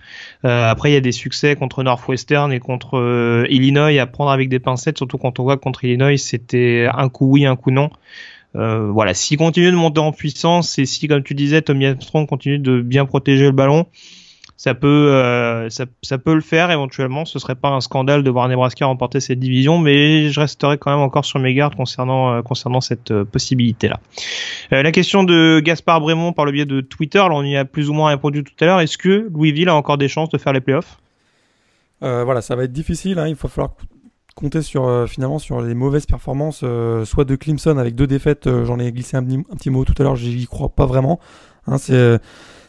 [0.45, 4.31] Euh, après, il y a des succès contre Northwestern et contre euh, Illinois à prendre
[4.31, 7.55] avec des pincettes, surtout quand on voit que contre Illinois c'était un coup oui, un
[7.55, 7.89] coup non.
[8.55, 12.27] Euh, voilà, s'ils continuent de monter en puissance et si, comme tu disais, Tommy Armstrong
[12.27, 13.87] continue de bien protéger le ballon,
[14.55, 17.25] ça peut, euh, ça, peut le faire éventuellement.
[17.25, 20.91] Ce serait pas un scandale de voir Nebraska remporter cette division, mais je resterai quand
[20.91, 23.99] même encore sur mes gardes concernant euh, concernant cette euh, possibilité-là.
[24.71, 27.89] la question de Gaspard Brémond par le biais de Twitter, là, on y a plus
[27.89, 28.79] ou moins répondu tout à l'heure.
[28.79, 30.97] Est-ce que Louisville a encore des chances de faire les playoffs?
[32.01, 33.17] Voilà, ça va être difficile.
[33.17, 33.29] Hein.
[33.29, 33.75] Il va falloir
[34.35, 36.65] compter sur finalement sur les mauvaises performances,
[37.05, 38.49] soit de Clemson avec deux défaites.
[38.65, 40.17] J'en ai glissé un, un, petit mot tout à l'heure.
[40.17, 41.21] J'y crois pas vraiment.
[41.65, 42.19] Hein, c'est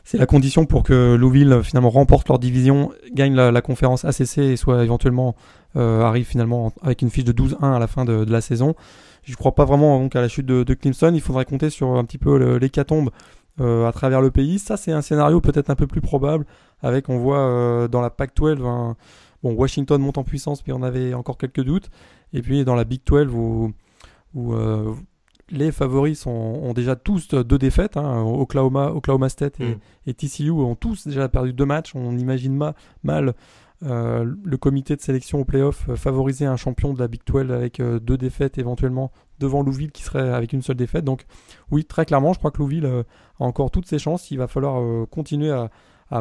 [0.04, 4.56] c'est la condition pour que Louisville finalement remporte leur division, gagne la, conférence ACC et
[4.56, 5.34] soit éventuellement
[5.76, 8.74] euh, arrive finalement avec une fiche de 12-1 à la fin de, la saison.
[9.22, 11.10] Je ne crois pas vraiment donc à la chute de, de, Clemson.
[11.14, 13.10] Il faudrait compter sur un petit peu l'hécatombe
[13.60, 14.58] euh, à travers le pays.
[14.58, 16.44] Ça, c'est un scénario peut-être un peu plus probable.
[16.82, 21.14] Avec, on voit euh, dans la Pac-12, bon, Washington monte en puissance, mais on avait
[21.14, 21.88] encore quelques doutes.
[22.34, 23.72] Et puis dans la Big 12, où,
[24.34, 24.54] où
[25.50, 27.96] les favoris sont, ont déjà tous deux défaites.
[27.96, 28.22] Hein.
[28.22, 29.74] Oklahoma, Oklahoma State mm.
[30.06, 31.94] et, TCU ont tous déjà perdu deux matchs.
[31.94, 32.72] On imagine
[33.02, 33.34] mal
[33.84, 37.50] euh, le comité de sélection au playoff euh, favoriser un champion de la Big 12
[37.50, 39.10] avec euh, deux défaites éventuellement
[39.40, 41.04] devant Louisville qui serait avec une seule défaite.
[41.04, 41.26] Donc
[41.70, 43.02] oui, très clairement, je crois que Louisville a
[43.40, 44.30] encore toutes ses chances.
[44.30, 45.70] Il va falloir continuer à,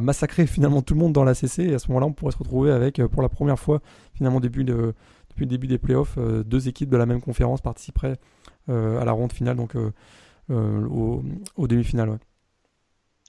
[0.02, 2.38] massacrer finalement tout le monde dans la CC et à ce moment-là, on pourrait se
[2.38, 3.82] retrouver avec pour la première fois
[4.14, 4.96] finalement début de,
[5.30, 8.18] depuis le début des playoffs, deux équipes de la même conférence participeraient
[8.68, 9.92] à la ronde finale, donc euh,
[10.52, 11.22] euh,
[11.58, 12.20] au, demi-finale.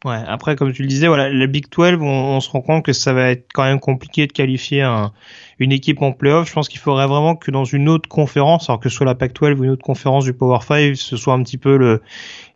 [0.05, 0.21] Ouais.
[0.27, 3.15] Après, comme tu le disais, voilà, la Big 12, on, se rend compte que ça
[3.15, 5.13] va être quand même compliqué de qualifier un,
[5.59, 6.47] une équipe en playoff.
[6.47, 9.15] Je pense qu'il faudrait vraiment que dans une autre conférence, alors que ce soit la
[9.15, 12.01] Pac-12 ou une autre conférence du Power 5, ce soit un petit peu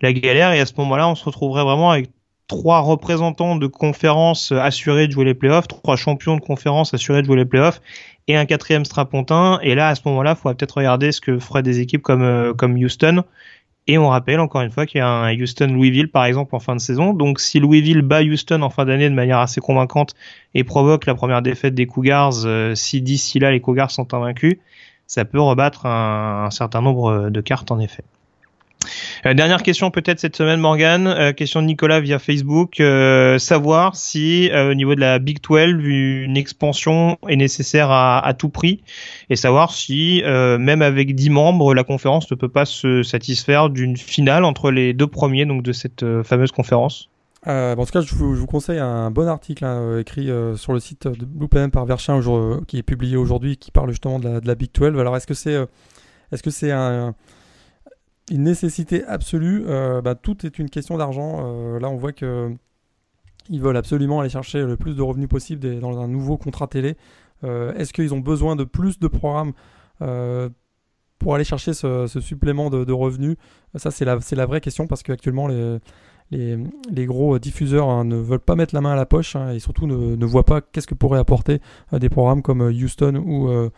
[0.02, 0.52] la galère.
[0.52, 2.10] Et à ce moment-là, on se retrouverait vraiment avec
[2.48, 7.26] trois représentants de conférence assurés de jouer les playoffs, trois champions de conférence assurés de
[7.26, 7.80] jouer les playoffs,
[8.28, 9.58] et un quatrième strapontin.
[9.62, 12.22] Et là, à ce moment-là, il faudrait peut-être regarder ce que feraient des équipes comme,
[12.22, 13.24] euh, comme Houston.
[13.90, 16.76] Et on rappelle encore une fois qu'il y a un Houston-Louisville par exemple en fin
[16.76, 17.14] de saison.
[17.14, 20.14] Donc si Louisville bat Houston en fin d'année de manière assez convaincante
[20.52, 24.58] et provoque la première défaite des Cougars, euh, si d'ici là les Cougars sont invaincus,
[25.06, 28.04] ça peut rebattre un, certain nombre de cartes en effet.
[29.24, 31.34] Dernière question peut-être cette semaine, Morgan.
[31.34, 32.76] question de Nicolas via Facebook.
[33.38, 38.82] savoir si au niveau de la Big 12, une expansion est nécessaire à, tout prix
[39.30, 43.96] et savoir si même avec 10 membres, la conférence ne peut pas se satisfaire d'une
[43.96, 47.08] finale entre les deux premiers donc de cette fameuse conférence.
[47.46, 50.72] Euh, en tout cas, je vous, conseille un bon article hein, euh, écrit euh, sur
[50.72, 52.20] le site de Blue par Verchin
[52.66, 54.98] qui est publié aujourd'hui, qui parle justement de la, Big 12.
[54.98, 55.56] Alors, est-ce que c'est
[56.30, 57.14] est-ce que c'est un,
[58.30, 61.78] une nécessité absolue bah, Tout est une question d'argent.
[61.78, 62.54] là, on voit que
[63.50, 66.96] ils veulent absolument aller chercher le plus de revenus possible dans un nouveau contrat télé.
[67.42, 69.52] est-ce qu'ils ont besoin de plus de programmes
[69.98, 73.36] pour aller chercher ce, supplément de, revenus?
[73.76, 75.78] Ça, c'est la, la vraie question parce qu'actuellement, les
[76.30, 79.60] les, gros diffuseurs hein, ne veulent pas mettre la main à la poche hein, et
[79.60, 81.60] surtout ne, voient pas qu'est-ce que pourraient apporter
[81.92, 83.70] euh, des programmes comme euh, Houston ou, euh,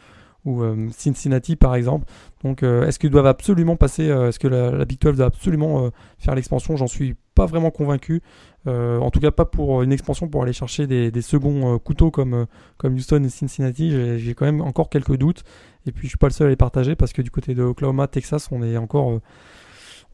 [0.44, 2.06] ou Cincinnati par exemple.
[2.44, 6.76] Donc est-ce qu'ils doivent absolument passer, est-ce que la, Big 12 doit absolument faire l'expansion?
[6.76, 8.22] J'en suis pas vraiment convaincu.
[8.66, 12.46] en tout cas pas pour une expansion pour aller chercher des, seconds couteaux comme,
[12.78, 14.18] comme Houston et Cincinnati.
[14.18, 15.44] J'ai quand même encore quelques doutes.
[15.86, 17.62] Et puis je suis pas le seul à les partager parce que du côté de
[17.62, 19.20] Oklahoma, Texas, on est encore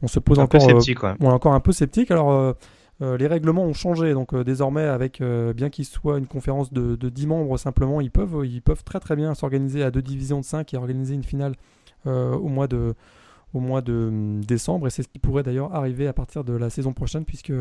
[0.01, 2.11] on se pose encore, euh, on est encore un peu sceptique.
[2.11, 2.53] Alors, euh,
[3.01, 7.27] euh, les règlements ont changé, donc désormais, avec bien qu'il soit une conférence de, 10
[7.27, 10.77] membres simplement, ils peuvent, ils peuvent très bien s'organiser à deux divisions de 5 et
[10.77, 11.53] organiser une finale
[12.05, 12.93] au mois de,
[13.53, 14.87] au mois de hum, décembre.
[14.87, 17.53] Et c'est ce qui pourrait d'ailleurs arriver à partir de la saison prochaine, puisque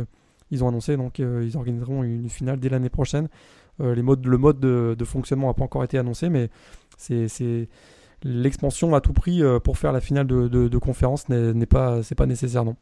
[0.52, 3.28] ils ont annoncé donc ils organiseront une finale dès l'année prochaine.
[3.78, 6.50] le mode de, de fonctionnement n'a pas encore été annoncé, mais
[6.96, 7.68] c'est
[8.22, 12.26] l'expansion à tout prix euh, pour faire la finale de, conférence n'est pas, c'est pas
[12.26, 12.76] nécessaire, non.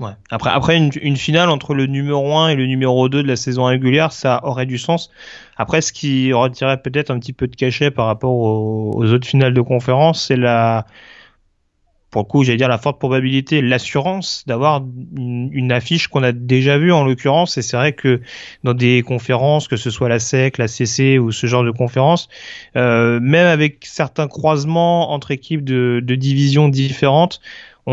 [0.00, 0.12] Ouais.
[0.30, 3.64] Après, après une, finale entre le numéro 1 et le numéro 2 de la saison
[3.64, 5.10] régulière, ça aurait du sens.
[5.58, 9.52] Après, ce qui retirerait peut-être un petit peu de cachet par rapport aux autres finales
[9.52, 10.86] de conférence, c'est la,
[12.10, 14.82] pour le coup, j'allais dire la forte probabilité, l'assurance d'avoir
[15.16, 17.56] une, affiche qu'on a déjà vue en l'occurrence.
[17.56, 18.20] Et c'est vrai que
[18.64, 22.28] dans des conférences, que ce soit la SEC, la CC ou ce genre de conférences,
[22.76, 27.40] euh, même avec certains croisements entre équipes de, de divisions différentes,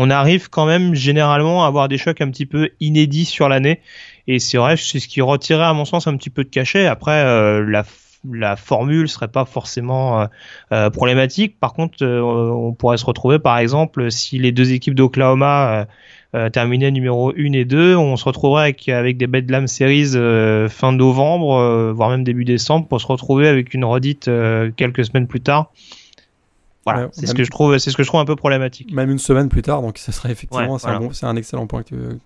[0.00, 3.80] on arrive quand même généralement à avoir des chocs un petit peu inédits sur l'année.
[4.26, 6.86] Et c'est vrai, c'est ce qui retirait à mon sens un petit peu de cachet.
[6.86, 7.84] Après, euh, la
[8.30, 10.26] la formule serait pas forcément euh,
[10.72, 11.58] euh, problématique.
[11.58, 15.86] Par contre, euh, on pourrait se retrouver, par exemple, si les deux équipes d'Oklahoma
[16.52, 20.12] terminaient numéro 1 et 2, on se retrouverait avec, avec des Bedlam Series
[20.68, 24.30] fin novembre, voire même début décembre, pour se retrouver avec une redite
[24.76, 25.72] quelques semaines plus tard.
[26.92, 28.92] Voilà, c'est ce que je trouve, c'est ce que je trouve un peu problématique.
[28.92, 32.18] Même une semaine plus tard, donc ce serait effectivement, c'est un, un, excellent point que,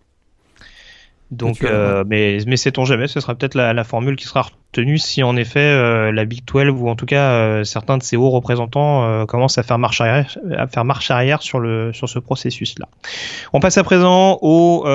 [1.32, 4.98] donc, euh, mais, mais sait-on jamais, ce sera peut-être la, la, formule qui sera retenue
[4.98, 8.16] si en effet euh, la Big 12 ou en tout cas euh, certains de ses
[8.16, 10.38] hauts représentants euh, commencent à faire marche arrière,
[10.84, 12.88] marche arrière sur le sur ce processus-là.
[13.52, 14.86] On passe à présent au,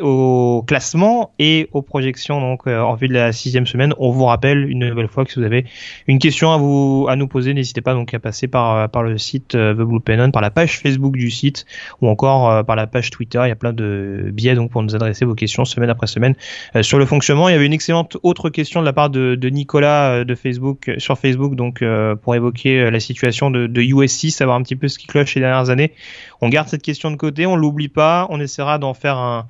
[0.00, 3.94] au classement et aux projections donc en vue de la sixième semaine.
[3.98, 5.66] On vous rappelle une nouvelle fois que si vous avez
[6.08, 9.18] une question à vous à nous poser, n'hésitez pas donc à passer par par le
[9.18, 11.64] site The Blue Pennon, par la page Facebook du site
[12.00, 13.40] ou encore par la page Twitter.
[13.44, 16.34] Il y a plein de biais donc pour nous adresser vos questions semaine après semaine
[16.80, 17.48] sur le fonctionnement.
[17.48, 20.90] Il y avait une excellente autre question de la part de, Nicolas euh, de Facebook
[20.98, 24.88] sur Facebook, donc euh, pour évoquer la situation de, de USC, savoir un petit peu
[24.88, 25.92] ce qui cloche ces dernières années.
[26.40, 29.46] On garde cette question de côté, on l'oublie pas, on essaiera d'en faire un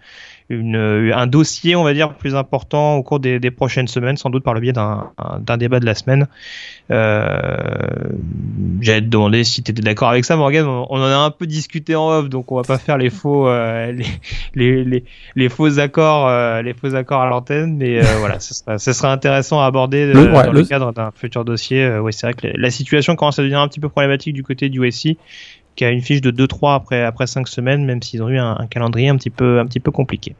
[0.48, 0.76] une,
[1.14, 4.44] un dossier, on va dire, plus important au cours des, des prochaines semaines, sans doute
[4.44, 6.26] par le biais d'un débat de la semaine.
[6.90, 7.56] Euh,
[8.80, 10.66] J'allais te demander si tu étais d'accord avec ça, Morgan.
[10.66, 13.48] On, en a un peu discuté en off, donc on va pas faire les faux,
[13.48, 13.92] euh,
[14.54, 15.04] les, les,
[15.36, 18.92] les, faux accords, euh, les faux accords à l'antenne, mais euh, voilà, ce sera, ce
[18.92, 21.98] sera, intéressant à aborder dans le, cadre d'un futur dossier.
[21.98, 24.68] oui, c'est vrai que la situation commence à devenir un petit peu problématique du côté
[24.68, 25.16] du SI
[25.76, 28.66] qui a une fiche de 2-3 après, après 5 semaines, même s'ils ont eu un,
[28.68, 30.34] calendrier un petit, peu, un petit peu compliqué.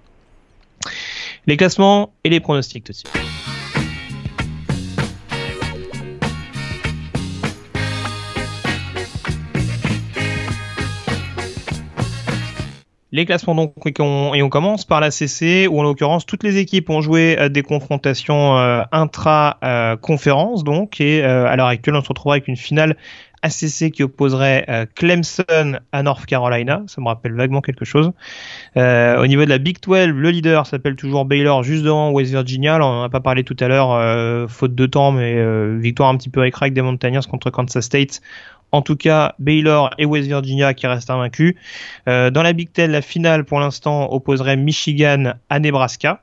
[1.47, 2.93] Les classements et les pronostics tout.
[13.15, 16.89] Les classements donc et on, commence par la CC où en l'occurrence toutes les équipes
[16.89, 22.03] ont joué euh, des confrontations euh, intra euh, conférence donc et à l'heure actuelle on
[22.03, 22.97] se retrouvera avec une finale
[23.43, 26.83] ACC qui opposerait euh, Clemson à North Carolina.
[26.87, 28.13] Ça me rappelle vaguement quelque chose.
[28.77, 32.31] Euh, au niveau de la Big 12, le leader s'appelle toujours Baylor, juste devant West
[32.31, 32.77] Virginia.
[32.77, 35.33] Alors, on n'en a pas parlé tout à l'heure, euh, faute de temps, mais
[35.79, 38.21] victoire un petit peu avec des Montagnards contre Kansas State.
[38.71, 41.55] En tout cas, Baylor et West Virginia qui restent invaincus.
[42.07, 46.23] dans la Big 10, la finale pour l'instant opposerait Michigan à Nebraska.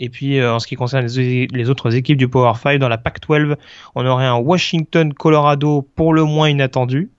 [0.00, 2.98] Et puis euh, en ce qui concerne les, autres équipes du Power 5, dans la
[2.98, 3.56] Pac-12,
[3.94, 7.10] on aurait un Washington-Colorado pour le moins inattendu.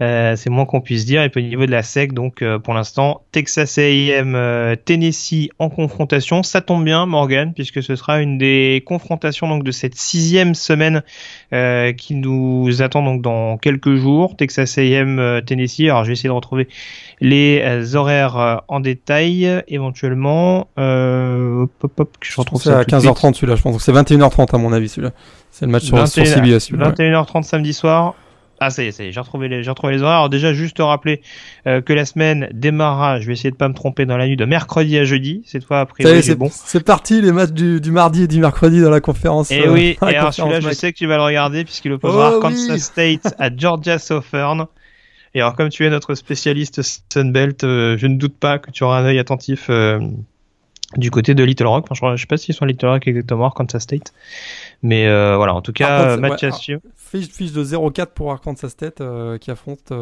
[0.00, 1.22] Euh, c'est moins qu'on puisse dire.
[1.22, 5.48] Et puis au niveau de la SEC, donc euh, pour l'instant, Texas A&M, euh, Tennessee
[5.58, 6.42] en confrontation.
[6.42, 11.02] Ça tombe bien, Morgan, puisque ce sera une des confrontations donc de cette sixième semaine
[11.50, 14.36] qui nous attend donc dans quelques jours.
[14.36, 15.84] Texas A&M, Tennessee.
[15.84, 16.68] Alors je vais essayer de retrouver
[17.20, 20.68] les horaires en détail éventuellement.
[20.76, 23.82] hop, hop, je retrouve ça à 15h30 celui-là, je pense.
[23.82, 25.12] C'est 21h30 à mon avis celui-là.
[25.50, 26.72] C'est le match sur, 21, sur CBS.
[26.72, 28.14] 21h30 samedi soir.
[28.60, 30.16] Ah ça y est, ça y est, j'ai retrouvé les, j'ai retrouvé les horaires.
[30.16, 31.20] Alors déjà, juste rappeler
[31.66, 34.36] euh, que la semaine démarrera, je vais essayer de pas me tromper dans la nuit
[34.36, 35.42] de mercredi à jeudi.
[35.46, 36.50] Cette fois, après, c'est bon.
[36.52, 39.52] C'est parti, les matchs du, du, mardi et du mercredi dans la conférence.
[39.52, 42.32] Et eh oui, et alors celui-là, je sais que tu vas le regarder puisqu'il opposera
[42.36, 44.66] oh, Kansas State à Georgia Southern.
[45.34, 46.80] Et alors, comme tu es notre spécialiste
[47.12, 50.00] Sunbelt, euh, je ne doute pas que tu auras un œil attentif euh,
[50.96, 51.86] du côté de Little Rock.
[51.90, 54.12] Enfin, je, sais pas s'ils sont Little Rock exactement, Kansas State.
[54.82, 56.80] Mais euh, voilà, en tout cas, match à suivre.
[56.96, 59.02] Fiche, fiche de 0-4 pour Arkansas State
[59.40, 59.92] qui affronte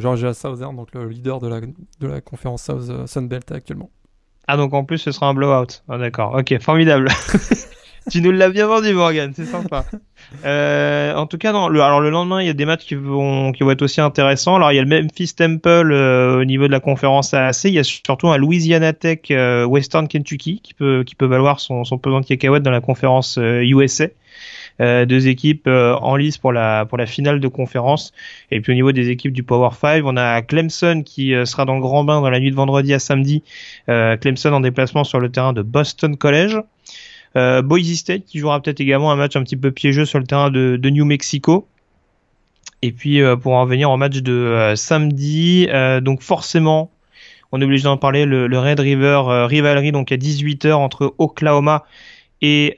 [0.00, 3.90] Georgia Southern, donc le leader de la, de la conférence South Sunbelt actuellement.
[4.48, 5.82] Ah, donc en plus, ce sera un blowout.
[5.88, 7.08] Ah, d'accord, ok, formidable.
[8.10, 9.84] tu nous l'as bien vendu, Morgan, c'est sympa.
[10.44, 12.94] Euh, en tout cas, non, le, alors le lendemain, il y a des matchs qui
[12.94, 14.56] vont, qui vont être aussi intéressants.
[14.56, 17.64] Alors, il y a le Memphis Temple euh, au niveau de la conférence AAC.
[17.64, 21.60] Il y a surtout un Louisiana Tech euh, Western Kentucky qui peut, qui peut valoir
[21.60, 24.06] son, son pesant de cacahuète dans la conférence USA.
[24.80, 28.12] deux équipes en lice pour la pour la finale de conférence
[28.50, 31.76] et puis au niveau des équipes du Power 5 on a Clemson qui sera dans
[31.76, 33.42] le grand bain dans la nuit de vendredi à samedi
[33.86, 36.58] Clemson en déplacement sur le terrain de Boston College
[37.36, 40.26] euh, Boise State qui jouera peut-être également un match un petit peu piégeux sur le
[40.26, 41.66] terrain de, New Mexico.
[42.82, 45.68] Et puis euh, pour en revenir au match de euh, samedi,
[46.02, 46.90] donc forcément,
[47.52, 51.84] on est obligé d'en parler, le, Red River Rivalry donc à 18h entre Oklahoma
[52.42, 52.76] et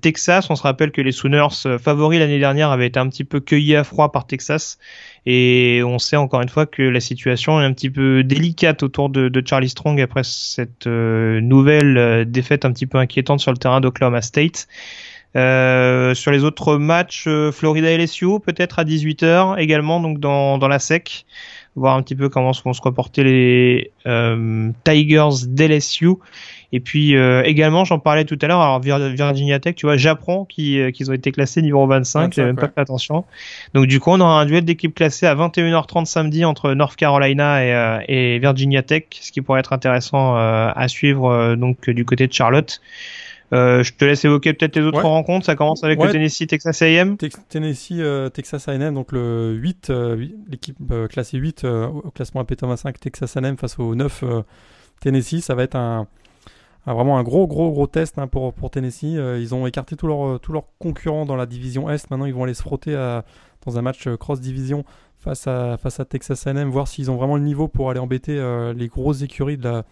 [0.00, 0.48] Texas.
[0.48, 3.76] On se rappelle que les Sooners favoris l'année dernière avaient été un petit peu cueillis
[3.76, 4.78] à froid par Texas
[5.26, 9.08] et on sait encore une fois que la situation est un petit peu délicate autour
[9.10, 13.58] de, Charlie Strong après cette euh, nouvelle euh, défaite un petit peu inquiétante sur le
[13.58, 14.68] terrain d'Oklahoma State.
[15.34, 20.78] Euh, sur les autres matchs, Florida LSU peut-être à 18h également, donc dans, dans la
[20.78, 21.26] SEC,
[21.74, 23.92] voir un petit peu comment vont se reporter les
[24.84, 26.14] Tigers d'LSU.
[26.72, 30.44] Et puis euh, également, j'en parlais tout à l'heure, alors Virginia Tech, tu vois, j'apprends
[30.44, 33.24] qu'ils euh, ont été classés numéro 25, j'ai même pas fait attention.
[33.74, 37.64] Donc du coup, on aura un duel d'équipes classées à 21h30 samedi entre North Carolina
[37.64, 42.26] et, euh, et, Virginia Tech, ce qui pourrait être intéressant à suivre donc du côté
[42.26, 42.80] de Charlotte.
[43.52, 45.46] je te laisse évoquer peut-être les autres rencontres.
[45.46, 47.16] Ça commence avec le Tennessee Texas A&M.
[47.48, 48.02] Tennessee
[48.34, 49.92] Texas A&M, donc le 8,
[50.50, 50.76] l'équipe
[51.10, 54.24] classée 8 au classement AP5 Texas A&M face au 9
[55.00, 55.40] Tennessee.
[55.40, 56.06] Ça va être un,
[56.86, 59.16] ah, vraiment un gros, gros, gros test hein, pour, Tennessee.
[59.16, 62.08] Euh, ils ont écarté tous leurs tous leurs concurrents dans la division Est.
[62.10, 62.92] Maintenant, ils vont aller se frotter
[63.66, 64.84] dans un match euh, cross-division
[65.18, 68.86] face à, Texas A&M, voir s'ils ont vraiment le niveau pour aller embêter euh, les
[68.86, 69.82] grosses écuries de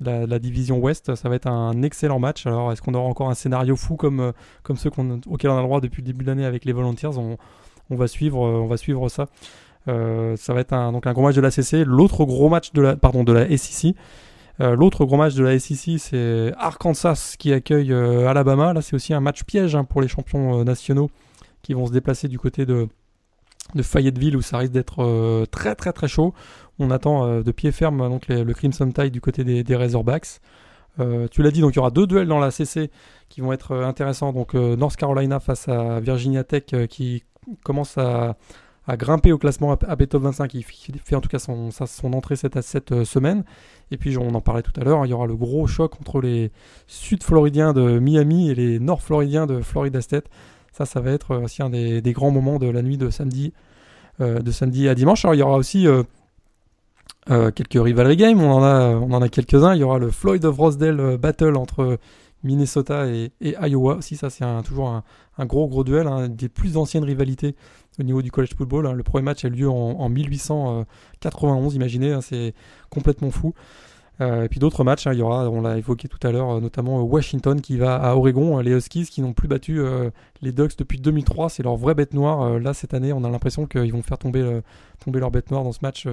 [0.00, 1.14] la, division Ouest.
[1.14, 2.46] Ça va être un excellent match.
[2.46, 5.66] Alors, est-ce qu'on aura encore un scénario fou comme, comme ceux auxquels on a le
[5.66, 7.16] droit depuis le début de l'année avec les Volunteers?
[7.16, 7.38] On,
[7.88, 9.28] on, va suivre, on ça.
[9.86, 11.86] ça va être un, gros match de la CC.
[11.86, 13.24] L'autre gros match de la, pardon.
[14.60, 18.72] Euh, l'autre gros match de la SEC, c'est Arkansas qui accueille euh, Alabama.
[18.72, 21.10] Là, c'est aussi un match piège hein, pour les champions euh, nationaux
[21.62, 22.88] qui vont se déplacer du côté de,
[23.80, 26.34] Fayetteville où ça risque d'être très très très chaud.
[26.78, 30.40] On attend de pied ferme donc le Crimson Tide du côté des, des Razorbacks.
[31.30, 32.90] tu l'as dit, donc il y aura deux duels dans la CC
[33.28, 34.32] qui vont être intéressants.
[34.32, 37.22] Donc North Carolina face à Virginia Tech qui
[37.62, 38.36] commence à,
[38.86, 40.54] à grimper au classement AP Top 25.
[40.54, 41.70] Il fait en tout cas son,
[42.12, 43.44] entrée cette, euh, semaine.
[43.90, 46.20] Et puis, on en parlait tout à l'heure, il y aura le gros choc entre
[46.20, 46.50] les
[46.86, 50.26] sud-floridiens de Miami et les nord-floridiens de Florida State.
[50.72, 53.52] Ça, ça va être aussi un des, grands moments de la nuit de samedi,
[54.20, 55.24] euh, de samedi à dimanche.
[55.24, 56.02] Alors, il y aura aussi euh,
[57.26, 58.40] quelques rivalry games.
[58.40, 59.74] On en a, on en a quelques-uns.
[59.74, 61.98] Il y aura le Floyd of Rosedale Battle entre
[62.42, 63.96] Minnesota et, Iowa.
[63.96, 66.06] Aussi, ça, c'est toujours un, gros, gros duel.
[66.06, 67.54] Hein, des plus anciennes rivalités
[67.98, 68.86] au niveau du college football.
[68.86, 68.92] Hein.
[68.92, 72.54] Le premier match a eu lieu en, 1891, imaginez, hein, c'est
[72.90, 73.54] complètement fou.
[74.20, 76.50] Euh, et puis d'autres matchs, hein, il y aura, on l'a évoqué tout à l'heure,
[76.50, 79.80] euh, notamment euh, Washington qui va à Oregon, les Huskies qui n'ont plus battu
[80.42, 82.58] les Ducks depuis 2003, c'est leur vraie bête noire.
[82.58, 84.60] là, cette année, on a l'impression qu'ils vont faire tomber,
[85.04, 86.06] tomber leur bête noire dans ce match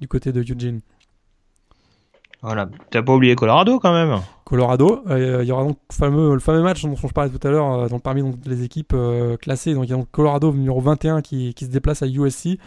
[0.00, 0.80] du côté de Eugene.
[2.42, 4.20] Voilà, t'as pas oublié Colorado quand même.
[4.44, 7.44] Colorado, euh, il y aura donc le fameux, le fameux match dont je parlais tout
[7.46, 9.74] à l'heure, euh, donc parmi donc, les équipes euh, classées.
[9.74, 12.58] Donc il y a donc Colorado numéro 21 qui, qui se déplace à USC.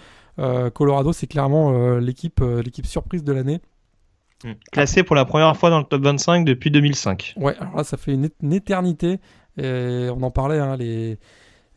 [0.73, 3.59] Colorado, c'est clairement l'équipe, l'équipe surprise de l'année.
[4.45, 4.53] Hmm.
[4.71, 7.33] Classé pour la première fois dans le top 25 depuis 2005.
[7.35, 9.19] Ouais, alors là, ça fait une, éternité.
[9.57, 11.19] Et on en parlait, hein, les,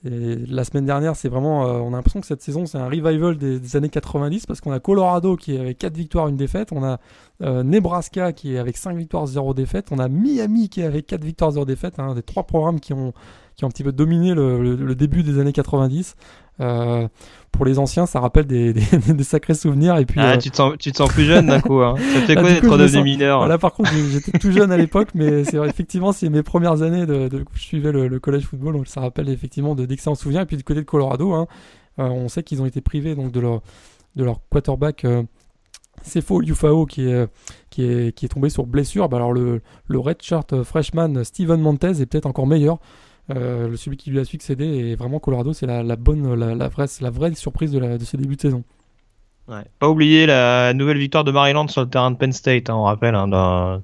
[0.04, 3.36] Et la semaine dernière, c'est vraiment, on a l'impression que cette saison, c'est un revival
[3.36, 6.72] des, années 90 parce qu'on a Colorado qui est avec 4 victoires, une défaite.
[6.72, 6.98] On a
[7.40, 9.88] Nebraska qui est avec 5 victoires, 0 défaite.
[9.92, 12.00] On a Miami qui est avec 4 victoires, 0 défaite.
[12.00, 13.12] Hein, des trois programmes qui ont,
[13.56, 16.16] qui ont un petit peu dominé le, début des années 90.
[16.62, 17.08] Euh,
[17.50, 19.96] pour les anciens, ça rappelle des, des, sacrés souvenirs.
[19.98, 21.80] Et puis, ah, euh, tu, te sens, tu te sens plus jeune d'un coup.
[21.80, 21.96] Hein.
[22.14, 25.44] Ça fait quoi d'être devenu mineur Là, par contre, j'étais tout jeune à l'époque, mais
[25.44, 29.00] c'est effectivement, c'est mes premières années de, de je suivais le, collège football, donc ça
[29.00, 30.42] rappelle effectivement de, en souvient.
[30.42, 31.46] Et puis du côté de Colorado, hein,
[31.98, 33.60] euh, on sait qu'ils ont été privés donc de leur
[34.16, 35.06] de leur quarterback.
[36.02, 37.26] c'est faux, Ufao qui est,
[37.70, 39.08] qui, est, qui est tombé sur blessure.
[39.08, 42.78] Bah alors le, le redshirt freshman Steven Montez est peut-être encore meilleur.
[43.30, 47.10] Euh, celui qui lui a succédé et vraiment Colorado c'est la, bonne la, vraie la
[47.10, 48.64] vraie surprise de, la, de ce début de saison.
[49.78, 52.84] Pas oublier la nouvelle victoire de Maryland sur le terrain de Penn State, hein, on
[52.84, 53.14] rappelle.
[53.14, 53.82] Hein,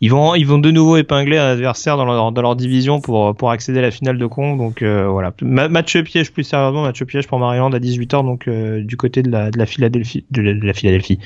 [0.00, 3.34] ils, vont, ils vont de nouveau épingler un adversaire dans leur, dans leur division pour,
[3.36, 4.56] pour accéder à la finale de con.
[4.56, 8.82] Donc euh, voilà, match piège plus sérieusement, match piège pour Maryland à 18h donc euh,
[8.82, 11.18] du côté de la, de la Philadelphie, de la, Philadelphie,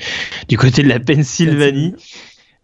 [0.49, 1.93] du côté de la Pennsylvanie.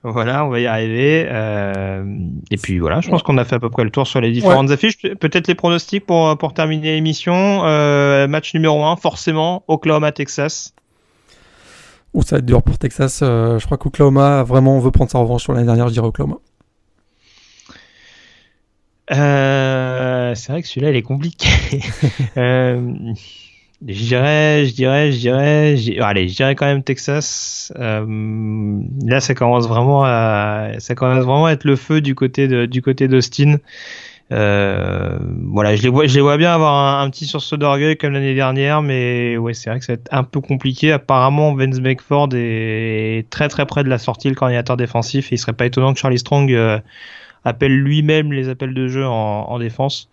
[0.04, 1.28] Voilà, on va y arriver.
[1.30, 2.04] Euh,
[2.50, 4.32] et puis voilà, je pense qu'on a fait à peu près le tour sur les
[4.32, 4.98] différentes affiches.
[5.00, 7.62] Peut-être les pronostics pour, pour terminer l'émission.
[7.66, 10.74] Euh, match numéro 1, forcément, Oklahoma-Texas.
[12.14, 13.20] Ou ça va être dur pour Texas.
[13.22, 16.08] Euh, je crois qu'Oklahoma, vraiment, on veut prendre sa revanche sur l'année dernière, je dirais
[16.08, 16.38] Oklahoma.
[19.08, 21.48] c'est vrai que celui-là, il est compliqué.
[23.88, 27.74] Je dirais, je dirais, je dirais, allez, je dirais quand même Texas.
[27.80, 32.48] Euh, là, ça commence vraiment à, ça commence vraiment à être le feu du côté
[32.48, 33.58] de, du côté d'Austin.
[34.32, 35.18] Euh,
[35.48, 38.36] voilà, je les vois, je les vois bien avoir un, petit sursaut d'orgueil comme l'année
[38.36, 40.92] dernière, mais ouais, c'est vrai que ça va être un peu compliqué.
[40.92, 45.38] Apparemment, Vince McFord est très très près de la sortie, le coordinateur défensif, et il
[45.40, 46.80] serait pas étonnant que Charlie Strong euh,
[47.44, 50.10] appelle lui-même les appels de jeu en, en défense.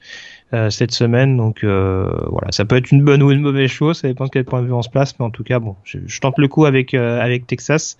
[0.54, 1.36] Euh, cette semaine.
[1.36, 4.30] Donc euh, voilà, ça peut être une bonne ou une mauvaise chose, ça dépend de
[4.30, 6.48] quel point de vue on se place, mais en tout cas, bon, je, tente le
[6.48, 7.98] coup avec euh, avec Texas.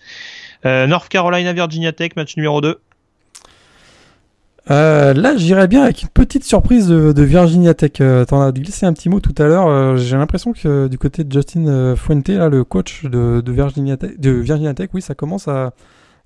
[0.64, 2.80] North Carolina, Virginia Tech, match numéro 2.
[4.70, 7.92] là, j'irais bien avec une petite surprise de, Virginia Tech.
[8.26, 9.98] T'en as glissé un petit mot tout à l'heure.
[9.98, 13.98] J'ai l'impression que du côté de Justin Fuente, là, le coach de, Virginia
[14.74, 15.74] Tech, oui, ça commence à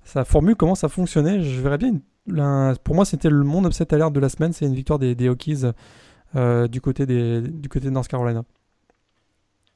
[0.05, 1.43] sa formule commence à fonctionner.
[1.43, 1.95] Je verrais bien.
[2.85, 4.53] pour moi, c'était le monde upset alert de la semaine.
[4.53, 5.65] C'est une victoire des, des Hokies
[6.35, 8.43] euh, du, côté des, du côté de North Carolina.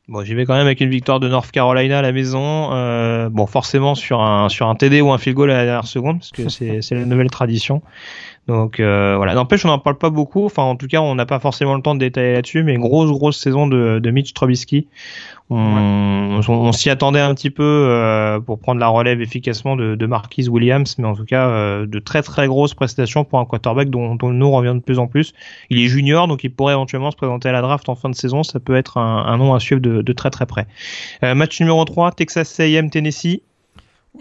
[0.08, 2.72] Bon, j'y vais quand même avec une victoire de North Carolina à la maison.
[2.72, 5.88] Euh, bon, forcément sur un sur un TD ou un field goal à la dernière
[5.88, 7.82] seconde, parce que c'est c'est la nouvelle tradition.
[8.48, 9.34] Donc euh, voilà.
[9.34, 10.46] N'empêche, on n'en parle pas beaucoup.
[10.46, 12.64] Enfin, en tout cas, on n'a pas forcément le temps de détailler là-dessus.
[12.64, 14.88] Mais grosse grosse saison de, de Mitch Trubisky.
[15.50, 20.06] On, on, s'y attendait un petit peu euh, pour prendre la relève efficacement de, de
[20.06, 23.90] Marquise Williams, mais en tout cas euh, de très très grosses prestations pour un quarterback
[23.90, 25.34] dont, dont le nom revient de plus en plus.
[25.70, 28.16] Il est junior, donc il pourrait éventuellement se présenter à la draft en fin de
[28.16, 28.44] saison.
[28.44, 30.68] Ça peut être un, un nom à suivre de, de très très près.
[31.24, 33.42] Euh, match numéro 3, Texas A&M Tennessee.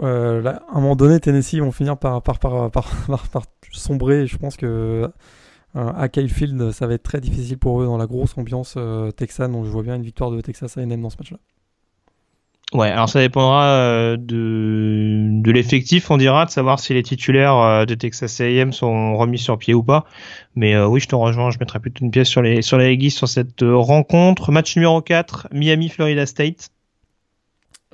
[0.02, 2.22] Euh, à un moment donné, Tennessee vont finir par,
[3.72, 4.26] sombrer.
[4.26, 5.10] Je pense que
[5.76, 8.74] euh, à Kyle Field, ça va être très difficile pour eux dans la grosse ambiance
[8.76, 9.52] euh, texane.
[9.52, 11.38] Donc je vois bien une victoire de Texas A&M dans ce match-là.
[12.72, 17.86] Ouais, alors ça dépendra euh, de, de l'effectif, on dira, de savoir si les titulaires
[17.86, 20.04] de Texas A&M sont remis sur pied ou pas.
[20.56, 23.28] Mais oui, je te rejoins, je mettrai plutôt une pièce sur les sur les sur
[23.28, 24.50] cette rencontre.
[24.50, 26.70] Match numéro 4, Miami Florida State.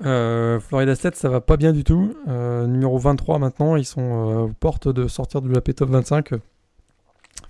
[0.02, 2.14] Florida State, ça va pas bien du tout.
[2.26, 6.30] numéro 23 maintenant, ils sont aux portes de sortir du AP Top 25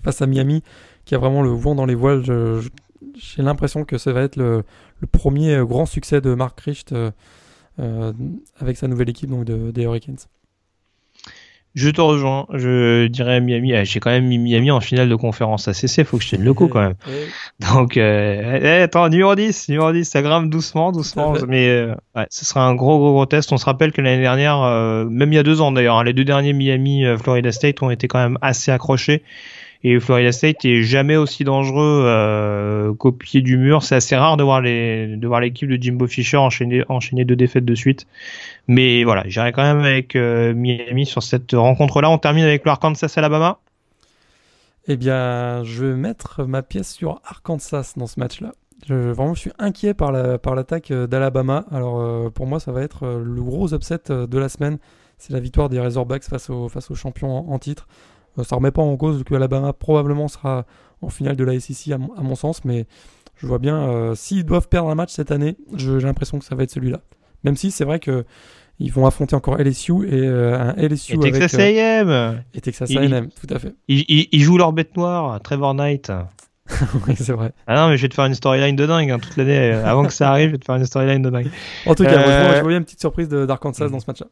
[0.03, 0.62] face à Miami,
[1.05, 2.23] qui a vraiment le vent dans les voiles.
[3.16, 4.65] J'ai l'impression que ça va être le,
[5.11, 7.11] premier grand succès de Mark Richt euh,
[7.81, 8.12] euh,
[8.59, 10.19] avec sa nouvelle équipe donc des Hurricanes.
[11.74, 13.74] Je te rejoins, je dirais Miami.
[13.74, 16.44] Ah, j'ai quand même mis Miami en finale de conférence ACC, faut que je tienne
[16.44, 16.94] le coup quand même.
[17.61, 21.35] Donc, euh, eh, attends, numéro 10, numéro 10, ça grimpe doucement, doucement.
[21.49, 23.53] Mais euh, ouais, ce sera un gros, gros, gros test.
[23.53, 24.61] On se rappelle que l'année dernière,
[25.09, 27.90] même il y a deux ans d'ailleurs, hein, les deux derniers Miami, Florida State ont
[27.90, 29.23] été quand même assez accrochés.
[29.84, 33.82] Et Florida State est jamais aussi dangereux euh, qu'au pied du mur.
[33.82, 37.64] C'est assez rare de voir les de voir l'équipe de Jimbo Fisher enchaîner deux défaites
[37.64, 38.06] de suite.
[38.68, 42.10] Mais voilà, j'irai quand même avec euh, Miami sur cette rencontre-là.
[42.10, 43.59] On termine avec l'Arkansas Alabama.
[44.86, 48.52] Eh bien, je vais mettre ma pièce sur Arkansas dans ce match-là.
[48.88, 51.64] Je, vraiment, je suis inquiet par la par l'attaque euh, d'Alabama.
[51.72, 54.78] Alors, pour moi, ça va être le gros upset de la semaine.
[55.18, 57.88] C'est la victoire des Razorbacks face aux champions en titre.
[58.38, 60.64] Euh, ça remet pas en cause que Alabama probablement sera
[61.00, 62.86] en finale de la SEC à, mon sens, mais
[63.36, 66.54] je vois bien euh, s'ils doivent perdre un match cette année, j'ai l'impression que ça
[66.54, 67.00] va être celui-là.
[67.44, 68.24] Même si c'est vrai que
[68.78, 73.28] ils vont affronter encore LSU et euh, un LSU et Texas A&M et Texas A&M,
[73.28, 73.74] tout à fait.
[73.88, 76.10] Ils, jouent leur bête noire, Trevor Knight.
[77.06, 77.52] oui, c'est vrai.
[77.66, 79.72] Ah non, mais je vais te faire une storyline de dingue hein, toute l'année.
[79.72, 81.50] Avant que ça arrive, je vais te faire une storyline de dingue.
[81.86, 82.56] En tout cas, euh...
[82.56, 84.28] je voyais une petite surprise d'Arkansas dans ce match-là.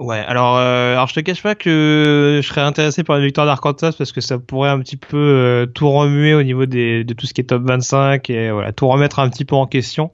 [0.00, 3.44] Ouais, alors, euh, alors je te cache pas que je serais intéressé par la victoire
[3.44, 7.12] d'Arkansas parce que ça pourrait un petit peu euh, tout remuer au niveau des, de
[7.12, 10.10] tout ce qui est top 25 et voilà, tout remettre un petit peu en question.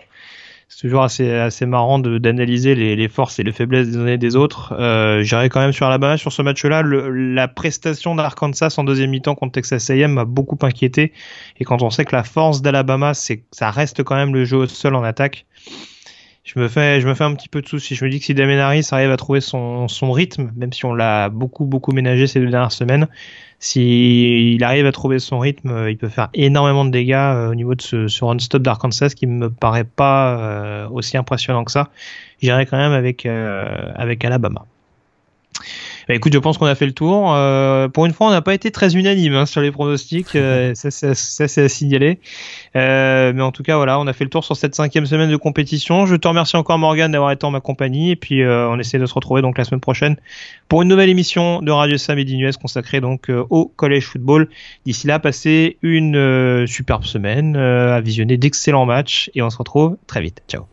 [0.69, 4.19] C'est toujours assez, assez marrant d'analyser les, les, forces et les faiblesses des uns et
[4.19, 4.75] des autres.
[4.77, 6.83] Euh, J'irai quand même sur Alabama sur ce match-là.
[6.83, 11.13] La prestation d'Arkansas en deuxième mi-temps contre Texas A&M m'a beaucoup inquiété.
[11.61, 14.67] Et quand on sait que la force d'Alabama, c'est ça reste quand même le jeu
[14.67, 15.47] sol en attaque
[16.47, 17.97] je me fais, je me fais un petit peu de soucis.
[17.97, 20.85] Je me dis que si Damien Harris arrive à trouver son, son rythme, même si
[20.85, 23.09] on l'a beaucoup, beaucoup ménagé ces deux dernières semaines,
[23.59, 27.55] s'il arrive à trouver son rythme, euh, il peut faire énormément de dégâts euh, au
[27.57, 31.91] niveau de ce, ce run-stop d'Arkansas qui me paraît pas euh, aussi impressionnant que ça.
[32.41, 34.67] J'irai quand même avec, avec Alabama.
[36.09, 37.35] Bah, écoute, je pense qu'on a fait le tour.
[37.35, 40.37] Euh, pour une fois, on n'a pas été très unanime hein, sur les pronostics.
[40.37, 42.21] Euh, ça, c'est à signaler.
[42.77, 45.31] Euh, mais en tout cas, voilà, on a fait le tour sur cette cinquième semaine
[45.31, 46.07] de compétition.
[46.07, 48.13] Je te remercie encore, Morgan, d'avoir été en ma compagnie.
[48.13, 50.17] Et puis, on essaie de se retrouver donc la semaine prochaine
[50.69, 54.49] pour une nouvelle émission de Radio Sam et d'Inues consacrée donc au collège football.
[54.85, 60.21] D'ici là, passez une superbe semaine à visionner d'excellents matchs et on se retrouve très
[60.21, 60.43] vite.
[60.49, 60.67] Ciao.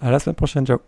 [0.00, 0.66] À la semaine prochaine.
[0.66, 0.78] Ciao.